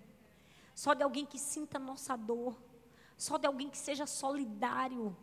Só 0.73 0.93
de 0.93 1.03
alguém 1.03 1.25
que 1.25 1.39
sinta 1.39 1.79
nossa 1.79 2.15
dor. 2.15 2.55
Só 3.17 3.37
de 3.37 3.47
alguém 3.47 3.69
que 3.69 3.77
seja 3.77 4.05
solidário. 4.05 5.15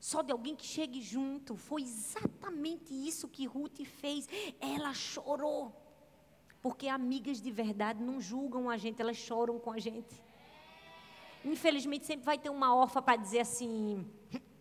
Só 0.00 0.20
de 0.20 0.32
alguém 0.32 0.56
que 0.56 0.66
chegue 0.66 1.00
junto. 1.00 1.56
Foi 1.56 1.82
exatamente 1.82 2.92
isso 2.92 3.28
que 3.28 3.46
Ruth 3.46 3.84
fez. 3.84 4.28
Ela 4.60 4.92
chorou. 4.92 5.72
Porque 6.60 6.88
amigas 6.88 7.40
de 7.40 7.50
verdade 7.50 8.02
não 8.02 8.20
julgam 8.20 8.68
a 8.70 8.76
gente, 8.76 9.00
elas 9.00 9.18
choram 9.18 9.58
com 9.58 9.70
a 9.70 9.78
gente. 9.78 10.22
Infelizmente, 11.44 12.06
sempre 12.06 12.24
vai 12.24 12.38
ter 12.38 12.50
uma 12.50 12.74
órfã 12.74 13.02
para 13.02 13.16
dizer 13.16 13.40
assim: 13.40 14.06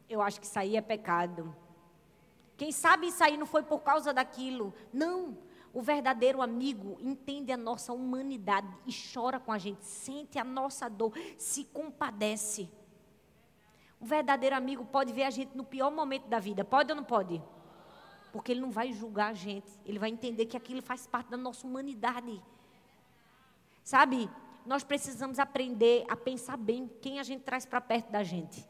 eu 0.09 0.21
acho 0.21 0.41
que 0.41 0.59
aí 0.59 0.75
é 0.75 0.81
pecado. 0.81 1.55
Quem 2.57 2.71
sabe 2.71 3.09
aí 3.19 3.38
não 3.38 3.45
foi 3.45 3.63
por 3.63 3.81
causa 3.81 4.13
daquilo. 4.13 4.73
Não. 4.91 5.38
O 5.73 5.81
verdadeiro 5.81 6.39
amigo 6.39 6.97
entende 7.01 7.51
a 7.51 7.57
nossa 7.57 7.91
humanidade 7.91 8.67
e 8.86 8.93
chora 8.93 9.39
com 9.39 9.51
a 9.51 9.57
gente, 9.57 9.84
sente 9.84 10.38
a 10.38 10.43
nossa 10.43 10.88
dor, 10.88 11.11
se 11.36 11.65
compadece. 11.65 12.69
O 13.99 14.05
verdadeiro 14.05 14.55
amigo 14.55 14.86
pode 14.86 15.11
ver 15.11 15.23
a 15.23 15.31
gente 15.31 15.57
no 15.57 15.63
pior 15.63 15.89
momento 15.89 16.27
da 16.27 16.38
vida, 16.38 16.63
pode 16.63 16.91
ou 16.91 16.95
não 16.95 17.03
pode? 17.03 17.41
Porque 18.31 18.51
ele 18.51 18.61
não 18.61 18.69
vai 18.69 18.93
julgar 18.93 19.31
a 19.31 19.34
gente, 19.34 19.71
ele 19.84 19.97
vai 19.97 20.11
entender 20.11 20.45
que 20.45 20.55
aquilo 20.55 20.81
faz 20.81 21.07
parte 21.07 21.31
da 21.31 21.38
nossa 21.38 21.65
humanidade. 21.65 22.39
Sabe? 23.84 24.29
Nós 24.66 24.84
precisamos 24.84 25.39
aprender 25.39 26.05
a 26.09 26.16
pensar 26.16 26.57
bem 26.57 26.89
quem 27.01 27.20
a 27.20 27.24
gente 27.24 27.43
traz 27.43 27.66
para 27.66 27.82
perto 27.82 28.11
da 28.11 28.24
gente. 28.24 28.68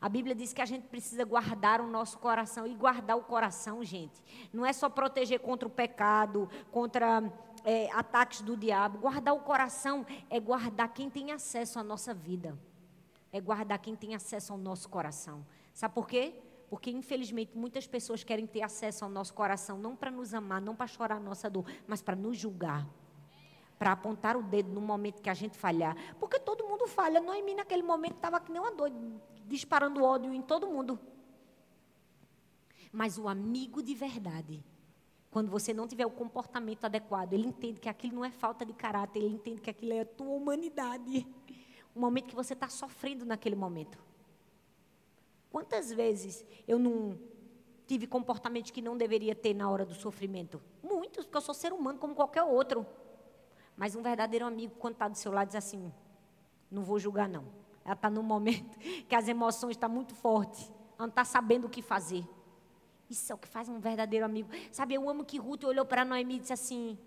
A 0.00 0.08
Bíblia 0.08 0.34
diz 0.34 0.52
que 0.52 0.62
a 0.62 0.66
gente 0.66 0.86
precisa 0.86 1.24
guardar 1.24 1.80
o 1.80 1.86
nosso 1.86 2.18
coração. 2.18 2.66
E 2.66 2.74
guardar 2.74 3.16
o 3.16 3.22
coração, 3.22 3.82
gente, 3.82 4.22
não 4.52 4.64
é 4.64 4.72
só 4.72 4.88
proteger 4.88 5.40
contra 5.40 5.66
o 5.66 5.70
pecado, 5.70 6.48
contra 6.70 7.22
é, 7.64 7.90
ataques 7.92 8.40
do 8.40 8.56
diabo. 8.56 8.98
Guardar 8.98 9.34
o 9.34 9.40
coração 9.40 10.06
é 10.30 10.38
guardar 10.38 10.92
quem 10.92 11.10
tem 11.10 11.32
acesso 11.32 11.78
à 11.78 11.82
nossa 11.82 12.14
vida. 12.14 12.56
É 13.32 13.40
guardar 13.40 13.78
quem 13.78 13.96
tem 13.96 14.14
acesso 14.14 14.52
ao 14.52 14.58
nosso 14.58 14.88
coração. 14.88 15.44
Sabe 15.74 15.94
por 15.94 16.06
quê? 16.06 16.34
Porque, 16.70 16.90
infelizmente, 16.90 17.56
muitas 17.56 17.86
pessoas 17.86 18.22
querem 18.22 18.46
ter 18.46 18.62
acesso 18.62 19.04
ao 19.04 19.10
nosso 19.10 19.34
coração, 19.34 19.78
não 19.78 19.96
para 19.96 20.10
nos 20.10 20.32
amar, 20.32 20.60
não 20.60 20.76
para 20.76 20.86
chorar 20.86 21.16
a 21.16 21.20
nossa 21.20 21.48
dor, 21.50 21.64
mas 21.86 22.02
para 22.02 22.14
nos 22.14 22.38
julgar 22.38 22.86
para 23.78 23.92
apontar 23.92 24.36
o 24.36 24.42
dedo 24.42 24.72
no 24.72 24.80
momento 24.80 25.22
que 25.22 25.30
a 25.30 25.34
gente 25.34 25.56
falhar. 25.56 25.96
Porque 26.18 26.38
todo 26.38 26.66
mundo 26.66 26.86
falha. 26.86 27.20
Noemi, 27.20 27.54
naquele 27.54 27.82
momento, 27.82 28.16
estava 28.16 28.40
que 28.40 28.50
nem 28.50 28.60
uma 28.60 28.72
doida, 28.72 28.96
disparando 29.46 30.02
ódio 30.02 30.34
em 30.34 30.42
todo 30.42 30.66
mundo. 30.66 30.98
Mas 32.92 33.18
o 33.18 33.28
amigo 33.28 33.82
de 33.82 33.94
verdade, 33.94 34.64
quando 35.30 35.50
você 35.50 35.72
não 35.72 35.86
tiver 35.86 36.06
o 36.06 36.10
comportamento 36.10 36.84
adequado, 36.84 37.34
ele 37.34 37.46
entende 37.46 37.80
que 37.80 37.88
aquilo 37.88 38.16
não 38.16 38.24
é 38.24 38.30
falta 38.30 38.64
de 38.64 38.72
caráter, 38.72 39.20
ele 39.20 39.34
entende 39.34 39.60
que 39.60 39.70
aquilo 39.70 39.92
é 39.92 40.00
a 40.00 40.06
tua 40.06 40.30
humanidade. 40.30 41.26
O 41.94 42.00
momento 42.00 42.28
que 42.28 42.34
você 42.34 42.54
está 42.54 42.68
sofrendo 42.68 43.24
naquele 43.24 43.56
momento. 43.56 43.98
Quantas 45.50 45.92
vezes 45.92 46.44
eu 46.66 46.78
não 46.78 47.18
tive 47.86 48.06
comportamentos 48.06 48.70
que 48.70 48.82
não 48.82 48.96
deveria 48.96 49.34
ter 49.34 49.54
na 49.54 49.68
hora 49.70 49.84
do 49.84 49.94
sofrimento? 49.94 50.60
Muitos, 50.82 51.24
porque 51.24 51.36
eu 51.36 51.42
sou 51.42 51.54
ser 51.54 51.72
humano 51.72 51.98
como 51.98 52.14
qualquer 52.14 52.42
outro. 52.42 52.86
Mas 53.78 53.94
um 53.94 54.02
verdadeiro 54.02 54.44
amigo, 54.44 54.74
quando 54.76 54.94
está 54.94 55.06
do 55.06 55.16
seu 55.16 55.30
lado, 55.30 55.46
diz 55.46 55.54
assim: 55.54 55.92
não 56.68 56.82
vou 56.82 56.98
julgar, 56.98 57.28
não. 57.28 57.44
Ela 57.84 57.94
está 57.94 58.10
num 58.10 58.24
momento 58.24 58.76
que 59.08 59.14
as 59.14 59.28
emoções 59.28 59.76
estão 59.76 59.88
muito 59.88 60.16
fortes. 60.16 60.64
Ela 60.98 61.06
não 61.06 61.08
está 61.08 61.24
sabendo 61.24 61.68
o 61.68 61.70
que 61.70 61.80
fazer. 61.80 62.26
Isso 63.08 63.30
é 63.32 63.34
o 63.34 63.38
que 63.38 63.48
faz 63.48 63.68
um 63.68 63.78
verdadeiro 63.78 64.26
amigo. 64.26 64.50
Sabe, 64.72 64.94
eu 64.94 65.08
amo 65.08 65.24
que 65.24 65.38
Ruth 65.38 65.62
olhou 65.62 65.84
para 65.84 66.04
Noemi 66.04 66.36
e 66.36 66.38
disse 66.40 66.52
assim: 66.52 66.98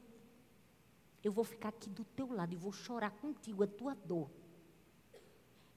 Eu 1.22 1.32
vou 1.34 1.44
ficar 1.44 1.70
aqui 1.70 1.90
do 1.90 2.06
teu 2.06 2.32
lado 2.34 2.54
e 2.54 2.56
vou 2.56 2.72
chorar 2.72 3.12
contigo 3.12 3.64
a 3.64 3.68
tua 3.68 3.94
dor. 3.94 4.32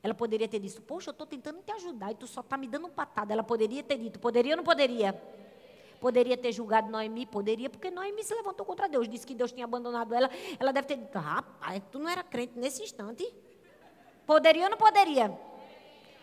Ela 0.01 0.15
poderia 0.15 0.47
ter 0.47 0.61
dito: 0.61 0.81
Poxa, 0.81 1.11
eu 1.11 1.13
estou 1.13 1.27
tentando 1.27 1.61
te 1.61 1.73
ajudar 1.73 2.13
e 2.13 2.15
tu 2.15 2.29
só 2.29 2.41
está 2.41 2.57
me 2.57 2.69
dando 2.69 2.89
patada. 2.89 3.33
Ela 3.33 3.43
poderia 3.43 3.83
ter 3.83 3.99
dito: 3.99 4.21
Poderia 4.21 4.53
ou 4.53 4.59
não 4.59 4.65
poderia? 4.65 5.13
Poderia 6.05 6.37
ter 6.37 6.53
julgado 6.53 6.91
Noemi? 6.91 7.25
Poderia, 7.25 7.71
porque 7.71 7.91
Noemi 7.91 8.23
se 8.23 8.35
levantou 8.35 8.67
contra 8.67 8.87
Deus. 8.87 9.09
Disse 9.09 9.27
que 9.27 9.35
Deus 9.35 9.51
tinha 9.51 9.65
abandonado 9.65 10.15
ela. 10.15 10.29
Ela 10.61 10.71
deve 10.71 10.87
ter 10.87 10.99
dito: 10.99 11.19
rapaz, 11.19 11.83
tu 11.91 11.99
não 11.99 12.11
era 12.11 12.23
crente 12.23 12.59
nesse 12.59 12.83
instante? 12.83 13.27
Poderia 14.27 14.65
ou 14.65 14.71
não 14.71 14.77
poderia? 14.77 15.35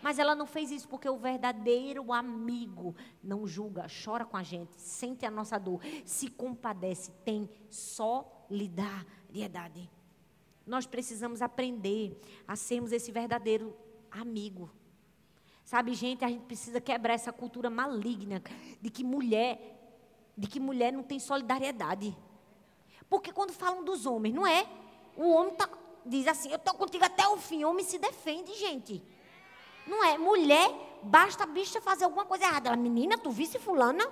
Mas 0.00 0.20
ela 0.20 0.36
não 0.36 0.46
fez 0.46 0.70
isso 0.70 0.86
porque 0.86 1.08
o 1.08 1.16
verdadeiro 1.16 2.12
amigo 2.12 2.94
não 3.20 3.44
julga, 3.44 3.88
chora 4.04 4.24
com 4.24 4.36
a 4.36 4.44
gente, 4.44 4.80
sente 4.80 5.26
a 5.26 5.30
nossa 5.32 5.58
dor, 5.58 5.80
se 6.04 6.28
compadece, 6.28 7.10
tem 7.24 7.50
solidariedade. 7.68 9.90
Nós 10.64 10.86
precisamos 10.86 11.42
aprender 11.42 12.16
a 12.46 12.54
sermos 12.54 12.92
esse 12.92 13.10
verdadeiro 13.10 13.76
amigo. 14.12 14.70
Sabe, 15.64 15.94
gente, 15.94 16.24
a 16.24 16.28
gente 16.28 16.44
precisa 16.44 16.80
quebrar 16.80 17.14
essa 17.14 17.32
cultura 17.32 17.70
maligna 17.70 18.42
de 18.80 18.90
que 18.90 19.04
mulher, 19.04 19.58
de 20.36 20.46
que 20.46 20.60
mulher 20.60 20.92
não 20.92 21.02
tem 21.02 21.18
solidariedade. 21.18 22.16
Porque 23.08 23.32
quando 23.32 23.52
falam 23.52 23.84
dos 23.84 24.06
homens, 24.06 24.34
não 24.34 24.46
é? 24.46 24.66
O 25.16 25.30
homem 25.30 25.54
tá, 25.54 25.68
diz 26.04 26.26
assim, 26.26 26.50
eu 26.50 26.56
estou 26.56 26.74
contigo 26.74 27.04
até 27.04 27.26
o 27.28 27.36
fim. 27.36 27.64
O 27.64 27.70
homem 27.70 27.84
se 27.84 27.98
defende, 27.98 28.52
gente. 28.54 29.02
Não 29.86 30.04
é? 30.04 30.18
Mulher, 30.18 30.70
basta 31.02 31.44
a 31.44 31.46
bicha 31.46 31.80
fazer 31.80 32.04
alguma 32.04 32.24
coisa 32.24 32.44
errada. 32.44 32.68
Ela, 32.68 32.76
menina, 32.76 33.18
tu 33.18 33.30
visse 33.30 33.58
fulana? 33.58 34.04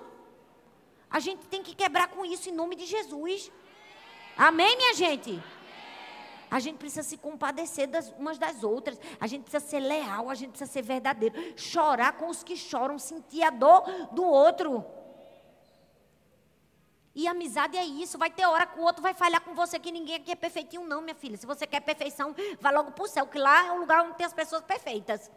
A 1.09 1.19
gente 1.19 1.45
tem 1.47 1.61
que 1.61 1.75
quebrar 1.75 2.07
com 2.07 2.25
isso 2.25 2.49
em 2.49 2.53
nome 2.53 2.75
de 2.75 2.85
Jesus. 2.85 3.51
Amém, 4.37 4.77
minha 4.77 4.93
gente? 4.93 5.41
A 6.51 6.59
gente 6.59 6.77
precisa 6.77 7.01
se 7.01 7.15
compadecer 7.15 7.87
das, 7.87 8.11
umas 8.19 8.37
das 8.37 8.61
outras. 8.61 8.99
A 9.21 9.25
gente 9.25 9.43
precisa 9.43 9.65
ser 9.65 9.79
leal, 9.79 10.29
a 10.29 10.35
gente 10.35 10.49
precisa 10.49 10.69
ser 10.69 10.81
verdadeiro. 10.81 11.33
Chorar 11.55 12.11
com 12.17 12.27
os 12.27 12.43
que 12.43 12.57
choram, 12.57 12.99
sentir 12.99 13.41
a 13.41 13.49
dor 13.49 13.83
do 14.11 14.25
outro. 14.25 14.85
E 17.15 17.25
amizade 17.25 17.77
é 17.77 17.85
isso. 17.85 18.17
Vai 18.17 18.29
ter 18.29 18.45
hora 18.45 18.65
que 18.65 18.77
o 18.77 18.83
outro 18.83 19.01
vai 19.01 19.13
falhar 19.13 19.39
com 19.39 19.55
você, 19.55 19.79
que 19.79 19.93
ninguém 19.93 20.17
aqui 20.17 20.29
é 20.29 20.35
perfeitinho, 20.35 20.85
não, 20.85 21.01
minha 21.01 21.15
filha. 21.15 21.37
Se 21.37 21.45
você 21.45 21.65
quer 21.65 21.79
perfeição, 21.79 22.35
vá 22.59 22.69
logo 22.69 22.91
para 22.91 23.03
o 23.05 23.07
céu, 23.07 23.25
que 23.27 23.39
lá 23.39 23.67
é 23.67 23.71
o 23.71 23.79
lugar 23.79 24.03
onde 24.03 24.17
tem 24.17 24.25
as 24.25 24.33
pessoas 24.33 24.61
perfeitas. 24.61 25.31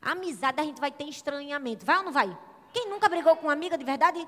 Amizade 0.00 0.58
a 0.58 0.64
gente 0.64 0.80
vai 0.80 0.90
ter 0.90 1.04
estranhamento. 1.04 1.84
Vai 1.84 1.98
ou 1.98 2.04
não 2.04 2.12
vai? 2.12 2.34
Quem 2.72 2.88
nunca 2.88 3.10
brigou 3.10 3.36
com 3.36 3.48
uma 3.48 3.52
amiga 3.52 3.76
de 3.76 3.84
verdade? 3.84 4.26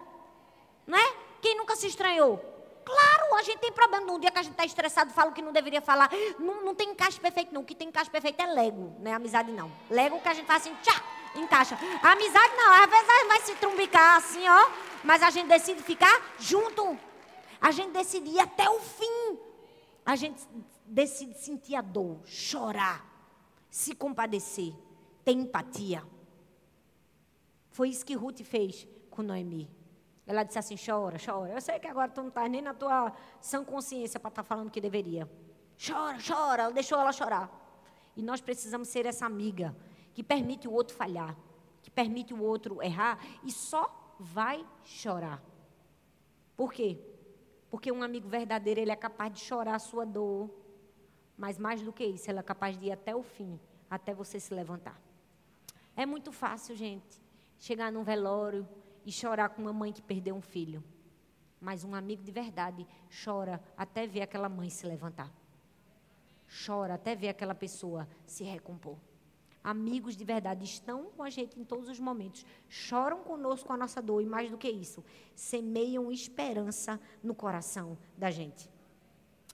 Não 0.87 0.99
é? 0.99 1.17
Quem 1.41 1.57
nunca 1.57 1.75
se 1.75 1.87
estranhou? 1.87 2.56
Claro, 2.87 3.35
a 3.35 3.43
gente 3.43 3.59
tem 3.59 3.73
problema. 3.73 4.07
Num 4.07 4.21
dia 4.21 4.31
que 4.31 4.39
a 4.39 4.43
gente 4.43 4.53
está 4.53 4.65
estressado, 4.65 5.13
fala 5.13 5.33
o 5.33 5.35
que 5.35 5.43
não 5.43 5.53
deveria 5.53 5.81
falar. 5.81 6.09
Não, 6.39 6.65
não 6.65 6.73
tem 6.73 6.91
encaixe 6.91 7.19
perfeito, 7.19 7.53
não. 7.53 7.63
O 7.63 7.65
que 7.65 7.75
tem 7.75 7.89
encaixe 7.89 8.09
perfeito 8.09 8.41
é 8.41 8.47
Lego, 8.47 8.95
não 9.01 9.11
é 9.11 9.15
amizade, 9.15 9.51
não. 9.51 9.73
Lego 9.91 10.21
que 10.21 10.29
a 10.29 10.35
gente 10.35 10.47
faz 10.47 10.63
assim, 10.63 10.75
tchá, 10.83 11.03
encaixa. 11.35 11.77
Amizade 12.01 12.55
não, 12.57 12.73
às 12.73 12.89
vezes 12.89 13.07
vai 13.27 13.41
se 13.41 13.55
trumbicar 13.57 14.19
assim, 14.19 14.49
ó. 14.49 14.71
Mas 15.03 15.21
a 15.21 15.31
gente 15.31 15.49
decide 15.49 15.83
ficar 15.83 16.37
junto. 16.39 16.97
A 17.61 17.73
gente 17.73 17.91
decide 17.91 18.31
ir 18.31 18.39
até 18.39 18.71
o 18.71 18.79
fim. 18.79 19.39
A 20.05 20.15
gente 20.15 20.41
decide 20.85 21.37
sentir 21.41 21.75
a 21.75 21.83
dor, 21.83 22.21
chorar, 22.25 23.05
se 23.69 23.97
compadecer, 23.97 24.73
ter 25.25 25.33
empatia. 25.33 26.05
Foi 27.71 27.89
isso 27.89 28.07
que 28.07 28.15
Ruth 28.15 28.43
fez 28.43 28.87
com 29.11 29.23
Noemi. 29.23 29.76
Ela 30.27 30.43
disse 30.43 30.59
assim: 30.59 30.75
chora, 30.77 31.17
chora. 31.25 31.53
Eu 31.53 31.61
sei 31.61 31.79
que 31.79 31.87
agora 31.87 32.11
tu 32.11 32.21
não 32.21 32.29
está 32.29 32.49
nem 32.49 32.61
na 32.61 32.75
tua 32.75 33.13
sã 33.41 33.65
consciência 33.65 34.19
para 34.19 34.29
estar 34.29 34.43
tá 34.43 34.47
falando 34.47 34.71
que 34.71 34.81
deveria. 34.81 35.31
Chora, 35.79 36.19
chora. 36.27 36.63
Ela 36.65 36.73
deixou 36.73 36.99
ela 36.99 37.13
chorar. 37.13 37.51
E 38.17 38.23
nós 38.23 38.41
precisamos 38.41 38.89
ser 38.89 39.07
essa 39.07 39.25
amiga 39.25 39.77
que 40.15 40.23
permite 40.23 40.67
o 40.67 40.73
outro 40.73 40.97
falhar, 40.97 41.37
que 41.83 41.91
permite 41.91 42.35
o 42.35 42.43
outro 42.43 42.83
errar 42.83 43.19
e 43.45 43.53
só 43.53 44.17
vai 44.19 44.67
chorar. 44.83 45.43
Por 46.57 46.73
quê? 46.73 46.99
Porque 47.71 47.93
um 47.93 48.03
amigo 48.03 48.29
verdadeiro, 48.29 48.81
ele 48.81 48.91
é 48.91 48.97
capaz 48.97 49.33
de 49.33 49.41
chorar 49.41 49.75
a 49.75 49.79
sua 49.79 50.05
dor. 50.05 50.51
Mas 51.37 51.59
mais 51.59 51.83
do 51.83 51.93
que 51.93 52.05
isso, 52.05 52.31
ele 52.31 52.39
é 52.39 52.43
capaz 52.43 52.79
de 52.79 52.87
ir 52.87 52.93
até 52.93 53.15
o 53.15 53.23
fim, 53.23 53.61
até 53.91 54.15
você 54.15 54.41
se 54.41 54.55
levantar. 54.55 54.99
É 55.95 56.07
muito 56.07 56.33
fácil, 56.33 56.75
gente, 56.75 57.23
chegar 57.59 57.93
num 57.93 58.03
velório 58.03 58.67
e 59.07 59.13
chorar 59.13 59.51
com 59.51 59.63
uma 59.63 59.73
mãe 59.73 59.93
que 59.93 60.03
perdeu 60.03 60.35
um 60.35 60.41
filho. 60.43 60.83
Mas 61.61 61.85
um 61.85 61.95
amigo 61.95 62.23
de 62.23 62.33
verdade 62.33 62.87
chora 63.25 63.63
até 63.77 64.07
ver 64.07 64.23
aquela 64.23 64.49
mãe 64.49 64.69
se 64.69 64.85
levantar. 64.85 65.33
Chora 66.67 66.95
até 66.95 67.15
ver 67.15 67.29
aquela 67.29 67.55
pessoa 67.55 68.09
se 68.27 68.43
recompor. 68.43 68.99
Amigos 69.63 70.17
de 70.17 70.25
verdade 70.25 70.65
estão 70.65 71.07
com 71.17 71.23
a 71.23 71.31
gente 71.31 71.59
em 71.59 71.65
todos 71.65 71.89
os 71.89 71.99
momentos. 71.99 72.45
Choram 72.69 73.23
conosco 73.23 73.73
a 73.73 73.77
nossa 73.77 74.03
dor 74.03 74.21
e 74.23 74.27
mais 74.27 74.51
do 74.51 74.59
que 74.59 74.69
isso, 74.69 75.05
semeiam 75.35 76.13
esperança 76.13 77.01
no 77.23 77.35
coração 77.35 77.99
da 78.17 78.31
gente. 78.31 78.71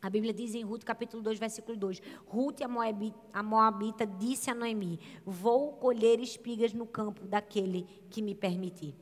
A 0.03 0.11
Bíblia 0.11 0.35
diz 0.35 0.55
em 0.55 0.65
Ruth, 0.65 0.83
capítulo 0.83 1.23
2, 1.23 1.39
versículo 1.39 1.77
2: 1.77 2.03
Ruth, 2.27 2.61
a 2.61 3.39
a 3.39 3.43
Moabita, 3.43 4.05
disse 4.05 4.51
a 4.51 4.55
Noemi: 4.55 4.99
Vou 5.25 5.75
colher 5.75 6.19
espigas 6.21 6.73
no 6.75 6.87
campo 6.87 7.25
daquele 7.25 7.85
que 8.11 8.21
me 8.21 8.35
permitir. 8.35 8.95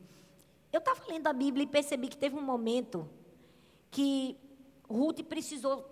Eu 0.71 0.79
estava 0.79 1.01
lendo 1.07 1.27
a 1.27 1.33
Bíblia 1.33 1.63
e 1.63 1.67
percebi 1.67 2.07
que 2.07 2.17
teve 2.17 2.35
um 2.35 2.41
momento 2.41 3.09
que 3.89 4.37
Ruth 4.89 5.21
precisou, 5.23 5.85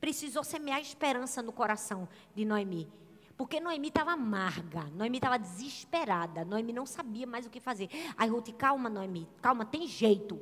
precisou 0.00 0.42
semear 0.42 0.80
esperança 0.80 1.42
no 1.42 1.52
coração 1.52 2.08
de 2.34 2.44
Noemi. 2.44 2.90
Porque 3.36 3.60
Noemi 3.60 3.88
estava 3.88 4.12
amarga, 4.12 4.84
Noemi 4.94 5.18
estava 5.18 5.38
desesperada, 5.38 6.44
Noemi 6.44 6.72
não 6.72 6.86
sabia 6.86 7.26
mais 7.26 7.46
o 7.46 7.50
que 7.50 7.60
fazer. 7.60 7.88
Aí 8.16 8.28
Ruth, 8.28 8.52
calma, 8.56 8.88
Noemi, 8.88 9.28
calma, 9.40 9.64
tem 9.64 9.86
jeito. 9.86 10.40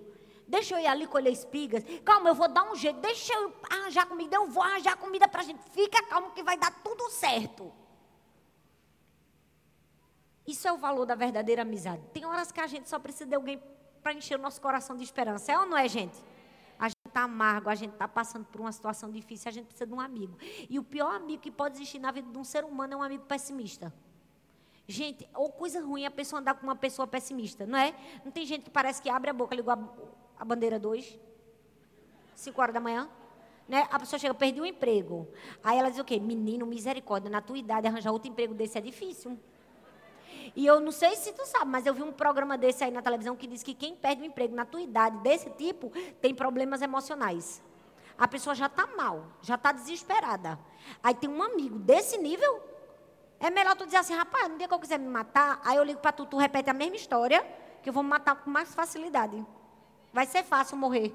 Deixa 0.49 0.75
eu 0.75 0.79
ir 0.79 0.87
ali 0.87 1.07
colher 1.07 1.33
espigas. 1.33 1.83
Calma, 2.05 2.31
eu 2.31 2.35
vou 2.35 2.49
dar 2.49 2.71
um 2.71 2.77
jeito. 2.77 3.01
Deixa 3.01 3.35
eu 3.35 3.53
arranjar 3.69 4.07
comida. 4.07 4.37
Eu 4.37 4.47
vou 4.47 4.63
arranjar 4.63 4.97
comida 4.97 5.27
para 5.27 5.41
a 5.41 5.45
gente. 5.45 5.61
Fica 5.71 6.01
calmo 6.05 6.31
que 6.31 6.43
vai 6.43 6.57
dar 6.57 6.71
tudo 6.83 7.11
certo. 7.11 7.73
Isso 10.47 10.67
é 10.69 10.73
o 10.73 10.79
valor 10.79 11.05
da 11.07 11.15
verdadeira 11.15 11.63
amizade. 11.63 12.03
Tem 12.13 12.25
horas 12.25 12.53
que 12.53 12.61
a 12.61 12.67
gente 12.67 12.89
só 12.89 12.99
precisa 12.99 13.27
de 13.27 13.35
alguém 13.35 13.61
para 14.03 14.13
encher 14.13 14.39
o 14.39 14.43
nosso 14.43 14.61
coração 14.61 14.97
de 14.97 15.03
esperança. 15.03 15.53
É 15.53 15.59
ou 15.59 15.67
não 15.67 15.77
é, 15.77 15.89
gente? 15.89 16.17
A 16.79 16.89
gente 16.89 16.97
está 17.07 17.23
amargo, 17.23 17.69
a 17.69 17.75
gente 17.75 17.93
está 17.93 18.07
passando 18.07 18.45
por 18.45 18.61
uma 18.61 18.71
situação 18.71 19.11
difícil, 19.11 19.49
a 19.49 19.53
gente 19.53 19.67
precisa 19.67 19.87
de 19.87 19.95
um 19.95 20.01
amigo. 20.01 20.37
E 20.71 20.79
o 20.79 20.85
pior 20.85 21.15
amigo 21.15 21.43
que 21.43 21.51
pode 21.51 21.77
existir 21.77 21.99
na 21.99 22.11
vida 22.11 22.31
de 22.31 22.39
um 22.39 22.45
ser 22.45 22.65
humano 22.65 22.95
é 22.95 22.97
um 22.97 23.03
amigo 23.03 23.25
pessimista. 23.25 23.93
Gente, 24.87 25.29
ou 25.35 25.51
coisa 25.51 25.81
ruim 25.81 26.07
a 26.07 26.11
pessoa 26.11 26.41
andar 26.41 26.55
com 26.55 26.63
uma 26.65 26.77
pessoa 26.77 27.09
pessimista, 27.09 27.67
não 27.67 27.79
é? 27.79 27.95
Não 28.25 28.31
tem 28.31 28.47
gente 28.47 28.65
que 28.65 28.71
parece 28.71 29.03
que 29.03 29.11
abre 29.11 29.31
a 29.31 29.33
boca, 29.33 29.55
ligou 29.55 29.73
a 29.73 29.79
a 30.39 30.45
bandeira 30.45 30.79
2, 30.79 31.19
5 32.35 32.61
horas 32.61 32.75
da 32.75 32.81
manhã. 32.81 33.09
Né? 33.69 33.87
A 33.91 33.99
pessoa 33.99 34.19
chega, 34.19 34.35
perdi 34.35 34.61
o 34.61 34.67
emprego. 34.67 35.29
Aí 35.63 35.79
ela 35.79 35.91
diz 35.91 35.99
o 35.99 36.05
quê? 36.05 36.21
Menino, 36.21 36.67
misericórdia, 36.67 37.29
na 37.29 37.41
tua 37.41 37.59
idade 37.59 37.87
arranjar 37.87 38.13
outro 38.13 38.31
emprego 38.31 38.55
desse 38.55 38.79
é 38.79 38.81
difícil. 38.81 39.39
E 40.57 40.67
eu 40.67 40.81
não 40.81 40.91
sei 40.91 41.15
se 41.15 41.33
tu 41.33 41.47
sabe, 41.47 41.71
mas 41.71 41.87
eu 41.87 41.95
vi 41.95 42.03
um 42.03 42.11
programa 42.11 42.59
desse 42.59 42.83
aí 42.83 42.91
na 42.91 43.03
televisão 43.03 43.37
que 43.37 43.47
diz 43.47 43.63
que 43.63 43.75
quem 43.75 43.95
perde 43.95 44.23
o 44.23 44.25
emprego 44.25 44.55
na 44.55 44.65
tua 44.65 44.81
idade 44.81 45.19
desse 45.19 45.51
tipo 45.51 45.93
tem 46.21 46.35
problemas 46.35 46.83
emocionais. 46.83 47.63
A 48.19 48.27
pessoa 48.27 48.55
já 48.55 48.67
está 48.67 48.87
mal, 48.87 49.27
já 49.43 49.55
está 49.55 49.71
desesperada. 49.71 50.59
Aí 51.03 51.15
tem 51.15 51.31
um 51.31 51.43
amigo 51.43 51.79
desse 51.79 52.17
nível. 52.17 52.61
É 53.39 53.51
melhor 53.51 53.77
tu 53.77 53.85
dizer 53.85 53.99
assim, 53.99 54.15
rapaz, 54.15 54.49
no 54.49 54.57
dia 54.57 54.67
que 54.67 54.73
eu 54.73 54.81
quiser 54.81 54.99
me 54.99 55.07
matar, 55.07 55.61
aí 55.63 55.77
eu 55.77 55.85
ligo 55.85 56.01
para 56.01 56.11
tu, 56.13 56.25
tu 56.25 56.39
repete 56.39 56.71
a 56.71 56.75
mesma 56.75 56.97
história, 56.97 57.47
que 57.83 57.91
eu 57.91 57.93
vou 57.93 58.03
me 58.03 58.09
matar 58.09 58.35
com 58.37 58.51
mais 58.51 58.75
facilidade 58.75 59.45
vai 60.17 60.25
ser 60.25 60.43
fácil 60.43 60.79
morrer. 60.79 61.15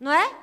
Não 0.00 0.10
é? 0.10 0.34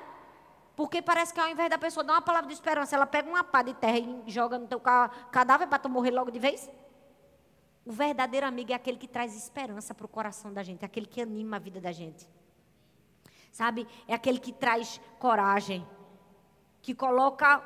Porque 0.76 1.02
parece 1.02 1.34
que 1.34 1.40
ao 1.40 1.48
invés 1.48 1.68
da 1.68 1.76
pessoa 1.76 2.04
dar 2.04 2.12
uma 2.12 2.22
palavra 2.22 2.46
de 2.46 2.54
esperança, 2.54 2.94
ela 2.94 3.04
pega 3.04 3.28
uma 3.28 3.42
pá 3.42 3.62
de 3.62 3.74
terra 3.74 3.98
e 3.98 4.22
joga 4.28 4.56
no 4.56 4.68
teu 4.68 4.80
cadáver 4.80 5.66
para 5.66 5.80
tu 5.80 5.88
morrer 5.88 6.12
logo 6.12 6.30
de 6.30 6.38
vez. 6.38 6.70
O 7.84 7.92
verdadeiro 7.92 8.46
amigo 8.46 8.72
é 8.72 8.74
aquele 8.74 8.96
que 8.96 9.06
traz 9.06 9.36
esperança 9.36 9.94
para 9.94 10.06
o 10.06 10.08
coração 10.08 10.52
da 10.52 10.62
gente, 10.62 10.82
é 10.82 10.86
aquele 10.86 11.06
que 11.06 11.20
anima 11.20 11.56
a 11.56 11.58
vida 11.58 11.80
da 11.80 11.92
gente. 11.92 12.26
Sabe? 13.52 13.86
É 14.08 14.14
aquele 14.14 14.40
que 14.40 14.52
traz 14.52 15.00
coragem, 15.18 15.86
que 16.80 16.94
coloca 16.94 17.62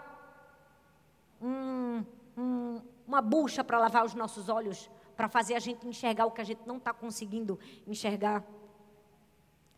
um, 1.41 2.05
um, 2.37 2.83
uma 3.07 3.23
bucha 3.23 3.63
para 3.63 3.79
lavar 3.79 4.05
os 4.05 4.15
nossos 4.15 4.49
olhos, 4.49 4.91
para 5.17 5.29
fazer 5.29 5.55
a 5.55 5.59
gente 5.59 5.87
enxergar 5.87 6.27
o 6.27 6.31
que 6.31 6.41
a 6.41 6.45
gente 6.45 6.61
não 6.67 6.77
está 6.77 6.93
conseguindo 6.93 7.59
enxergar. 7.87 8.45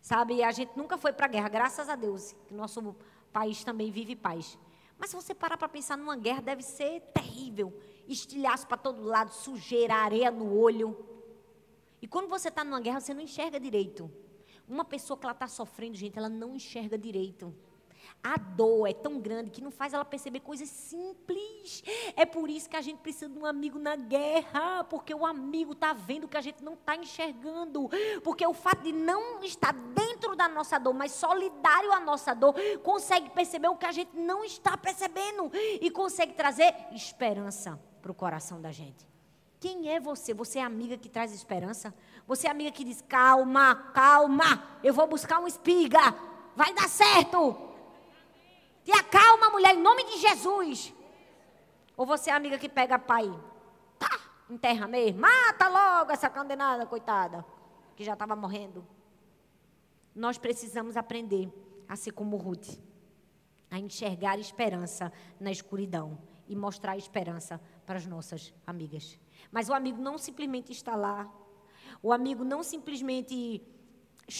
Sabe, 0.00 0.42
a 0.42 0.50
gente 0.50 0.76
nunca 0.76 0.96
foi 0.96 1.12
para 1.12 1.26
a 1.26 1.28
guerra, 1.28 1.48
graças 1.48 1.88
a 1.88 1.94
Deus, 1.94 2.34
que 2.46 2.54
nosso 2.54 2.96
país 3.32 3.62
também 3.62 3.90
vive 3.90 4.16
paz. 4.16 4.58
Mas 4.98 5.10
se 5.10 5.16
você 5.16 5.34
parar 5.34 5.56
para 5.56 5.68
pensar 5.68 5.96
numa 5.96 6.16
guerra, 6.16 6.42
deve 6.42 6.62
ser 6.62 7.00
terrível. 7.14 7.72
Estilhaço 8.12 8.66
para 8.66 8.76
todo 8.76 9.04
lado, 9.04 9.32
sujeira, 9.32 9.94
areia 9.94 10.30
no 10.30 10.58
olho. 10.58 11.06
E 12.02 12.06
quando 12.06 12.28
você 12.28 12.48
está 12.48 12.64
numa 12.64 12.80
guerra, 12.80 13.00
você 13.00 13.14
não 13.14 13.20
enxerga 13.20 13.60
direito. 13.60 14.10
Uma 14.68 14.84
pessoa 14.84 15.16
que 15.16 15.24
ela 15.24 15.32
está 15.32 15.46
sofrendo, 15.46 15.96
gente, 15.96 16.18
ela 16.18 16.28
não 16.28 16.54
enxerga 16.54 16.98
direito. 16.98 17.54
A 18.22 18.36
dor 18.36 18.86
é 18.86 18.92
tão 18.92 19.18
grande 19.18 19.50
que 19.50 19.62
não 19.62 19.70
faz 19.70 19.94
ela 19.94 20.04
perceber 20.04 20.40
coisas 20.40 20.68
simples. 20.68 21.82
É 22.16 22.26
por 22.26 22.50
isso 22.50 22.68
que 22.68 22.76
a 22.76 22.80
gente 22.80 22.98
precisa 22.98 23.28
de 23.28 23.38
um 23.38 23.46
amigo 23.46 23.78
na 23.78 23.96
guerra, 23.96 24.84
porque 24.84 25.14
o 25.14 25.24
amigo 25.24 25.72
está 25.72 25.92
vendo 25.92 26.24
o 26.24 26.28
que 26.28 26.36
a 26.36 26.40
gente 26.42 26.62
não 26.62 26.74
está 26.74 26.96
enxergando. 26.96 27.88
Porque 28.22 28.46
o 28.46 28.52
fato 28.52 28.82
de 28.82 28.92
não 28.92 29.42
estar 29.42 29.72
dentro 29.72 30.09
da 30.36 30.48
nossa 30.48 30.78
dor, 30.78 30.94
mas 30.94 31.12
solidário 31.12 31.92
à 31.92 32.00
nossa 32.00 32.34
dor, 32.34 32.54
consegue 32.82 33.30
perceber 33.30 33.68
o 33.68 33.76
que 33.76 33.86
a 33.86 33.92
gente 33.92 34.16
não 34.16 34.44
está 34.44 34.76
percebendo 34.76 35.50
e 35.54 35.90
consegue 35.90 36.34
trazer 36.34 36.74
esperança 36.92 37.78
para 38.00 38.12
o 38.12 38.14
coração 38.14 38.60
da 38.60 38.70
gente. 38.70 39.08
Quem 39.60 39.92
é 39.92 40.00
você? 40.00 40.32
Você 40.32 40.58
é 40.58 40.62
amiga 40.62 40.96
que 40.96 41.08
traz 41.08 41.34
esperança? 41.34 41.94
Você 42.26 42.46
é 42.46 42.50
amiga 42.50 42.70
que 42.70 42.82
diz: 42.82 43.02
calma, 43.02 43.74
calma, 43.92 44.78
eu 44.82 44.94
vou 44.94 45.06
buscar 45.06 45.38
uma 45.38 45.48
espiga, 45.48 46.00
vai 46.56 46.72
dar 46.72 46.88
certo. 46.88 47.68
Te 48.82 48.92
acalma, 48.92 49.50
mulher, 49.50 49.74
em 49.74 49.82
nome 49.82 50.04
de 50.04 50.18
Jesus. 50.18 50.94
Ou 51.94 52.06
você 52.06 52.30
é 52.30 52.32
amiga 52.32 52.56
que 52.56 52.70
pega 52.70 52.98
pai, 52.98 53.30
tá, 53.98 54.18
enterra 54.48 54.88
mesmo, 54.88 55.20
mata 55.20 55.68
logo 55.68 56.10
essa 56.12 56.30
condenada, 56.30 56.86
coitada, 56.86 57.44
que 57.94 58.02
já 58.02 58.14
estava 58.14 58.34
morrendo. 58.34 58.82
Nós 60.14 60.38
precisamos 60.38 60.96
aprender 60.96 61.52
a 61.88 61.96
ser 61.96 62.12
como 62.12 62.36
Ruth, 62.36 62.78
a 63.70 63.78
enxergar 63.78 64.38
esperança 64.38 65.12
na 65.38 65.50
escuridão 65.50 66.18
e 66.48 66.56
mostrar 66.56 66.96
esperança 66.96 67.60
para 67.86 67.98
as 67.98 68.06
nossas 68.06 68.52
amigas. 68.66 69.18
Mas 69.50 69.68
o 69.68 69.74
amigo 69.74 70.00
não 70.00 70.18
simplesmente 70.18 70.72
está 70.72 70.96
lá, 70.96 71.32
o 72.02 72.12
amigo 72.12 72.44
não 72.44 72.62
simplesmente 72.62 73.62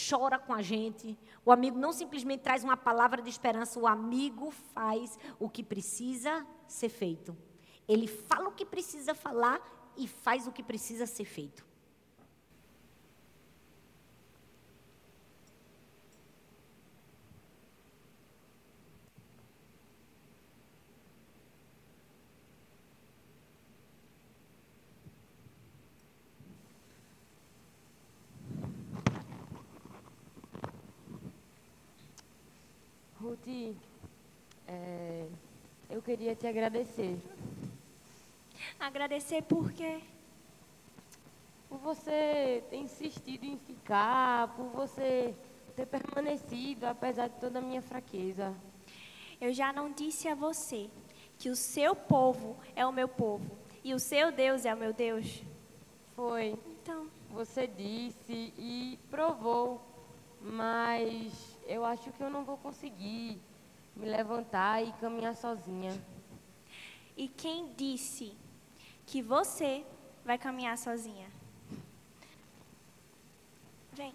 chora 0.09 0.39
com 0.39 0.53
a 0.53 0.63
gente. 0.63 1.19
O 1.45 1.51
amigo 1.51 1.79
não 1.79 1.93
simplesmente 1.93 2.43
traz 2.43 2.63
uma 2.63 2.77
palavra 2.77 3.21
de 3.21 3.29
esperança, 3.29 3.79
o 3.79 3.87
amigo 3.87 4.51
faz 4.51 5.19
o 5.39 5.49
que 5.49 5.63
precisa 5.63 6.47
ser 6.67 6.89
feito. 6.89 7.37
Ele 7.89 8.07
fala 8.07 8.49
o 8.49 8.53
que 8.53 8.65
precisa 8.65 9.15
falar 9.15 9.61
e 9.97 10.07
faz 10.07 10.47
o 10.47 10.53
que 10.53 10.63
precisa 10.63 11.07
ser 11.07 11.25
feito. 11.25 11.69
Ruth, 33.21 33.77
é, 34.67 35.27
eu 35.91 36.01
queria 36.21 36.37
te 36.37 36.47
agradecer. 36.47 37.19
Agradecer 38.79 39.41
por 39.41 39.73
quê? 39.73 40.03
Por 41.67 41.79
você 41.79 42.63
ter 42.69 42.77
insistido 42.77 43.45
em 43.45 43.57
ficar, 43.57 44.55
por 44.55 44.67
você 44.67 45.35
ter 45.75 45.87
permanecido 45.87 46.85
apesar 46.85 47.29
de 47.29 47.41
toda 47.41 47.59
a 47.59 47.63
minha 47.63 47.81
fraqueza. 47.81 48.55
Eu 49.41 49.51
já 49.55 49.73
não 49.73 49.91
disse 49.91 50.29
a 50.29 50.35
você 50.35 50.91
que 51.39 51.49
o 51.49 51.57
seu 51.57 51.97
povo 51.97 52.55
é 52.77 52.85
o 52.85 52.93
meu 52.93 53.09
povo 53.09 53.51
e 53.83 53.95
o 53.95 53.99
seu 53.99 54.31
Deus 54.31 54.67
é 54.67 54.75
o 54.75 54.77
meu 54.77 54.93
Deus? 54.93 55.43
Foi. 56.15 56.55
Então. 56.83 57.09
Você 57.31 57.67
disse 57.67 58.53
e 58.59 58.99
provou, 59.11 59.81
mas 60.39 61.57
eu 61.67 61.83
acho 61.83 62.13
que 62.13 62.23
eu 62.23 62.29
não 62.29 62.45
vou 62.45 62.59
conseguir 62.59 63.41
me 64.01 64.09
levantar 64.09 64.83
e 64.83 64.91
caminhar 64.95 65.37
sozinha. 65.37 65.93
E 67.15 67.29
quem 67.29 67.71
disse 67.75 68.35
que 69.05 69.21
você 69.21 69.85
vai 70.25 70.39
caminhar 70.39 70.79
sozinha? 70.79 71.29
Vem. 73.93 74.15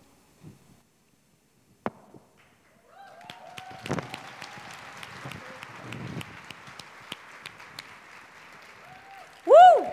Uh! 9.45 9.91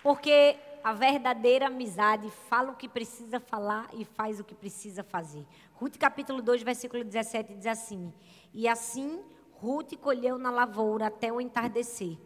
Porque 0.00 0.56
a 0.82 0.92
verdadeira 0.92 1.66
amizade 1.66 2.30
fala 2.48 2.72
o 2.72 2.76
que 2.76 2.88
precisa 2.88 3.38
falar 3.38 3.88
e 3.92 4.04
faz 4.04 4.40
o 4.40 4.44
que 4.44 4.54
precisa 4.54 5.02
fazer. 5.02 5.46
Ruth 5.74 5.96
capítulo 5.98 6.40
2, 6.40 6.62
versículo 6.62 7.04
17 7.04 7.54
diz 7.54 7.66
assim: 7.66 8.12
E 8.52 8.66
assim 8.66 9.22
Ruth 9.52 9.94
colheu 9.96 10.38
na 10.38 10.50
lavoura 10.50 11.08
até 11.08 11.32
o 11.32 11.40
entardecer. 11.40 12.18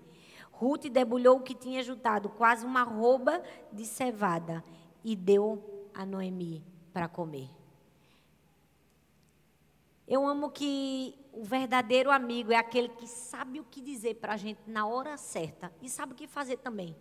Ruth 0.53 0.87
debulhou 0.87 1.39
o 1.39 1.43
que 1.43 1.55
tinha 1.55 1.83
juntado, 1.83 2.29
quase 2.29 2.65
uma 2.65 2.85
rouba 2.85 3.43
de 3.73 3.85
cevada, 3.85 4.63
e 5.03 5.17
deu 5.17 5.89
a 5.93 6.07
Noemi 6.07 6.65
para 6.93 7.09
comer. 7.09 7.51
Eu 10.07 10.27
amo 10.27 10.51
que 10.51 11.19
o 11.33 11.43
verdadeiro 11.43 12.11
amigo 12.11 12.53
é 12.53 12.57
aquele 12.57 12.89
que 12.91 13.07
sabe 13.07 13.59
o 13.59 13.65
que 13.65 13.81
dizer 13.81 14.17
para 14.17 14.35
a 14.35 14.37
gente 14.37 14.61
na 14.67 14.87
hora 14.87 15.17
certa 15.17 15.73
e 15.83 15.89
sabe 15.89 16.13
o 16.13 16.15
que 16.15 16.29
fazer 16.29 16.59
também. 16.59 16.95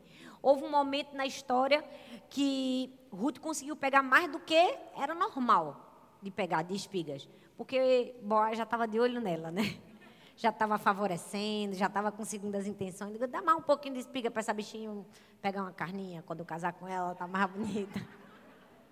Houve 0.43 0.65
um 0.65 0.69
momento 0.69 1.15
na 1.15 1.25
história 1.25 1.81
que 2.29 2.93
Ruth 3.09 3.39
conseguiu 3.39 3.77
pegar 3.77 4.03
mais 4.03 4.29
do 4.29 4.41
que 4.41 4.77
era 4.93 5.15
normal 5.15 6.17
de 6.21 6.29
pegar 6.29 6.63
de 6.63 6.75
espigas, 6.75 7.29
porque 7.55 8.13
Boaz 8.21 8.57
já 8.57 8.65
estava 8.65 8.85
de 8.85 8.99
olho 8.99 9.21
nela, 9.21 9.49
né? 9.49 9.63
Já 10.35 10.49
estava 10.49 10.79
favorecendo, 10.79 11.75
já 11.75 11.85
estava 11.85 12.11
com 12.11 12.25
segundas 12.25 12.65
intenções. 12.65 13.13
Digo, 13.13 13.27
dá 13.27 13.39
mais 13.39 13.55
um 13.55 13.61
pouquinho 13.61 13.93
de 13.93 13.99
espiga 13.99 14.31
para 14.31 14.39
essa 14.39 14.51
bichinha 14.51 15.05
pegar 15.39 15.61
uma 15.61 15.71
carninha 15.71 16.23
quando 16.23 16.39
eu 16.39 16.45
casar 16.45 16.73
com 16.73 16.87
ela, 16.87 17.13
tá 17.13 17.27
mais 17.27 17.51
bonita. 17.51 18.01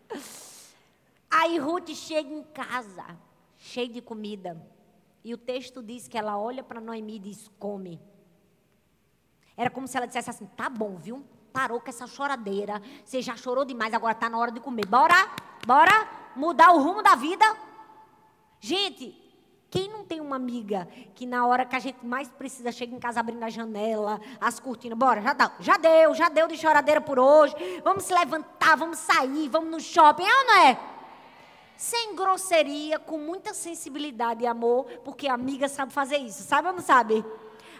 Aí 1.31 1.57
Ruth 1.57 1.89
chega 1.95 2.31
em 2.31 2.43
casa, 2.43 3.17
cheia 3.57 3.89
de 3.89 4.03
comida. 4.03 4.55
E 5.23 5.33
o 5.33 5.37
texto 5.37 5.81
diz 5.81 6.07
que 6.07 6.15
ela 6.15 6.37
olha 6.37 6.63
para 6.63 6.79
Noemi 6.79 7.15
e 7.15 7.19
diz: 7.19 7.47
come. 7.57 7.99
Era 9.57 9.71
como 9.71 9.87
se 9.87 9.97
ela 9.97 10.05
dissesse 10.05 10.29
assim: 10.29 10.45
tá 10.45 10.69
bom, 10.69 10.95
viu? 10.95 11.25
Parou 11.51 11.79
com 11.79 11.89
essa 11.89 12.07
choradeira. 12.07 12.81
Você 13.03 13.21
já 13.21 13.35
chorou 13.35 13.65
demais, 13.65 13.93
agora 13.93 14.13
está 14.13 14.29
na 14.29 14.37
hora 14.37 14.51
de 14.51 14.59
comer. 14.59 14.85
Bora, 14.85 15.29
bora 15.65 16.07
mudar 16.35 16.71
o 16.71 16.81
rumo 16.81 17.01
da 17.01 17.15
vida. 17.15 17.45
Gente, 18.59 19.17
quem 19.69 19.89
não 19.89 20.03
tem 20.03 20.19
uma 20.19 20.35
amiga 20.35 20.87
que 21.15 21.25
na 21.25 21.45
hora 21.45 21.65
que 21.65 21.75
a 21.75 21.79
gente 21.79 22.05
mais 22.05 22.29
precisa 22.29 22.71
chega 22.71 22.95
em 22.95 22.99
casa 22.99 23.19
abrindo 23.19 23.43
a 23.43 23.49
janela, 23.49 24.19
as 24.39 24.59
cortinas, 24.59 24.97
bora, 24.97 25.21
já 25.21 25.33
deu, 25.33 25.49
já 25.59 25.77
deu, 25.77 26.13
já 26.13 26.29
deu 26.29 26.47
de 26.47 26.57
choradeira 26.57 27.01
por 27.01 27.17
hoje. 27.17 27.55
Vamos 27.83 28.03
se 28.03 28.13
levantar, 28.13 28.75
vamos 28.75 28.97
sair, 28.97 29.47
vamos 29.49 29.71
no 29.71 29.79
shopping, 29.79 30.23
é 30.23 30.39
ou 30.39 30.45
não 30.45 30.57
é? 30.67 30.79
sem 31.81 32.15
grosseria, 32.15 32.99
com 32.99 33.17
muita 33.17 33.55
sensibilidade 33.55 34.43
e 34.43 34.45
amor, 34.45 34.85
porque 35.03 35.27
a 35.27 35.33
amiga 35.33 35.67
sabe 35.67 35.91
fazer 35.91 36.17
isso, 36.17 36.43
sabe 36.43 36.67
ou 36.67 36.75
não 36.75 36.81
sabe? 36.81 37.25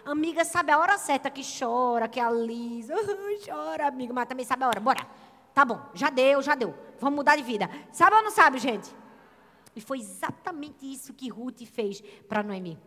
Amiga 0.06 0.44
sabe 0.44 0.72
a 0.72 0.80
hora 0.80 0.98
certa 0.98 1.30
que 1.30 1.42
chora, 1.44 2.08
que 2.08 2.20
alisa, 2.20 2.96
chora, 3.46 3.88
amiga, 3.88 4.14
mas 4.14 4.28
também 4.28 4.46
sabe 4.46 4.64
a 4.64 4.68
hora, 4.68 4.80
bora. 4.80 5.08
Tá 5.54 5.64
bom, 5.64 5.80
já 5.94 6.10
deu, 6.10 6.42
já 6.42 6.56
deu. 6.56 6.74
Vamos 7.00 7.18
mudar 7.18 7.36
de 7.36 7.44
vida. 7.44 7.70
Sabe 7.92 8.16
ou 8.16 8.24
não 8.24 8.32
sabe, 8.32 8.58
gente? 8.58 8.90
E 9.76 9.82
foi 9.82 10.00
exatamente 10.00 10.92
isso 10.92 11.14
que 11.14 11.30
Ruth 11.30 11.64
fez 11.66 12.02
para 12.28 12.44
Noemi. 12.44 12.80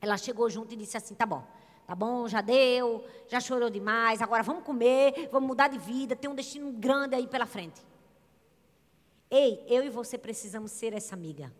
Ela 0.00 0.16
chegou 0.16 0.48
junto 0.50 0.74
e 0.74 0.76
disse 0.76 0.96
assim: 0.96 1.14
tá 1.14 1.26
bom, 1.26 1.44
tá 1.86 1.94
bom, 1.94 2.26
já 2.26 2.40
deu, 2.40 3.04
já 3.28 3.38
chorou 3.38 3.70
demais, 3.70 4.20
agora 4.20 4.42
vamos 4.42 4.64
comer, 4.64 5.28
vamos 5.30 5.46
mudar 5.46 5.68
de 5.68 5.78
vida, 5.78 6.16
tem 6.16 6.28
um 6.28 6.34
destino 6.34 6.72
grande 6.72 7.14
aí 7.14 7.26
pela 7.26 7.46
frente. 7.46 7.80
Ei, 9.30 9.64
eu 9.68 9.84
e 9.84 9.90
você 9.90 10.18
precisamos 10.18 10.72
ser 10.72 10.92
essa 10.92 11.14
amiga. 11.14 11.52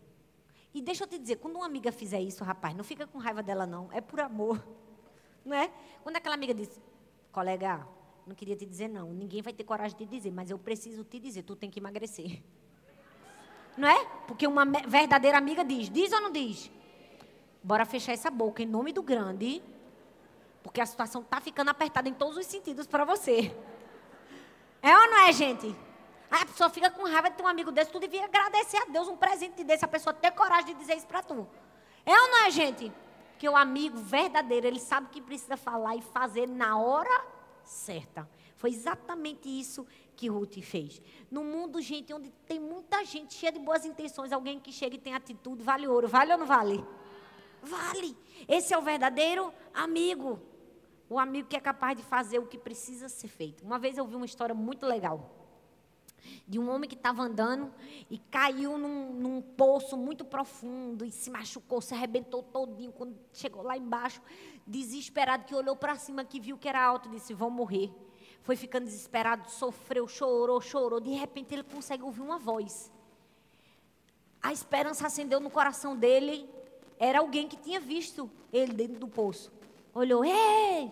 E 0.73 0.81
deixa 0.81 1.03
eu 1.03 1.07
te 1.07 1.19
dizer, 1.19 1.35
quando 1.37 1.55
uma 1.55 1.65
amiga 1.65 1.91
fizer 1.91 2.21
isso, 2.21 2.43
rapaz, 2.43 2.75
não 2.75 2.83
fica 2.83 3.05
com 3.05 3.17
raiva 3.17 3.43
dela, 3.43 3.65
não. 3.65 3.89
É 3.91 3.99
por 3.99 4.19
amor. 4.19 4.63
Não 5.43 5.57
é? 5.57 5.71
Quando 6.03 6.17
aquela 6.17 6.35
amiga 6.35 6.53
diz, 6.53 6.79
colega, 7.31 7.83
não 8.27 8.35
queria 8.35 8.55
te 8.55 8.63
dizer 8.63 8.87
não. 8.87 9.11
Ninguém 9.11 9.41
vai 9.41 9.51
ter 9.51 9.63
coragem 9.63 9.97
de 9.97 10.05
dizer, 10.05 10.31
mas 10.31 10.51
eu 10.51 10.59
preciso 10.59 11.03
te 11.03 11.19
dizer, 11.19 11.41
tu 11.41 11.55
tem 11.55 11.69
que 11.69 11.79
emagrecer. 11.79 12.43
Não 13.75 13.87
é? 13.87 14.05
Porque 14.27 14.45
uma 14.45 14.65
verdadeira 14.65 15.37
amiga 15.37 15.63
diz, 15.63 15.89
diz 15.89 16.11
ou 16.11 16.21
não 16.21 16.31
diz? 16.31 16.69
Bora 17.63 17.85
fechar 17.85 18.11
essa 18.11 18.29
boca 18.29 18.61
em 18.61 18.65
nome 18.65 18.91
do 18.91 19.01
grande, 19.01 19.63
porque 20.61 20.81
a 20.81 20.85
situação 20.85 21.21
está 21.21 21.39
ficando 21.39 21.69
apertada 21.69 22.09
em 22.09 22.13
todos 22.13 22.37
os 22.37 22.45
sentidos 22.45 22.85
para 22.85 23.05
você. 23.05 23.55
É 24.81 24.95
ou 24.95 25.09
não 25.09 25.27
é, 25.27 25.31
gente? 25.31 25.73
Aí 26.31 26.43
a 26.43 26.45
pessoa 26.45 26.69
fica 26.69 26.89
com 26.89 27.03
raiva 27.03 27.29
de 27.29 27.35
ter 27.35 27.43
um 27.43 27.47
amigo 27.47 27.73
desse. 27.73 27.91
Tu 27.91 27.99
devia 27.99 28.23
agradecer 28.23 28.77
a 28.77 28.85
Deus 28.85 29.09
um 29.09 29.17
presente 29.17 29.65
desse. 29.65 29.83
A 29.83 29.87
pessoa 29.87 30.13
ter 30.13 30.31
coragem 30.31 30.73
de 30.73 30.79
dizer 30.79 30.95
isso 30.95 31.05
para 31.05 31.21
tu. 31.21 31.45
É 32.05 32.17
ou 32.17 32.29
não 32.29 32.45
é, 32.45 32.51
gente? 32.51 32.89
Porque 33.31 33.49
o 33.49 33.57
amigo 33.57 33.97
verdadeiro, 33.97 34.65
ele 34.65 34.79
sabe 34.79 35.07
o 35.07 35.09
que 35.09 35.21
precisa 35.21 35.57
falar 35.57 35.97
e 35.97 36.01
fazer 36.01 36.47
na 36.47 36.77
hora 36.77 37.25
certa. 37.65 38.29
Foi 38.55 38.69
exatamente 38.69 39.49
isso 39.49 39.85
que 40.15 40.29
Ruth 40.29 40.61
fez. 40.61 41.01
No 41.29 41.43
mundo, 41.43 41.81
gente, 41.81 42.13
onde 42.13 42.29
tem 42.47 42.59
muita 42.59 43.03
gente 43.03 43.33
cheia 43.33 43.51
de 43.51 43.59
boas 43.59 43.83
intenções, 43.83 44.31
alguém 44.31 44.57
que 44.57 44.71
chega 44.71 44.95
e 44.95 44.99
tem 44.99 45.13
atitude, 45.13 45.61
vale 45.61 45.85
ouro. 45.85 46.07
Vale 46.07 46.31
ou 46.31 46.37
não 46.37 46.45
vale? 46.45 46.85
Vale. 47.61 48.15
Esse 48.47 48.73
é 48.73 48.77
o 48.77 48.81
verdadeiro 48.81 49.53
amigo. 49.73 50.39
O 51.09 51.19
amigo 51.19 51.49
que 51.49 51.57
é 51.57 51.59
capaz 51.59 51.97
de 51.97 52.03
fazer 52.03 52.39
o 52.39 52.45
que 52.45 52.57
precisa 52.57 53.09
ser 53.09 53.27
feito. 53.27 53.65
Uma 53.65 53.77
vez 53.77 53.97
eu 53.97 54.05
vi 54.05 54.15
uma 54.15 54.25
história 54.25 54.55
muito 54.55 54.85
legal 54.85 55.40
de 56.47 56.59
um 56.59 56.69
homem 56.69 56.89
que 56.89 56.95
estava 56.95 57.23
andando 57.23 57.73
e 58.09 58.17
caiu 58.17 58.77
num, 58.77 59.13
num, 59.13 59.41
poço 59.41 59.97
muito 59.97 60.23
profundo 60.23 61.05
e 61.05 61.11
se 61.11 61.29
machucou, 61.29 61.81
se 61.81 61.93
arrebentou 61.93 62.43
todinho. 62.43 62.91
Quando 62.91 63.17
chegou 63.33 63.63
lá 63.63 63.77
embaixo, 63.77 64.21
desesperado, 64.65 65.45
que 65.45 65.55
olhou 65.55 65.75
para 65.75 65.95
cima, 65.95 66.23
que 66.23 66.39
viu 66.39 66.57
que 66.57 66.67
era 66.67 66.83
alto, 66.83 67.09
disse: 67.09 67.33
Vão 67.33 67.49
morrer. 67.49 67.91
Foi 68.41 68.55
ficando 68.55 68.85
desesperado, 68.85 69.49
sofreu, 69.49 70.07
chorou, 70.07 70.59
chorou. 70.59 70.99
De 70.99 71.11
repente 71.11 71.53
ele 71.53 71.63
consegue 71.63 72.03
ouvir 72.03 72.21
uma 72.21 72.39
voz. 72.39 72.91
A 74.41 74.51
esperança 74.51 75.05
acendeu 75.05 75.39
no 75.39 75.49
coração 75.49 75.95
dele. 75.95 76.49
Era 76.97 77.19
alguém 77.19 77.47
que 77.47 77.57
tinha 77.57 77.79
visto 77.79 78.29
ele 78.51 78.73
dentro 78.73 78.99
do 78.99 79.07
poço. 79.07 79.51
Olhou, 79.93 80.23
ei, 80.23 80.91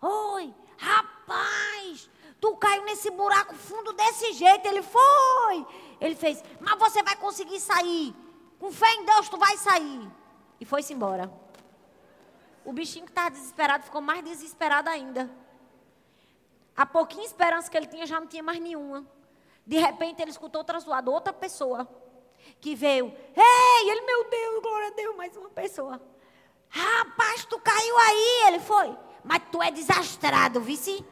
oi, 0.00 0.54
rapaz, 0.76 2.08
Tu 2.40 2.56
caiu 2.56 2.84
nesse 2.84 3.10
buraco 3.10 3.54
fundo 3.54 3.92
desse 3.92 4.32
jeito. 4.32 4.66
Ele 4.66 4.82
foi. 4.82 5.66
Ele 6.00 6.14
fez, 6.14 6.42
mas 6.60 6.78
você 6.78 7.02
vai 7.02 7.16
conseguir 7.16 7.60
sair. 7.60 8.14
Com 8.58 8.72
fé 8.72 8.90
em 8.94 9.04
Deus, 9.04 9.28
tu 9.28 9.36
vai 9.36 9.56
sair. 9.56 10.10
E 10.60 10.64
foi-se 10.64 10.92
embora. 10.92 11.30
O 12.64 12.72
bichinho 12.72 13.04
que 13.04 13.12
estava 13.12 13.30
desesperado 13.30 13.84
ficou 13.84 14.00
mais 14.00 14.24
desesperado 14.24 14.90
ainda. 14.90 15.30
A 16.76 16.84
pouquinha 16.84 17.24
esperança 17.24 17.70
que 17.70 17.76
ele 17.76 17.86
tinha 17.86 18.06
já 18.06 18.20
não 18.20 18.26
tinha 18.26 18.42
mais 18.42 18.58
nenhuma. 18.58 19.06
De 19.66 19.78
repente 19.78 20.20
ele 20.20 20.30
escutou 20.30 20.60
outra 20.60 20.78
zoada, 20.78 21.10
outra 21.10 21.32
pessoa 21.32 21.88
que 22.60 22.74
veio. 22.74 23.12
Ei, 23.34 23.90
ele, 23.90 24.00
meu 24.02 24.28
Deus, 24.28 24.62
glória 24.62 24.88
a 24.88 24.90
Deus, 24.90 25.16
mais 25.16 25.36
uma 25.36 25.48
pessoa. 25.50 26.00
Rapaz, 26.68 27.44
tu 27.44 27.58
caiu 27.60 27.98
aí. 27.98 28.42
Ele 28.48 28.60
foi. 28.60 28.96
Mas 29.24 29.42
tu 29.50 29.62
é 29.62 29.70
desastrado, 29.70 30.60
vice. 30.60 31.04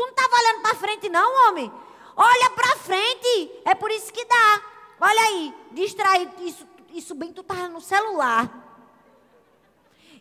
Tu 0.00 0.02
não 0.02 0.12
estava 0.12 0.34
olhando 0.34 0.62
para 0.62 0.74
frente, 0.76 1.08
não, 1.10 1.48
homem? 1.48 1.70
Olha 2.16 2.50
para 2.52 2.76
frente. 2.78 3.60
É 3.66 3.74
por 3.74 3.90
isso 3.90 4.10
que 4.10 4.24
dá. 4.24 4.62
Olha 4.98 5.20
aí, 5.20 5.54
distraído. 5.72 6.42
Isso, 6.42 6.66
isso 6.94 7.14
bem 7.14 7.28
que 7.28 7.34
tu 7.34 7.42
estava 7.42 7.68
no 7.68 7.82
celular. 7.82 8.50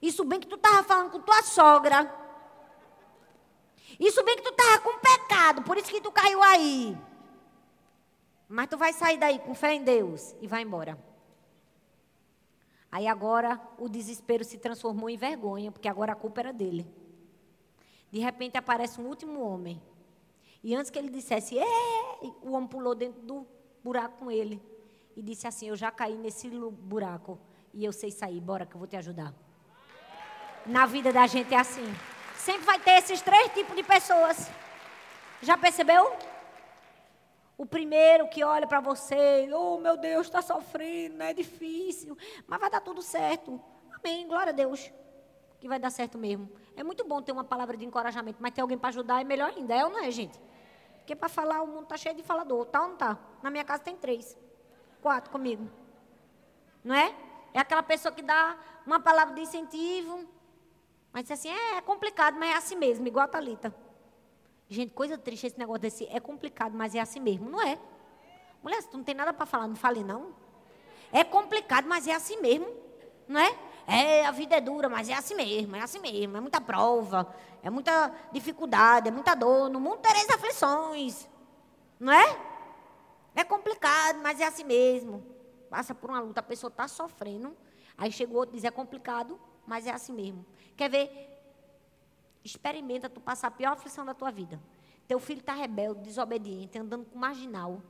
Isso 0.01 0.25
bem 0.25 0.37
que 0.37 0.47
tu 0.47 0.57
estava 0.57 0.83
falando 0.83 1.11
com 1.11 1.21
tua 1.21 1.41
sogra. 1.43 2.13
Isso 3.97 4.21
bem 4.25 4.35
que 4.35 4.41
tu 4.41 4.49
estava 4.49 4.79
com 4.79 4.99
pecado, 4.99 5.61
por 5.61 5.77
isso 5.77 5.89
que 5.89 6.01
tu 6.01 6.11
caiu 6.11 6.43
aí. 6.43 6.97
Mas 8.49 8.67
tu 8.67 8.77
vai 8.77 8.91
sair 8.91 9.17
daí 9.17 9.39
com 9.39 9.55
fé 9.55 9.75
em 9.75 9.83
Deus 9.83 10.35
e 10.41 10.47
vai 10.47 10.61
embora. 10.61 11.01
Aí 12.91 13.07
agora 13.07 13.61
o 13.77 13.87
desespero 13.87 14.43
se 14.43 14.57
transformou 14.57 15.09
em 15.09 15.15
vergonha, 15.15 15.71
porque 15.71 15.87
agora 15.87 16.11
a 16.11 16.17
culpa 16.17 16.41
era 16.41 16.51
dele. 16.51 16.85
De 18.11 18.19
repente 18.19 18.57
aparece 18.57 18.99
um 18.99 19.07
último 19.07 19.41
homem. 19.41 19.81
E 20.63 20.75
antes 20.75 20.89
que 20.89 20.97
ele 20.97 21.09
dissesse, 21.09 21.55
Ei! 21.55 22.33
o 22.41 22.51
homem 22.51 22.67
pulou 22.67 22.95
dentro 22.95 23.21
do 23.21 23.47
buraco 23.83 24.19
com 24.19 24.31
ele. 24.31 24.61
E 25.15 25.21
disse 25.21 25.47
assim: 25.47 25.69
Eu 25.69 25.75
já 25.75 25.91
caí 25.91 26.17
nesse 26.17 26.49
buraco. 26.49 27.39
E 27.73 27.85
eu 27.85 27.93
sei 27.93 28.11
sair, 28.11 28.39
bora 28.41 28.65
que 28.65 28.75
eu 28.75 28.79
vou 28.79 28.87
te 28.87 28.97
ajudar. 28.97 29.33
Na 30.65 30.85
vida 30.85 31.13
da 31.13 31.27
gente 31.27 31.53
é 31.53 31.57
assim. 31.57 31.85
Sempre 32.35 32.65
vai 32.65 32.79
ter 32.79 32.91
esses 32.91 33.21
três 33.21 33.53
tipos 33.53 33.75
de 33.75 33.83
pessoas. 33.83 34.49
Já 35.41 35.57
percebeu? 35.57 36.11
O 37.57 37.65
primeiro 37.65 38.27
que 38.29 38.43
olha 38.43 38.65
para 38.65 38.79
você, 38.79 39.49
oh 39.53 39.77
meu 39.77 39.97
Deus, 39.97 40.27
está 40.27 40.41
sofrendo, 40.41 41.21
é 41.21 41.33
difícil, 41.33 42.17
mas 42.47 42.59
vai 42.59 42.69
dar 42.69 42.79
tudo 42.79 43.01
certo. 43.01 43.61
Amém, 43.91 44.25
glória 44.25 44.51
a 44.51 44.55
Deus 44.55 44.89
que 45.59 45.67
vai 45.67 45.79
dar 45.79 45.89
certo 45.89 46.17
mesmo. 46.17 46.49
É 46.75 46.83
muito 46.83 47.03
bom 47.03 47.21
ter 47.21 47.31
uma 47.31 47.43
palavra 47.43 47.75
de 47.75 47.85
encorajamento, 47.85 48.37
mas 48.41 48.53
ter 48.53 48.61
alguém 48.61 48.77
para 48.77 48.89
ajudar 48.89 49.21
é 49.21 49.23
melhor 49.23 49.49
ainda, 49.49 49.75
é 49.75 49.83
ou 49.83 49.91
não 49.91 49.99
é, 49.99 50.09
gente? 50.09 50.39
Porque 50.99 51.15
para 51.15 51.27
falar, 51.27 51.61
o 51.61 51.67
mundo 51.67 51.83
está 51.83 51.97
cheio 51.97 52.15
de 52.15 52.23
falador, 52.23 52.65
tá 52.65 52.81
ou 52.81 52.89
não 52.89 52.95
tá? 52.95 53.17
Na 53.41 53.49
minha 53.49 53.65
casa 53.65 53.83
tem 53.83 53.95
três, 53.95 54.37
quatro 55.01 55.31
comigo. 55.31 55.69
Não 56.83 56.95
é? 56.95 57.13
É 57.53 57.59
aquela 57.59 57.83
pessoa 57.83 58.11
que 58.11 58.21
dá 58.21 58.57
uma 58.85 58.99
palavra 58.99 59.33
de 59.35 59.41
incentivo, 59.41 60.25
mas 61.11 61.23
diz 61.23 61.31
assim, 61.31 61.49
é, 61.49 61.77
é 61.77 61.81
complicado, 61.81 62.37
mas 62.37 62.51
é 62.51 62.57
assim 62.57 62.75
mesmo, 62.75 63.07
igual 63.07 63.25
a 63.25 63.27
Thalita. 63.27 63.73
Gente, 64.69 64.93
coisa 64.93 65.17
triste 65.17 65.47
esse 65.47 65.57
negócio 65.57 65.81
desse, 65.81 66.05
é 66.05 66.19
complicado, 66.19 66.73
mas 66.73 66.93
é 66.93 66.99
assim 66.99 67.19
mesmo, 67.19 67.49
não 67.49 67.61
é? 67.61 67.79
Mulher, 68.61 68.81
se 68.81 68.89
tu 68.89 68.97
não 68.97 69.03
tem 69.03 69.15
nada 69.15 69.33
para 69.33 69.45
falar, 69.45 69.67
não 69.67 69.75
fale 69.75 70.03
não. 70.03 70.33
É 71.11 71.23
complicado, 71.23 71.87
mas 71.87 72.07
é 72.07 72.13
assim 72.13 72.39
mesmo, 72.39 72.67
não 73.27 73.39
é? 73.39 73.57
É, 73.89 74.23
a 74.23 74.29
vida 74.29 74.55
é 74.55 74.61
dura, 74.61 74.87
mas 74.87 75.09
é 75.09 75.15
assim 75.15 75.33
mesmo, 75.33 75.75
é 75.75 75.81
assim 75.81 75.99
mesmo. 75.99 76.37
É 76.37 76.39
muita 76.39 76.61
prova, 76.61 77.27
é 77.63 77.71
muita 77.71 78.13
dificuldade, 78.31 79.07
é 79.07 79.11
muita 79.11 79.33
dor. 79.33 79.67
No 79.67 79.79
mundo 79.79 79.97
tereis 79.97 80.29
aflições. 80.29 81.27
Não 81.99 82.13
é? 82.13 82.39
É 83.33 83.43
complicado, 83.43 84.19
mas 84.21 84.39
é 84.39 84.45
assim 84.45 84.63
mesmo. 84.63 85.25
passa 85.71 85.95
por 85.95 86.11
uma 86.11 86.19
luta, 86.19 86.39
a 86.39 86.43
pessoa 86.43 86.69
está 86.69 86.87
sofrendo, 86.87 87.57
aí 87.97 88.11
chega 88.11 88.31
o 88.31 88.35
outro 88.35 88.55
e 88.55 88.57
diz, 88.57 88.63
é 88.63 88.71
complicado, 88.71 89.39
mas 89.65 89.87
é 89.87 89.91
assim 89.91 90.13
mesmo. 90.13 90.45
Quer 90.77 90.89
ver? 90.89 91.41
Experimenta 92.43 93.09
tu 93.09 93.19
passar 93.19 93.47
a 93.47 93.51
pior 93.51 93.73
aflição 93.73 94.05
da 94.05 94.13
tua 94.13 94.31
vida. 94.31 94.61
Teu 95.07 95.19
filho 95.19 95.39
está 95.39 95.53
rebelde, 95.53 96.01
desobediente, 96.01 96.77
andando 96.77 97.05
com 97.05 97.17
marginal. 97.17 97.81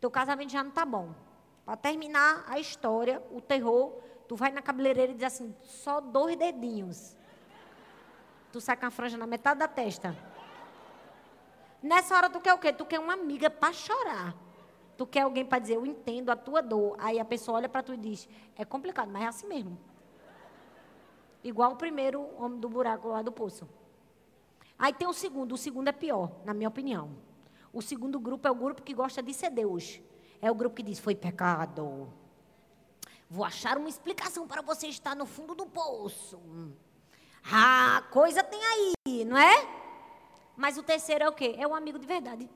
Teu 0.00 0.10
casamento 0.10 0.52
já 0.52 0.62
não 0.62 0.70
está 0.70 0.84
bom. 0.84 1.12
Para 1.64 1.76
terminar 1.76 2.44
a 2.46 2.60
história, 2.60 3.20
o 3.32 3.40
terror, 3.40 4.00
tu 4.28 4.36
vai 4.36 4.50
na 4.50 4.62
cabeleireira 4.62 5.12
e 5.12 5.14
diz 5.14 5.24
assim, 5.24 5.54
só 5.62 6.00
dois 6.00 6.36
dedinhos. 6.36 7.16
Tu 8.52 8.60
sai 8.60 8.76
com 8.76 8.86
a 8.86 8.90
franja 8.90 9.16
na 9.16 9.26
metade 9.26 9.60
da 9.60 9.68
testa. 9.68 10.16
Nessa 11.82 12.16
hora 12.16 12.30
tu 12.30 12.40
quer 12.40 12.54
o 12.54 12.58
quê? 12.58 12.72
Tu 12.72 12.84
quer 12.84 12.98
uma 12.98 13.12
amiga 13.12 13.50
para 13.50 13.72
chorar. 13.72 14.34
Tu 14.96 15.06
quer 15.06 15.22
alguém 15.22 15.44
para 15.44 15.58
dizer, 15.58 15.74
eu 15.74 15.84
entendo 15.84 16.30
a 16.30 16.36
tua 16.36 16.62
dor. 16.62 16.96
Aí 16.98 17.18
a 17.20 17.24
pessoa 17.24 17.58
olha 17.58 17.68
para 17.68 17.82
tu 17.82 17.92
e 17.92 17.96
diz, 17.96 18.28
é 18.56 18.64
complicado, 18.64 19.10
mas 19.10 19.22
é 19.22 19.26
assim 19.26 19.46
mesmo. 19.46 19.78
Igual 21.44 21.72
o 21.72 21.76
primeiro 21.76 22.28
homem 22.36 22.58
do 22.58 22.68
buraco 22.68 23.08
lá 23.08 23.22
do 23.22 23.30
poço. 23.30 23.68
Aí 24.78 24.92
tem 24.92 25.06
o 25.06 25.12
segundo, 25.12 25.52
o 25.52 25.56
segundo 25.56 25.88
é 25.88 25.92
pior, 25.92 26.32
na 26.44 26.52
minha 26.52 26.68
opinião. 26.68 27.10
O 27.72 27.80
segundo 27.82 28.18
grupo 28.18 28.48
é 28.48 28.50
o 28.50 28.54
grupo 28.54 28.82
que 28.82 28.94
gosta 28.94 29.22
de 29.22 29.32
ser 29.32 29.50
Deus. 29.50 30.00
É 30.40 30.50
o 30.50 30.54
grupo 30.54 30.76
que 30.76 30.82
diz, 30.82 30.98
foi 30.98 31.14
pecado. 31.14 32.08
Vou 33.28 33.44
achar 33.44 33.76
uma 33.76 33.88
explicação 33.88 34.46
para 34.46 34.62
você 34.62 34.86
estar 34.86 35.16
no 35.16 35.26
fundo 35.26 35.54
do 35.54 35.66
poço. 35.66 36.40
Ah, 37.44 38.02
coisa 38.10 38.42
tem 38.42 38.60
aí, 38.64 39.24
não 39.24 39.36
é? 39.36 39.68
Mas 40.56 40.78
o 40.78 40.82
terceiro 40.82 41.24
é 41.24 41.28
o 41.28 41.32
quê? 41.32 41.54
É 41.58 41.66
o 41.66 41.74
amigo 41.74 41.98
de 41.98 42.06
verdade. 42.06 42.48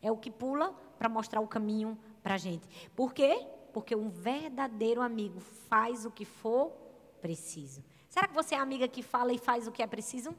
É 0.00 0.10
o 0.10 0.16
que 0.16 0.30
pula 0.30 0.72
para 0.98 1.08
mostrar 1.08 1.40
o 1.40 1.48
caminho 1.48 1.98
para 2.22 2.34
a 2.34 2.38
gente. 2.38 2.68
Por 2.94 3.12
quê? 3.14 3.46
Porque 3.72 3.96
um 3.96 4.10
verdadeiro 4.10 5.00
amigo 5.00 5.40
faz 5.40 6.04
o 6.04 6.10
que 6.10 6.24
for 6.24 6.72
preciso. 7.20 7.82
Será 8.08 8.28
que 8.28 8.34
você 8.34 8.54
é 8.54 8.58
amiga 8.58 8.86
que 8.86 9.02
fala 9.02 9.32
e 9.32 9.38
faz 9.38 9.66
o 9.66 9.72
que 9.72 9.82
é 9.82 9.86
preciso? 9.86 10.34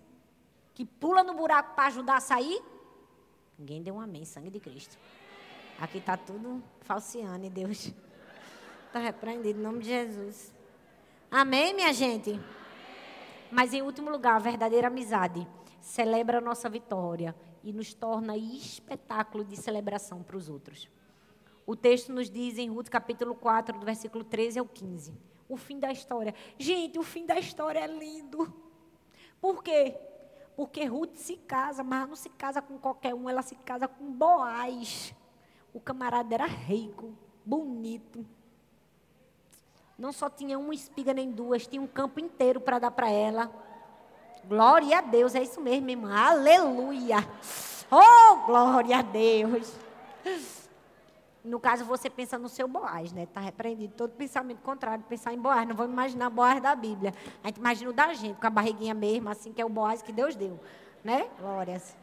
Que 0.73 0.85
pula 0.85 1.23
no 1.23 1.33
buraco 1.33 1.75
para 1.75 1.87
ajudar 1.87 2.17
a 2.17 2.21
sair? 2.21 2.61
Ninguém 3.57 3.81
deu 3.81 3.95
um 3.95 4.01
amém, 4.01 4.23
sangue 4.23 4.51
de 4.51 4.59
Cristo. 4.59 4.97
Aqui 5.79 5.97
está 5.97 6.15
tudo 6.15 6.63
falseando, 6.81 7.49
Deus 7.49 7.91
está 8.93 8.99
repreendido 8.99 9.59
em 9.59 9.63
nome 9.63 9.79
de 9.79 9.87
Jesus. 9.87 10.53
Amém, 11.31 11.73
minha 11.73 11.91
gente? 11.91 12.39
Mas 13.49 13.73
em 13.73 13.81
último 13.81 14.11
lugar, 14.11 14.35
a 14.35 14.39
verdadeira 14.39 14.87
amizade 14.87 15.47
celebra 15.81 16.37
a 16.37 16.41
nossa 16.41 16.69
vitória 16.69 17.35
e 17.63 17.73
nos 17.73 17.95
torna 17.95 18.37
espetáculo 18.37 19.43
de 19.43 19.57
celebração 19.57 20.21
para 20.21 20.37
os 20.37 20.47
outros. 20.47 20.87
O 21.65 21.75
texto 21.75 22.13
nos 22.13 22.29
diz 22.29 22.59
em 22.59 22.69
Ruth 22.69 22.87
capítulo 22.87 23.33
4, 23.33 23.79
do 23.79 23.83
versículo 23.83 24.23
13 24.23 24.59
ao 24.59 24.65
15 24.67 25.17
o 25.49 25.57
fim 25.57 25.79
da 25.79 25.91
história. 25.91 26.33
Gente, 26.57 26.97
o 26.97 27.03
fim 27.03 27.25
da 27.25 27.37
história 27.37 27.79
é 27.79 27.87
lindo. 27.87 28.51
Por 29.41 29.63
quê? 29.63 29.95
Porque 30.55 30.85
Ruth 30.85 31.15
se 31.15 31.35
casa, 31.37 31.83
mas 31.83 32.07
não 32.07 32.15
se 32.15 32.29
casa 32.29 32.61
com 32.61 32.77
qualquer 32.77 33.13
um, 33.13 33.29
ela 33.29 33.41
se 33.41 33.55
casa 33.55 33.87
com 33.87 34.11
Boaz. 34.11 35.13
O 35.73 35.79
camarada 35.79 36.33
era 36.33 36.45
rico, 36.45 37.15
bonito. 37.45 38.25
Não 39.97 40.11
só 40.11 40.29
tinha 40.29 40.57
uma 40.57 40.73
espiga 40.73 41.13
nem 41.13 41.31
duas, 41.31 41.67
tinha 41.67 41.81
um 41.81 41.87
campo 41.87 42.19
inteiro 42.19 42.59
para 42.59 42.79
dar 42.79 42.91
para 42.91 43.09
ela. 43.09 43.51
Glória 44.45 44.97
a 44.97 45.01
Deus, 45.01 45.35
é 45.35 45.43
isso 45.43 45.61
mesmo, 45.61 45.89
irmã. 45.89 46.13
Aleluia. 46.15 47.17
Oh, 47.89 48.45
glória 48.45 48.97
a 48.97 49.01
Deus. 49.01 49.71
No 51.43 51.59
caso, 51.59 51.85
você 51.85 52.09
pensa 52.09 52.37
no 52.37 52.49
seu 52.49 52.67
Boaz, 52.67 53.11
né? 53.11 53.23
Está 53.23 53.41
repreendido 53.41 53.93
todo 53.95 54.11
pensamento 54.11 54.61
contrário, 54.61 55.03
pensar 55.07 55.33
em 55.33 55.39
Boaz. 55.39 55.67
Não 55.67 55.75
vamos 55.75 55.93
imaginar 55.93 56.29
Boaz 56.29 56.61
da 56.61 56.73
Bíblia. 56.73 57.13
A 57.43 57.47
gente 57.47 57.57
imagina 57.57 57.89
o 57.89 57.93
da 57.93 58.13
gente, 58.13 58.39
com 58.39 58.47
a 58.47 58.49
barriguinha 58.49 58.93
mesmo, 58.93 59.29
assim, 59.29 59.53
que 59.53 59.61
é 59.61 59.65
o 59.65 59.69
Boaz 59.69 60.01
que 60.01 60.11
Deus 60.11 60.35
deu. 60.35 60.59
Né? 61.03 61.29
Glórias. 61.39 61.95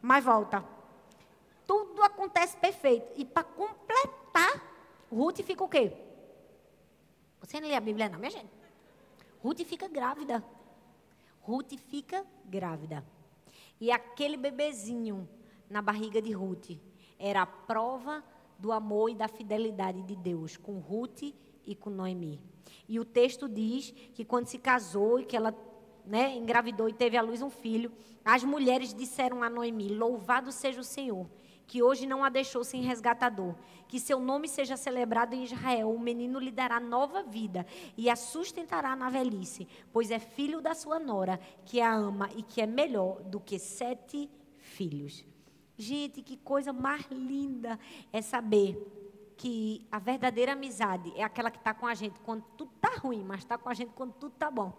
Mas 0.00 0.24
volta. 0.24 0.64
Tudo 1.66 2.02
acontece 2.02 2.56
perfeito. 2.56 3.12
E 3.16 3.24
para 3.24 3.42
completar, 3.42 4.71
Ruth 5.12 5.42
fica 5.42 5.62
o 5.62 5.68
quê? 5.68 5.92
Você 7.40 7.60
não 7.60 7.68
lê 7.68 7.74
a 7.74 7.80
Bíblia, 7.80 8.08
não, 8.08 8.18
minha 8.18 8.30
gente? 8.30 8.50
Ruth 9.42 9.60
fica 9.64 9.86
grávida. 9.86 10.42
Ruth 11.42 11.74
fica 11.76 12.24
grávida. 12.46 13.04
E 13.78 13.90
aquele 13.90 14.36
bebezinho 14.36 15.28
na 15.68 15.82
barriga 15.82 16.22
de 16.22 16.32
Ruth 16.32 16.70
era 17.18 17.42
a 17.42 17.46
prova 17.46 18.24
do 18.58 18.72
amor 18.72 19.10
e 19.10 19.14
da 19.14 19.28
fidelidade 19.28 20.02
de 20.02 20.16
Deus 20.16 20.56
com 20.56 20.78
Ruth 20.78 21.22
e 21.66 21.74
com 21.74 21.90
Noemi. 21.90 22.40
E 22.88 22.98
o 22.98 23.04
texto 23.04 23.48
diz 23.48 23.90
que 24.14 24.24
quando 24.24 24.46
se 24.46 24.58
casou 24.58 25.20
e 25.20 25.26
que 25.26 25.36
ela 25.36 25.54
né, 26.06 26.36
engravidou 26.36 26.88
e 26.88 26.92
teve 26.92 27.16
à 27.16 27.22
luz 27.22 27.42
um 27.42 27.50
filho, 27.50 27.92
as 28.24 28.44
mulheres 28.44 28.94
disseram 28.94 29.42
a 29.42 29.50
Noemi: 29.50 29.88
Louvado 29.88 30.52
seja 30.52 30.80
o 30.80 30.84
Senhor, 30.84 31.26
que 31.66 31.82
hoje 31.82 32.06
não 32.06 32.24
a 32.24 32.28
deixou 32.28 32.64
sem 32.64 32.82
resgatador. 32.82 33.54
Que 33.88 34.00
seu 34.00 34.20
nome 34.20 34.48
seja 34.48 34.76
celebrado 34.76 35.34
em 35.34 35.44
Israel. 35.44 35.92
O 35.92 35.98
menino 35.98 36.38
lhe 36.38 36.50
dará 36.50 36.80
nova 36.80 37.22
vida 37.22 37.66
e 37.96 38.08
a 38.08 38.16
sustentará 38.16 38.96
na 38.96 39.08
velhice, 39.08 39.68
pois 39.92 40.10
é 40.10 40.18
filho 40.18 40.60
da 40.60 40.74
sua 40.74 40.98
nora, 40.98 41.38
que 41.64 41.80
a 41.80 41.92
ama 41.92 42.30
e 42.36 42.42
que 42.42 42.60
é 42.60 42.66
melhor 42.66 43.22
do 43.22 43.40
que 43.40 43.58
sete 43.58 44.30
filhos. 44.58 45.24
Gente, 45.76 46.22
que 46.22 46.36
coisa 46.36 46.72
mais 46.72 47.06
linda 47.10 47.78
é 48.12 48.22
saber 48.22 48.76
que 49.36 49.86
a 49.90 49.98
verdadeira 49.98 50.52
amizade 50.52 51.12
é 51.16 51.22
aquela 51.24 51.50
que 51.50 51.58
está 51.58 51.74
com 51.74 51.86
a 51.86 51.94
gente 51.94 52.20
quando 52.20 52.44
tudo 52.56 52.70
está 52.76 52.90
ruim, 52.98 53.24
mas 53.24 53.40
está 53.40 53.58
com 53.58 53.68
a 53.68 53.74
gente 53.74 53.90
quando 53.94 54.12
tudo 54.12 54.32
está 54.34 54.50
bom. 54.50 54.72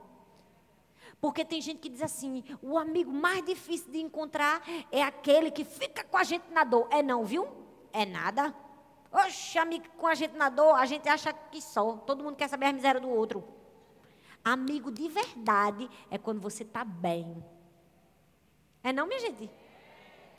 Porque 1.23 1.45
tem 1.45 1.61
gente 1.61 1.79
que 1.79 1.87
diz 1.87 2.01
assim: 2.01 2.43
o 2.61 2.77
amigo 2.77 3.09
mais 3.09 3.45
difícil 3.45 3.89
de 3.89 4.01
encontrar 4.01 4.61
é 4.91 5.01
aquele 5.01 5.51
que 5.51 5.63
fica 5.63 6.03
com 6.03 6.17
a 6.17 6.23
gente 6.25 6.51
na 6.51 6.65
dor. 6.65 6.85
É 6.91 7.01
não, 7.01 7.23
viu? 7.23 7.47
É 7.93 8.05
nada. 8.05 8.53
Oxe, 9.09 9.57
amigo 9.57 9.85
com 9.97 10.05
a 10.05 10.15
gente 10.15 10.35
na 10.35 10.49
dor, 10.49 10.75
a 10.75 10.85
gente 10.85 11.07
acha 11.07 11.31
que 11.31 11.61
só. 11.61 11.95
Todo 11.95 12.25
mundo 12.25 12.35
quer 12.35 12.49
saber 12.49 12.65
a 12.65 12.73
miséria 12.73 12.99
do 12.99 13.07
outro. 13.07 13.41
Amigo 14.43 14.91
de 14.91 15.07
verdade 15.07 15.89
é 16.11 16.17
quando 16.17 16.41
você 16.41 16.63
está 16.63 16.83
bem. 16.83 17.41
É 18.83 18.91
não, 18.91 19.07
minha 19.07 19.21
gente? 19.21 19.49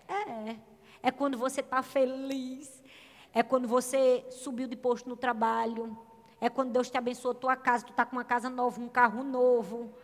É. 0.07 0.57
É 1.03 1.11
quando 1.11 1.39
você 1.39 1.63
está 1.63 1.83
feliz. 1.83 2.85
É 3.33 3.43
quando 3.43 3.67
você 3.67 4.23
subiu 4.29 4.69
de 4.69 4.77
posto 4.77 5.09
no 5.09 5.17
trabalho. 5.17 5.97
É 6.43 6.51
quando 6.51 6.73
Deus 6.73 6.91
te 6.91 6.99
abençoou 6.99 7.33
tua 7.33 7.57
casa, 7.57 7.87
tu 7.87 7.91
está 7.93 8.05
com 8.05 8.17
uma 8.17 8.25
casa 8.25 8.51
nova, 8.51 8.79
um 8.79 8.89
carro 8.91 9.25
novo. 9.25 9.95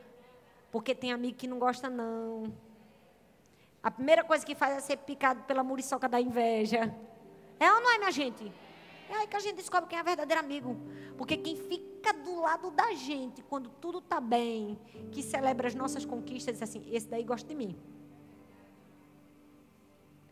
Porque 0.71 0.95
tem 0.95 1.13
amigo 1.13 1.37
que 1.37 1.49
não 1.49 1.59
gosta, 1.59 1.91
não. 1.91 2.53
A 3.83 3.91
primeira 3.91 4.23
coisa 4.23 4.45
que 4.45 4.55
faz 4.55 4.77
é 4.77 4.81
ser 4.81 4.99
picado 4.99 5.43
pela 5.45 5.65
muriçoca 5.65 6.09
da 6.09 6.21
inveja. 6.21 6.95
É 7.59 7.73
ou 7.73 7.81
não 7.81 7.95
é, 7.95 7.99
minha 7.99 8.11
gente? 8.11 8.53
É 9.09 9.15
aí 9.17 9.27
que 9.27 9.37
a 9.37 9.41
gente 9.41 9.57
descobre 9.57 9.89
quem 9.89 9.99
é 9.99 10.03
verdadeiro 10.03 10.41
amigo. 10.41 10.77
Porque 11.19 11.37
quem 11.37 11.57
fica 11.57 12.13
do 12.13 12.41
lado 12.41 12.71
da 12.71 12.93
gente, 12.95 13.43
quando 13.43 13.69
tudo 13.69 13.99
está 13.99 14.21
bem, 14.21 14.79
que 15.11 15.23
celebra 15.23 15.67
as 15.67 15.75
nossas 15.75 16.05
conquistas, 16.05 16.55
diz 16.55 16.63
assim: 16.63 16.87
esse 16.93 17.09
daí 17.09 17.25
gosta 17.25 17.49
de 17.49 17.55
mim. 17.55 17.77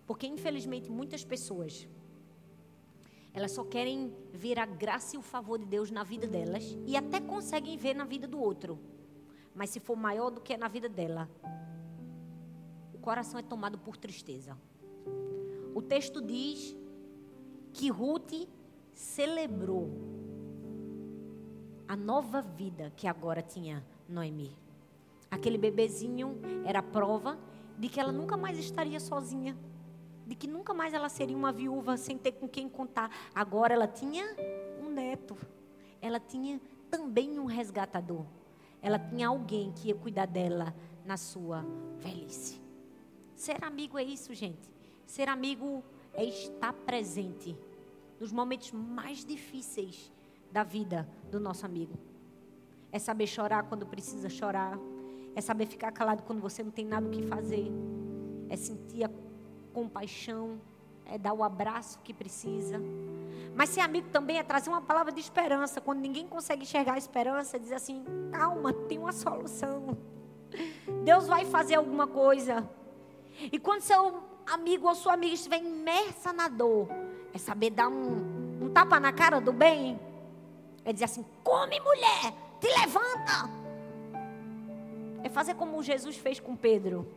Porque, 0.06 0.26
infelizmente, 0.26 0.90
muitas 0.90 1.24
pessoas, 1.24 1.88
elas 3.34 3.52
só 3.52 3.64
querem 3.64 4.14
ver 4.32 4.58
a 4.58 4.64
graça 4.64 5.16
e 5.16 5.18
o 5.18 5.22
favor 5.22 5.58
de 5.58 5.66
Deus 5.66 5.90
na 5.90 6.02
vida 6.02 6.26
delas 6.26 6.76
e 6.86 6.96
até 6.96 7.20
conseguem 7.20 7.76
ver 7.76 7.94
na 7.94 8.04
vida 8.04 8.26
do 8.26 8.40
outro. 8.40 8.78
Mas 9.58 9.70
se 9.70 9.80
for 9.80 9.96
maior 9.96 10.30
do 10.30 10.40
que 10.40 10.52
é 10.52 10.56
na 10.56 10.68
vida 10.68 10.88
dela, 10.88 11.28
o 12.94 12.98
coração 12.98 13.40
é 13.40 13.42
tomado 13.42 13.76
por 13.76 13.96
tristeza. 13.96 14.56
O 15.74 15.82
texto 15.82 16.22
diz 16.22 16.76
que 17.72 17.90
Ruth 17.90 18.48
celebrou 18.94 19.90
a 21.88 21.96
nova 21.96 22.40
vida 22.40 22.92
que 22.96 23.08
agora 23.08 23.42
tinha 23.42 23.84
Noemi. 24.08 24.56
Aquele 25.28 25.58
bebezinho 25.58 26.40
era 26.64 26.80
prova 26.80 27.36
de 27.76 27.88
que 27.88 27.98
ela 27.98 28.12
nunca 28.12 28.36
mais 28.36 28.56
estaria 28.60 29.00
sozinha 29.00 29.56
de 30.28 30.34
que 30.34 30.46
nunca 30.46 30.74
mais 30.74 30.92
ela 30.92 31.08
seria 31.08 31.34
uma 31.34 31.50
viúva 31.50 31.96
sem 31.96 32.18
ter 32.18 32.32
com 32.32 32.46
quem 32.46 32.68
contar. 32.68 33.10
Agora 33.34 33.72
ela 33.72 33.88
tinha 33.88 34.24
um 34.78 34.90
neto. 34.90 35.34
Ela 36.02 36.20
tinha 36.20 36.60
também 36.90 37.40
um 37.40 37.46
resgatador. 37.46 38.26
Ela 38.80 38.98
tinha 38.98 39.28
alguém 39.28 39.72
que 39.72 39.88
ia 39.88 39.94
cuidar 39.94 40.26
dela 40.26 40.74
na 41.04 41.16
sua 41.16 41.64
velhice. 41.98 42.60
Ser 43.34 43.64
amigo 43.64 43.98
é 43.98 44.02
isso, 44.02 44.34
gente. 44.34 44.68
Ser 45.06 45.28
amigo 45.28 45.82
é 46.12 46.24
estar 46.24 46.72
presente 46.72 47.56
nos 48.18 48.32
momentos 48.32 48.72
mais 48.72 49.24
difíceis 49.24 50.12
da 50.50 50.62
vida 50.62 51.08
do 51.30 51.38
nosso 51.38 51.64
amigo. 51.64 51.98
É 52.90 52.98
saber 52.98 53.26
chorar 53.26 53.64
quando 53.64 53.86
precisa 53.86 54.28
chorar. 54.28 54.78
É 55.34 55.40
saber 55.40 55.66
ficar 55.66 55.92
calado 55.92 56.22
quando 56.24 56.40
você 56.40 56.62
não 56.62 56.70
tem 56.70 56.84
nada 56.84 57.06
o 57.06 57.10
que 57.10 57.22
fazer. 57.22 57.70
É 58.48 58.56
sentir 58.56 59.04
a 59.04 59.10
compaixão, 59.72 60.60
é 61.06 61.16
dar 61.16 61.32
o 61.32 61.42
abraço 61.42 62.00
que 62.00 62.12
precisa. 62.12 62.80
Mas 63.58 63.70
ser 63.70 63.80
amigo 63.80 64.08
também 64.10 64.38
é 64.38 64.42
trazer 64.44 64.70
uma 64.70 64.80
palavra 64.80 65.10
de 65.10 65.18
esperança. 65.18 65.80
Quando 65.80 65.98
ninguém 65.98 66.28
consegue 66.28 66.62
enxergar 66.62 66.92
a 66.92 66.98
esperança, 66.98 67.58
diz 67.58 67.72
assim: 67.72 68.04
calma, 68.30 68.72
tem 68.72 69.00
uma 69.00 69.10
solução. 69.10 69.98
Deus 71.02 71.26
vai 71.26 71.44
fazer 71.44 71.74
alguma 71.74 72.06
coisa. 72.06 72.70
E 73.50 73.58
quando 73.58 73.80
seu 73.80 74.22
amigo 74.46 74.86
ou 74.86 74.94
sua 74.94 75.14
amiga 75.14 75.34
estiver 75.34 75.60
imersa 75.60 76.32
na 76.32 76.46
dor, 76.46 76.86
é 77.34 77.38
saber 77.38 77.70
dar 77.70 77.88
um, 77.88 78.62
um 78.62 78.70
tapa 78.70 79.00
na 79.00 79.12
cara 79.12 79.40
do 79.40 79.52
bem. 79.52 79.98
É 80.84 80.92
dizer 80.92 81.06
assim: 81.06 81.26
come, 81.42 81.80
mulher, 81.80 82.32
te 82.60 82.68
levanta. 82.68 83.50
É 85.24 85.28
fazer 85.28 85.54
como 85.54 85.82
Jesus 85.82 86.16
fez 86.16 86.38
com 86.38 86.54
Pedro. 86.54 87.08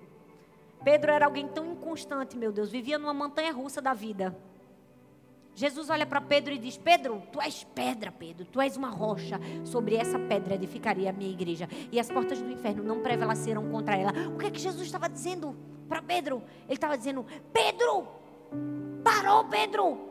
Pedro 0.83 1.11
era 1.11 1.25
alguém 1.25 1.47
tão 1.47 1.67
inconstante, 1.67 2.35
meu 2.35 2.51
Deus, 2.51 2.71
vivia 2.71 2.97
numa 2.97 3.13
montanha 3.13 3.53
russa 3.53 3.79
da 3.79 3.93
vida. 3.93 4.35
Jesus 5.53 5.89
olha 5.89 6.05
para 6.05 6.21
Pedro 6.21 6.53
e 6.53 6.57
diz: 6.57 6.77
Pedro, 6.77 7.21
tu 7.31 7.41
és 7.41 7.63
pedra, 7.75 8.11
Pedro, 8.11 8.45
tu 8.45 8.61
és 8.61 8.77
uma 8.77 8.89
rocha. 8.89 9.39
Sobre 9.63 9.95
essa 9.95 10.17
pedra 10.17 10.55
edificaria 10.55 11.09
a 11.09 11.13
minha 11.13 11.31
igreja. 11.31 11.67
E 11.91 11.99
as 11.99 12.09
portas 12.09 12.41
do 12.41 12.51
inferno 12.51 12.83
não 12.83 13.01
prevaleceram 13.01 13.69
contra 13.69 13.95
ela. 13.95 14.11
O 14.33 14.37
que 14.37 14.47
é 14.47 14.51
que 14.51 14.59
Jesus 14.59 14.85
estava 14.85 15.09
dizendo 15.09 15.55
para 15.87 16.01
Pedro? 16.01 16.41
Ele 16.65 16.73
estava 16.73 16.97
dizendo: 16.97 17.25
Pedro, 17.53 18.07
parou, 19.03 19.45
Pedro. 19.45 20.09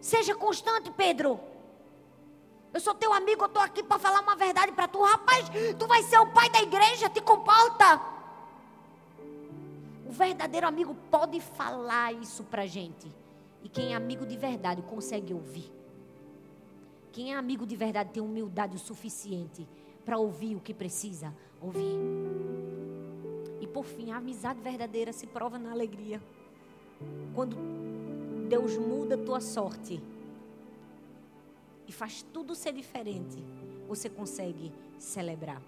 Seja 0.00 0.34
constante, 0.34 0.90
Pedro. 0.90 1.38
Eu 2.74 2.80
sou 2.80 2.94
teu 2.94 3.12
amigo, 3.12 3.42
eu 3.42 3.46
estou 3.46 3.62
aqui 3.62 3.82
para 3.82 3.98
falar 3.98 4.20
uma 4.20 4.34
verdade 4.34 4.72
para 4.72 4.88
tu. 4.88 5.00
Rapaz, 5.02 5.46
tu 5.78 5.86
vai 5.86 6.02
ser 6.02 6.18
o 6.18 6.26
pai 6.26 6.48
da 6.50 6.60
igreja, 6.60 7.08
te 7.08 7.20
comporta. 7.20 8.00
O 10.06 10.10
verdadeiro 10.10 10.66
amigo 10.66 10.96
pode 11.10 11.38
falar 11.40 12.12
isso 12.14 12.42
para 12.44 12.66
gente. 12.66 13.21
E 13.62 13.68
quem 13.68 13.92
é 13.92 13.94
amigo 13.94 14.26
de 14.26 14.36
verdade 14.36 14.82
consegue 14.82 15.32
ouvir. 15.32 15.70
Quem 17.12 17.32
é 17.32 17.36
amigo 17.36 17.66
de 17.66 17.76
verdade 17.76 18.10
tem 18.10 18.22
humildade 18.22 18.76
o 18.76 18.78
suficiente 18.78 19.68
para 20.04 20.18
ouvir 20.18 20.56
o 20.56 20.60
que 20.60 20.72
precisa 20.72 21.32
ouvir. 21.60 21.98
E 23.60 23.66
por 23.66 23.84
fim, 23.84 24.10
a 24.10 24.16
amizade 24.16 24.60
verdadeira 24.60 25.12
se 25.12 25.26
prova 25.26 25.58
na 25.58 25.70
alegria. 25.70 26.20
Quando 27.34 27.56
Deus 28.48 28.76
muda 28.76 29.14
a 29.14 29.18
tua 29.18 29.40
sorte 29.40 30.02
e 31.86 31.92
faz 31.92 32.22
tudo 32.32 32.54
ser 32.54 32.72
diferente, 32.72 33.38
você 33.86 34.08
consegue 34.08 34.72
celebrar. 34.98 35.60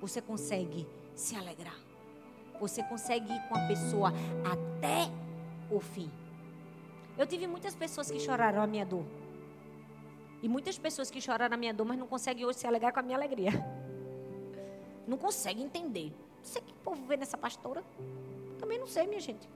Você 0.00 0.20
consegue 0.20 0.86
se 1.14 1.36
alegrar. 1.36 1.78
Você 2.60 2.82
consegue 2.82 3.32
ir 3.32 3.48
com 3.48 3.54
a 3.54 3.66
pessoa 3.66 4.12
até 4.44 5.10
o 5.70 5.80
fim. 5.80 6.10
Eu 7.18 7.26
tive 7.26 7.46
muitas 7.46 7.74
pessoas 7.74 8.10
que 8.10 8.20
choraram 8.20 8.60
a 8.62 8.66
minha 8.66 8.84
dor. 8.84 9.04
E 10.42 10.48
muitas 10.48 10.78
pessoas 10.78 11.10
que 11.10 11.20
choraram 11.20 11.54
a 11.54 11.56
minha 11.56 11.72
dor, 11.72 11.86
mas 11.86 11.98
não 11.98 12.06
conseguem 12.06 12.44
hoje 12.44 12.58
se 12.58 12.66
alegrar 12.66 12.92
com 12.92 13.00
a 13.00 13.02
minha 13.02 13.16
alegria. 13.16 13.50
Não 15.06 15.16
conseguem 15.16 15.64
entender. 15.64 16.10
Não 16.38 16.44
sei 16.44 16.60
que 16.60 16.74
povo 16.74 17.06
vê 17.06 17.16
nessa 17.16 17.38
pastora. 17.38 17.80
Também 18.58 18.76
não 18.76 18.88
sei, 18.88 19.06
minha 19.06 19.20
gente. 19.20 19.48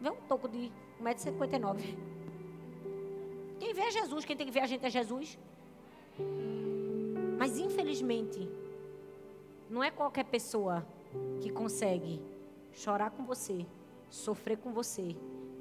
Vê 0.00 0.08
um 0.08 0.20
toco 0.28 0.48
de 0.48 0.70
1,59m. 1.02 1.98
Quem 3.58 3.74
vê 3.74 3.80
é 3.80 3.90
Jesus, 3.90 4.24
quem 4.24 4.36
tem 4.36 4.46
que 4.46 4.52
ver 4.52 4.60
a 4.60 4.66
gente 4.66 4.86
é 4.86 4.90
Jesus. 4.90 5.36
Mas 7.36 7.58
infelizmente, 7.58 8.48
não 9.68 9.82
é 9.82 9.90
qualquer 9.90 10.24
pessoa 10.24 10.86
que 11.40 11.50
consegue 11.50 12.22
chorar 12.72 13.10
com 13.10 13.24
você, 13.24 13.66
sofrer 14.08 14.58
com 14.58 14.72
você, 14.72 15.16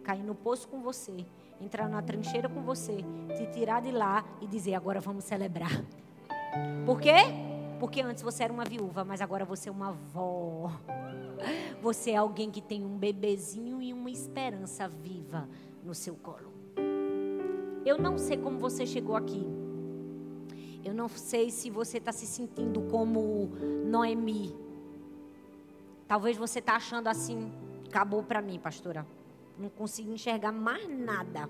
cair 0.06 0.24
no 0.24 0.36
poço 0.36 0.68
com 0.68 0.82
você, 0.82 1.26
entrar 1.60 1.90
na 1.90 2.02
trincheira 2.02 2.48
com 2.48 2.62
você, 2.62 3.04
te 3.36 3.48
tirar 3.52 3.82
de 3.82 3.92
lá 3.92 4.24
e 4.40 4.46
dizer: 4.48 4.76
agora 4.76 5.02
vamos 5.02 5.24
celebrar. 5.24 5.84
Por 6.86 7.02
quê? 7.02 7.16
Porque 7.80 8.02
antes 8.02 8.24
você 8.24 8.44
era 8.44 8.54
uma 8.54 8.64
viúva, 8.64 9.04
mas 9.04 9.20
agora 9.20 9.44
você 9.44 9.68
é 9.68 9.72
uma 9.72 9.90
avó. 9.90 10.72
Você 11.82 12.12
é 12.12 12.16
alguém 12.16 12.50
que 12.50 12.62
tem 12.62 12.86
um 12.86 12.98
bebezinho 12.98 13.82
e 13.82 13.92
uma 13.92 14.10
esperança 14.10 14.88
viva 14.88 15.50
no 15.84 15.94
seu 15.94 16.16
colo. 16.16 16.54
Eu 17.86 17.98
não 17.98 18.18
sei 18.18 18.38
como 18.38 18.58
você 18.58 18.86
chegou 18.86 19.16
aqui. 19.16 19.46
Eu 20.84 20.94
não 20.94 21.10
sei 21.10 21.52
se 21.52 21.70
você 21.70 21.98
está 21.98 22.12
se 22.12 22.26
sentindo 22.26 22.82
como 22.90 23.52
Noemi. 23.86 24.56
Talvez 26.08 26.38
você 26.38 26.60
está 26.60 26.76
achando 26.76 27.08
assim, 27.08 27.52
acabou 27.88 28.24
para 28.24 28.42
mim, 28.42 28.60
pastora. 28.60 29.06
Não 29.58 29.70
consigo 29.70 30.12
enxergar 30.12 30.52
mais 30.52 30.88
nada. 30.90 31.50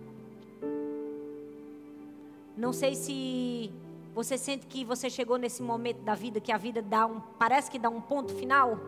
Não 2.56 2.72
sei 2.72 2.96
se 2.96 3.72
você 4.14 4.38
sente 4.38 4.66
que 4.66 4.86
você 4.86 5.10
chegou 5.10 5.38
nesse 5.38 5.62
momento 5.62 6.02
da 6.04 6.16
vida 6.16 6.40
que 6.40 6.52
a 6.52 6.58
vida 6.58 6.82
dá 6.82 7.06
um, 7.06 7.20
parece 7.38 7.70
que 7.70 7.78
dá 7.78 7.90
um 7.90 8.00
ponto 8.00 8.34
final. 8.34 8.80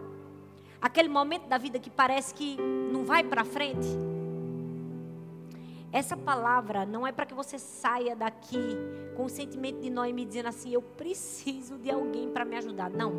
Aquele 0.81 1.09
momento 1.09 1.47
da 1.47 1.57
vida 1.57 1.79
que 1.79 1.89
parece 1.89 2.33
que 2.33 2.55
não 2.57 3.03
vai 3.03 3.23
para 3.23 3.43
frente. 3.43 3.87
Essa 5.91 6.15
palavra 6.15 6.85
não 6.85 7.07
é 7.07 7.11
para 7.11 7.25
que 7.25 7.33
você 7.33 7.57
saia 7.57 8.15
daqui 8.15 8.77
com 9.15 9.25
o 9.25 9.29
sentimento 9.29 9.81
de 9.81 9.89
Noemi 9.89 10.25
dizendo 10.25 10.49
assim: 10.49 10.71
eu 10.71 10.81
preciso 10.81 11.77
de 11.77 11.89
alguém 11.89 12.29
para 12.29 12.45
me 12.45 12.55
ajudar. 12.55 12.89
Não. 12.89 13.11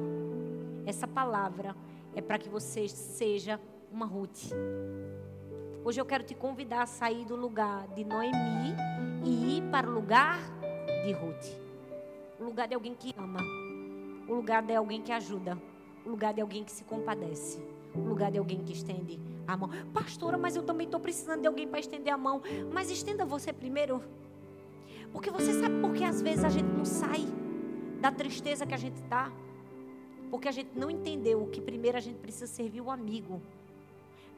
Essa 0.87 1.07
palavra 1.07 1.75
é 2.15 2.21
para 2.23 2.39
que 2.39 2.49
você 2.49 2.89
seja 2.89 3.61
uma 3.93 4.07
Ruth. 4.07 4.51
Hoje 5.85 6.01
eu 6.01 6.05
quero 6.05 6.25
te 6.25 6.35
convidar 6.35 6.83
a 6.83 6.87
sair 6.87 7.25
do 7.25 7.37
lugar 7.37 7.87
de 7.89 8.05
Noemi 8.05 8.75
e 9.25 9.59
ir 9.59 9.63
para 9.71 9.89
o 9.89 9.93
lugar 9.93 10.39
de 11.05 11.13
Ruth. 11.13 11.57
O 12.39 12.45
lugar 12.45 12.67
de 12.69 12.75
alguém 12.75 12.95
que 12.95 13.15
ama. 13.17 13.41
O 14.29 14.35
lugar 14.35 14.63
de 14.63 14.75
alguém 14.75 15.01
que 15.01 15.13
ajuda. 15.13 15.57
O 16.05 16.11
lugar 16.11 16.35
de 16.35 16.41
alguém 16.41 16.65
que 16.65 16.73
se 16.73 16.85
compadece. 16.85 17.63
O 17.95 18.01
lugar 18.01 18.31
de 18.31 18.39
alguém 18.39 18.63
que 18.65 18.73
estende 18.73 19.21
a 19.47 19.57
mão. 19.57 19.71
Pastora, 19.95 20.37
mas 20.37 20.57
eu 20.57 20.63
também 20.63 20.85
estou 20.85 21.01
precisando 21.01 21.43
de 21.43 21.47
alguém 21.47 21.67
para 21.67 21.79
estender 21.79 22.13
a 22.13 22.19
mão. 22.19 22.43
Mas 22.73 22.91
estenda 22.91 23.25
você 23.25 23.53
primeiro. 23.53 24.03
Porque 25.13 25.31
você 25.31 25.55
sabe 25.55 25.81
por 25.81 25.95
que 25.95 26.05
às 26.05 26.21
vezes 26.21 26.45
a 26.45 26.51
gente 26.51 26.67
não 26.69 26.85
sai 26.85 27.25
da 28.01 28.11
tristeza 28.11 28.67
que 28.67 28.75
a 28.75 28.79
gente 28.79 28.97
está? 28.97 29.33
Porque 30.29 30.49
a 30.49 30.53
gente 30.53 30.71
não 30.77 30.91
entendeu 30.91 31.47
que 31.47 31.61
primeiro 31.61 31.97
a 31.97 32.01
gente 32.01 32.19
precisa 32.19 32.47
servir 32.47 32.81
o 32.81 32.91
amigo 32.91 33.41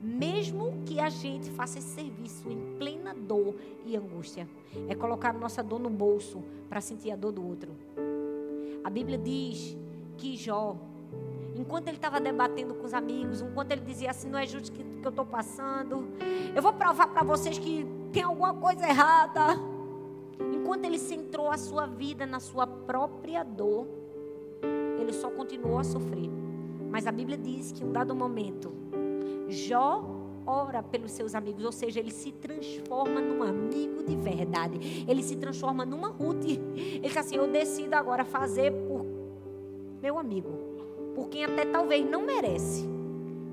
mesmo 0.00 0.82
que 0.86 0.98
a 0.98 1.10
gente 1.10 1.50
faça 1.50 1.78
esse 1.78 1.88
serviço 1.88 2.48
em 2.48 2.76
plena 2.78 3.14
dor 3.14 3.54
e 3.84 3.96
angústia. 3.96 4.48
É 4.88 4.94
colocar 4.94 5.32
nossa 5.34 5.62
dor 5.62 5.78
no 5.78 5.90
bolso 5.90 6.42
para 6.68 6.80
sentir 6.80 7.10
a 7.10 7.16
dor 7.16 7.32
do 7.32 7.46
outro. 7.46 7.70
A 8.82 8.88
Bíblia 8.88 9.18
diz 9.18 9.76
que 10.16 10.36
Jó, 10.36 10.76
enquanto 11.54 11.88
ele 11.88 11.96
estava 11.96 12.18
debatendo 12.18 12.74
com 12.74 12.86
os 12.86 12.94
amigos, 12.94 13.42
enquanto 13.42 13.72
ele 13.72 13.82
dizia 13.82 14.10
assim: 14.10 14.30
não 14.30 14.38
é 14.38 14.46
justo 14.46 14.72
que, 14.72 14.82
que 14.82 15.06
eu 15.06 15.10
estou 15.10 15.26
passando, 15.26 16.08
eu 16.54 16.62
vou 16.62 16.72
provar 16.72 17.08
para 17.08 17.22
vocês 17.22 17.58
que 17.58 17.86
tem 18.12 18.22
alguma 18.22 18.54
coisa 18.54 18.88
errada. 18.88 19.40
Enquanto 20.54 20.86
ele 20.86 20.98
centrou 20.98 21.50
a 21.50 21.58
sua 21.58 21.86
vida 21.86 22.24
na 22.24 22.40
sua 22.40 22.66
própria 22.66 23.42
dor, 23.42 23.86
ele 24.98 25.12
só 25.12 25.28
continuou 25.30 25.78
a 25.78 25.84
sofrer. 25.84 26.30
Mas 26.90 27.06
a 27.06 27.12
Bíblia 27.12 27.36
diz 27.36 27.72
que 27.72 27.82
em 27.82 27.86
um 27.86 27.92
dado 27.92 28.14
momento, 28.14 28.72
Jó 29.50 30.20
ora 30.46 30.82
pelos 30.82 31.12
seus 31.12 31.34
amigos, 31.34 31.64
ou 31.64 31.72
seja, 31.72 32.00
ele 32.00 32.10
se 32.10 32.32
transforma 32.32 33.20
num 33.20 33.42
amigo 33.42 34.02
de 34.02 34.16
verdade. 34.16 35.04
Ele 35.08 35.22
se 35.22 35.36
transforma 35.36 35.84
numa 35.84 36.08
Ruth. 36.08 36.44
Ele 36.44 37.00
diz 37.00 37.16
assim: 37.16 37.36
Eu 37.36 37.46
decido 37.46 37.94
agora 37.94 38.24
fazer 38.24 38.72
por 38.72 39.04
meu 40.02 40.18
amigo, 40.18 40.50
por 41.14 41.28
quem 41.28 41.44
até 41.44 41.64
talvez 41.64 42.08
não 42.08 42.22
merece. 42.22 42.88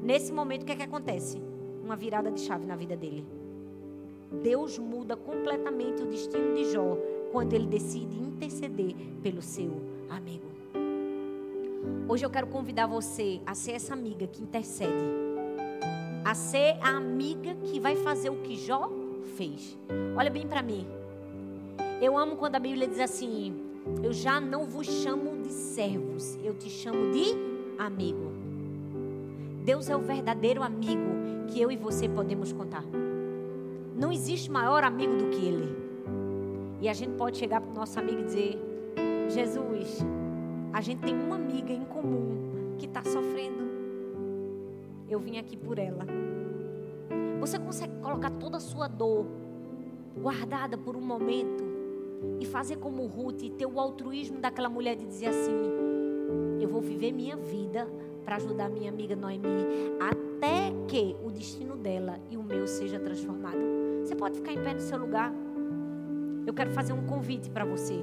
Nesse 0.01 0.31
momento, 0.31 0.63
o 0.63 0.65
que 0.65 0.71
é 0.71 0.75
que 0.75 0.83
acontece? 0.83 1.41
Uma 1.83 1.95
virada 1.95 2.31
de 2.31 2.41
chave 2.41 2.65
na 2.65 2.75
vida 2.75 2.95
dele. 2.95 3.25
Deus 4.41 4.77
muda 4.77 5.15
completamente 5.15 6.01
o 6.01 6.05
destino 6.05 6.53
de 6.53 6.65
Jó 6.71 6.97
quando 7.31 7.53
ele 7.53 7.67
decide 7.67 8.17
interceder 8.17 8.93
pelo 9.21 9.41
seu 9.41 9.81
amigo. 10.09 10.45
Hoje 12.09 12.25
eu 12.25 12.29
quero 12.29 12.47
convidar 12.47 12.87
você 12.87 13.41
a 13.45 13.53
ser 13.53 13.73
essa 13.73 13.93
amiga 13.93 14.27
que 14.27 14.41
intercede 14.41 15.26
a 16.27 16.35
ser 16.35 16.77
a 16.81 16.89
amiga 16.89 17.55
que 17.55 17.79
vai 17.79 17.95
fazer 17.95 18.29
o 18.29 18.35
que 18.41 18.57
Jó 18.57 18.91
fez. 19.37 19.77
Olha 20.13 20.29
bem 20.29 20.45
para 20.45 20.61
mim. 20.61 20.85
Eu 22.01 22.17
amo 22.17 22.35
quando 22.35 22.55
a 22.55 22.59
Bíblia 22.59 22.85
diz 22.85 22.99
assim: 22.99 23.55
Eu 24.03 24.11
já 24.11 24.37
não 24.37 24.65
vos 24.65 24.85
chamo 24.87 25.41
de 25.41 25.53
servos, 25.53 26.37
eu 26.43 26.53
te 26.53 26.69
chamo 26.69 27.11
de 27.11 27.33
amigo. 27.79 28.33
Deus 29.63 29.89
é 29.89 29.95
o 29.95 30.01
verdadeiro 30.01 30.61
amigo 30.61 31.45
que 31.47 31.61
eu 31.61 31.71
e 31.71 31.77
você 31.77 32.09
podemos 32.09 32.51
contar. 32.51 32.83
Não 33.95 34.11
existe 34.11 34.51
maior 34.51 34.83
amigo 34.83 35.15
do 35.15 35.29
que 35.29 35.45
Ele. 35.45 35.77
E 36.81 36.89
a 36.89 36.93
gente 36.93 37.13
pode 37.13 37.37
chegar 37.37 37.61
para 37.61 37.71
o 37.71 37.73
nosso 37.73 37.97
amigo 37.97 38.19
e 38.19 38.25
dizer: 38.25 38.59
Jesus, 39.29 39.99
a 40.73 40.81
gente 40.81 40.99
tem 40.99 41.15
uma 41.15 41.37
amiga 41.37 41.71
em 41.71 41.85
comum 41.85 42.75
que 42.77 42.85
está 42.85 43.01
sofrendo 43.05 43.66
eu 45.09 45.19
vim 45.19 45.37
aqui 45.37 45.55
por 45.55 45.77
ela. 45.79 46.05
Você 47.39 47.57
consegue 47.59 47.93
colocar 48.01 48.31
toda 48.31 48.57
a 48.57 48.59
sua 48.59 48.87
dor 48.87 49.25
guardada 50.15 50.77
por 50.77 50.95
um 50.95 51.01
momento 51.01 51.63
e 52.39 52.45
fazer 52.45 52.77
como 52.77 53.05
Ruth 53.05 53.43
e 53.43 53.49
ter 53.49 53.65
o 53.65 53.79
altruísmo 53.79 54.39
daquela 54.39 54.69
mulher 54.69 54.95
de 54.95 55.05
dizer 55.05 55.27
assim: 55.27 55.53
eu 56.59 56.67
vou 56.67 56.81
viver 56.81 57.11
minha 57.11 57.37
vida 57.37 57.87
para 58.25 58.35
ajudar 58.35 58.69
minha 58.69 58.89
amiga 58.89 59.15
Noemi 59.15 59.47
até 59.99 60.73
que 60.87 61.15
o 61.23 61.31
destino 61.31 61.77
dela 61.77 62.19
e 62.29 62.37
o 62.37 62.43
meu 62.43 62.67
seja 62.67 62.99
transformado. 62.99 63.57
Você 64.03 64.15
pode 64.15 64.35
ficar 64.35 64.53
em 64.53 64.61
pé 64.61 64.73
no 64.73 64.81
seu 64.81 64.97
lugar. 64.97 65.31
Eu 66.45 66.53
quero 66.53 66.71
fazer 66.71 66.93
um 66.93 67.05
convite 67.05 67.49
para 67.49 67.65
você. 67.65 67.93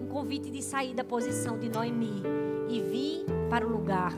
Um 0.00 0.06
convite 0.06 0.50
de 0.50 0.62
sair 0.62 0.94
da 0.94 1.04
posição 1.04 1.58
de 1.58 1.68
Noemi 1.68 2.22
e 2.68 2.80
vir 2.80 3.24
para 3.48 3.66
o 3.66 3.70
lugar 3.70 4.14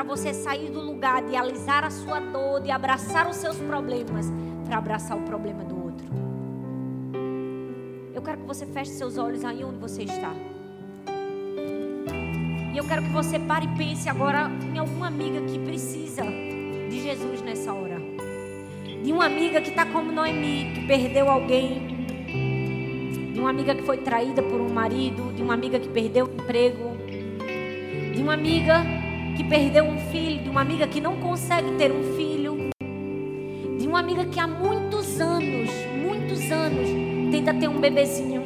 para 0.00 0.04
você 0.04 0.32
sair 0.32 0.70
do 0.70 0.80
lugar 0.80 1.20
de 1.22 1.36
alisar 1.36 1.84
a 1.84 1.90
sua 1.90 2.20
dor, 2.20 2.60
de 2.62 2.70
abraçar 2.70 3.28
os 3.28 3.36
seus 3.36 3.56
problemas, 3.58 4.26
para 4.64 4.78
abraçar 4.78 5.18
o 5.18 5.22
problema 5.22 5.64
do 5.64 5.84
outro. 5.84 6.06
Eu 8.14 8.22
quero 8.22 8.38
que 8.38 8.46
você 8.46 8.64
feche 8.64 8.92
seus 8.92 9.18
olhos 9.18 9.44
aí 9.44 9.62
onde 9.64 9.78
você 9.78 10.04
está. 10.04 10.32
E 12.72 12.78
eu 12.78 12.84
quero 12.86 13.02
que 13.02 13.10
você 13.10 13.38
pare 13.38 13.66
e 13.66 13.76
pense 13.76 14.08
agora 14.08 14.48
em 14.72 14.78
alguma 14.78 15.08
amiga 15.08 15.40
que 15.42 15.58
precisa 15.58 16.22
de 16.22 17.02
Jesus 17.02 17.42
nessa 17.42 17.72
hora. 17.74 18.00
De 19.02 19.12
uma 19.12 19.26
amiga 19.26 19.60
que 19.60 19.70
está 19.70 19.84
como 19.84 20.12
Noemi, 20.12 20.72
que 20.72 20.86
perdeu 20.86 21.28
alguém. 21.28 22.06
De 23.34 23.40
uma 23.40 23.50
amiga 23.50 23.74
que 23.74 23.82
foi 23.82 23.98
traída 23.98 24.42
por 24.42 24.60
um 24.60 24.68
marido. 24.68 25.32
De 25.34 25.42
uma 25.42 25.54
amiga 25.54 25.80
que 25.80 25.88
perdeu 25.88 26.26
o 26.26 26.32
emprego. 26.32 26.96
De 28.14 28.22
uma 28.22 28.34
amiga 28.34 28.99
que 29.40 29.44
perdeu 29.44 29.84
um 29.84 29.98
filho. 30.10 30.42
De 30.42 30.50
uma 30.50 30.60
amiga 30.60 30.86
que 30.86 31.00
não 31.00 31.16
consegue 31.16 31.70
ter 31.72 31.90
um 31.90 32.14
filho. 32.14 32.70
De 33.78 33.86
uma 33.86 34.00
amiga 34.00 34.26
que 34.26 34.38
há 34.38 34.46
muitos 34.46 35.18
anos, 35.18 35.70
muitos 36.02 36.52
anos, 36.52 36.88
tenta 37.30 37.54
ter 37.54 37.68
um 37.68 37.80
bebezinho 37.80 38.42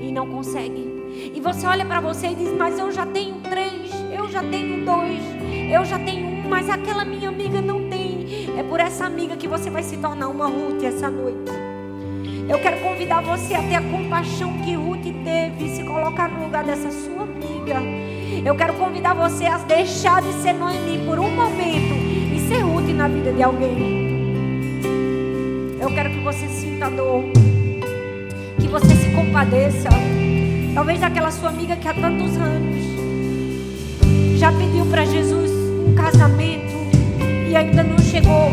e 0.00 0.10
não 0.10 0.26
consegue. 0.30 0.88
E 1.34 1.40
você 1.40 1.66
olha 1.66 1.84
para 1.84 2.00
você 2.00 2.28
e 2.28 2.34
diz: 2.34 2.50
Mas 2.56 2.78
eu 2.78 2.90
já 2.90 3.04
tenho 3.04 3.36
três, 3.42 3.92
eu 4.10 4.28
já 4.30 4.42
tenho 4.42 4.84
dois, 4.86 5.20
eu 5.70 5.84
já 5.84 5.98
tenho 5.98 6.26
um, 6.26 6.48
mas 6.48 6.70
aquela 6.70 7.04
minha 7.04 7.28
amiga 7.28 7.60
não 7.60 7.90
tem. 7.90 8.26
É 8.58 8.62
por 8.62 8.80
essa 8.80 9.04
amiga 9.04 9.36
que 9.36 9.46
você 9.46 9.68
vai 9.68 9.82
se 9.82 9.98
tornar 9.98 10.28
uma 10.28 10.46
Ruth 10.46 10.82
essa 10.82 11.10
noite. 11.10 11.52
Eu 12.48 12.58
quero 12.60 12.80
convidar 12.80 13.20
você 13.20 13.54
a 13.54 13.62
ter 13.62 13.74
a 13.74 13.82
compaixão 13.82 14.54
que 14.64 14.72
Ruth 14.72 15.04
teve 15.22 15.66
e 15.66 15.76
se 15.76 15.84
colocar 15.84 16.30
no 16.30 16.44
lugar 16.44 16.64
dessa 16.64 16.90
sua 16.90 17.24
amiga. 17.24 18.07
Eu 18.44 18.54
quero 18.54 18.74
convidar 18.74 19.14
você 19.14 19.46
a 19.46 19.58
deixar 19.58 20.22
de 20.22 20.32
ser 20.34 20.52
Noemi 20.52 21.04
por 21.04 21.18
um 21.18 21.30
momento 21.30 21.94
e 22.32 22.40
ser 22.48 22.60
Ruth 22.60 22.88
na 22.94 23.08
vida 23.08 23.32
de 23.32 23.42
alguém. 23.42 24.78
Eu 25.80 25.88
quero 25.90 26.10
que 26.10 26.20
você 26.20 26.46
sinta 26.48 26.88
dor, 26.88 27.24
que 28.60 28.68
você 28.68 28.94
se 28.94 29.10
compadeça. 29.10 29.88
Talvez 30.74 31.02
aquela 31.02 31.30
sua 31.30 31.48
amiga 31.48 31.76
que 31.76 31.88
há 31.88 31.94
tantos 31.94 32.36
anos 32.36 32.84
já 34.38 34.52
pediu 34.52 34.86
para 34.86 35.04
Jesus 35.04 35.50
um 35.50 35.94
casamento 35.94 36.76
e 37.50 37.56
ainda 37.56 37.82
não 37.82 37.98
chegou. 37.98 38.50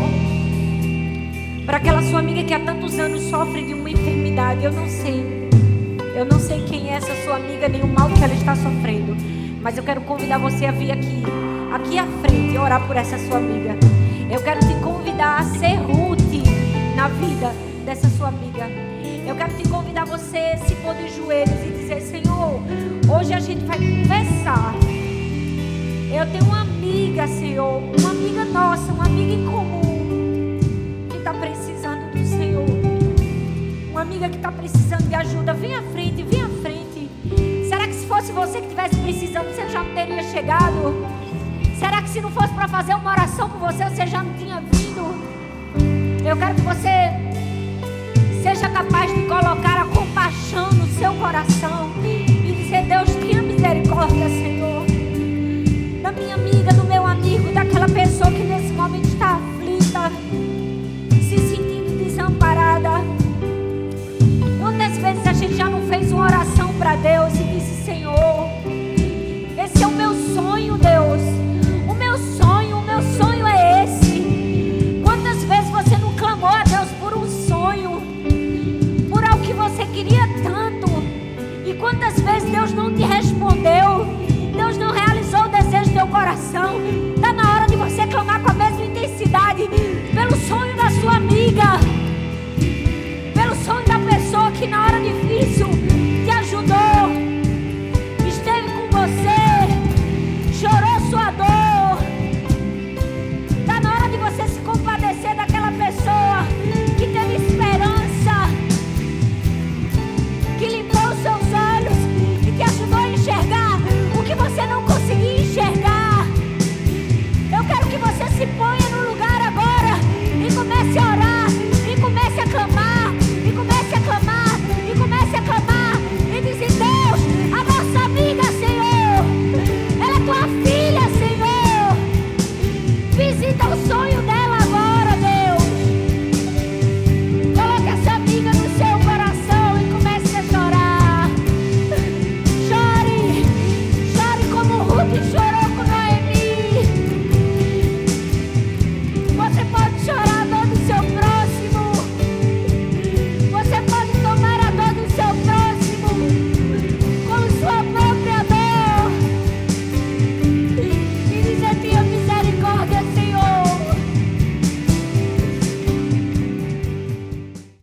Para 1.64 1.76
aquela 1.76 2.02
sua 2.02 2.18
amiga 2.18 2.42
que 2.42 2.54
há 2.54 2.60
tantos 2.60 2.98
anos 2.98 3.22
sofre 3.24 3.64
de 3.64 3.74
uma 3.74 3.90
enfermidade, 3.90 4.64
eu 4.64 4.72
não 4.72 4.88
sei. 4.88 5.24
Eu 6.14 6.24
não 6.24 6.40
sei 6.40 6.62
quem 6.64 6.90
é 6.90 6.94
essa 6.94 7.14
sua 7.24 7.36
amiga, 7.36 7.68
nem 7.68 7.82
o 7.82 7.86
mal 7.86 8.08
que 8.08 8.22
ela 8.22 8.34
está 8.34 8.56
sofrendo. 8.56 9.35
Mas 9.66 9.76
eu 9.76 9.82
quero 9.82 10.00
convidar 10.02 10.38
você 10.38 10.64
a 10.64 10.70
vir 10.70 10.92
aqui, 10.92 11.24
aqui 11.74 11.98
à 11.98 12.06
frente, 12.06 12.54
e 12.54 12.56
orar 12.56 12.86
por 12.86 12.96
essa 12.96 13.18
sua 13.18 13.38
amiga. 13.38 13.74
Eu 14.30 14.40
quero 14.40 14.60
te 14.60 14.72
convidar 14.74 15.40
a 15.40 15.42
ser 15.42 15.74
Ruth 15.74 16.20
na 16.94 17.08
vida 17.08 17.52
dessa 17.84 18.08
sua 18.10 18.28
amiga. 18.28 18.64
Eu 19.26 19.34
quero 19.34 19.56
te 19.56 19.68
convidar 19.68 20.04
você 20.04 20.38
a 20.38 20.58
se 20.58 20.72
pôr 20.76 20.94
de 20.94 21.08
joelhos 21.16 21.58
e 21.66 21.78
dizer: 21.80 22.00
Senhor, 22.00 22.60
hoje 23.12 23.32
a 23.34 23.40
gente 23.40 23.64
vai 23.64 23.76
conversar. 23.76 24.72
Eu 26.14 26.30
tenho 26.30 26.44
uma 26.44 26.60
amiga, 26.60 27.26
Senhor, 27.26 27.82
uma 27.98 28.10
amiga 28.10 28.44
nossa, 28.44 28.92
uma 28.92 29.06
amiga 29.06 29.32
em 29.32 29.46
comum, 29.46 30.60
que 31.10 31.16
está 31.16 31.34
precisando 31.34 32.12
do 32.12 32.24
Senhor. 32.24 32.66
Uma 33.90 34.02
amiga 34.02 34.28
que 34.28 34.36
está 34.36 34.52
precisando 34.52 35.08
de 35.08 35.14
ajuda. 35.16 35.52
Vem 35.54 35.74
à 35.74 35.82
frente, 35.90 36.05
se 38.06 38.08
fosse 38.08 38.30
você 38.30 38.60
que 38.60 38.66
estivesse 38.66 38.96
precisando, 39.00 39.46
você 39.46 39.68
já 39.68 39.82
não 39.82 39.92
teria 39.92 40.22
chegado? 40.22 41.04
Será 41.76 42.00
que 42.00 42.08
se 42.08 42.20
não 42.20 42.30
fosse 42.30 42.54
para 42.54 42.68
fazer 42.68 42.94
uma 42.94 43.10
oração 43.10 43.50
por 43.50 43.58
você, 43.58 43.82
você 43.82 44.06
já 44.06 44.22
não 44.22 44.32
tinha 44.34 44.60
vindo? 44.60 46.24
Eu 46.24 46.36
quero 46.36 46.54
que 46.54 46.60
você 46.60 47.25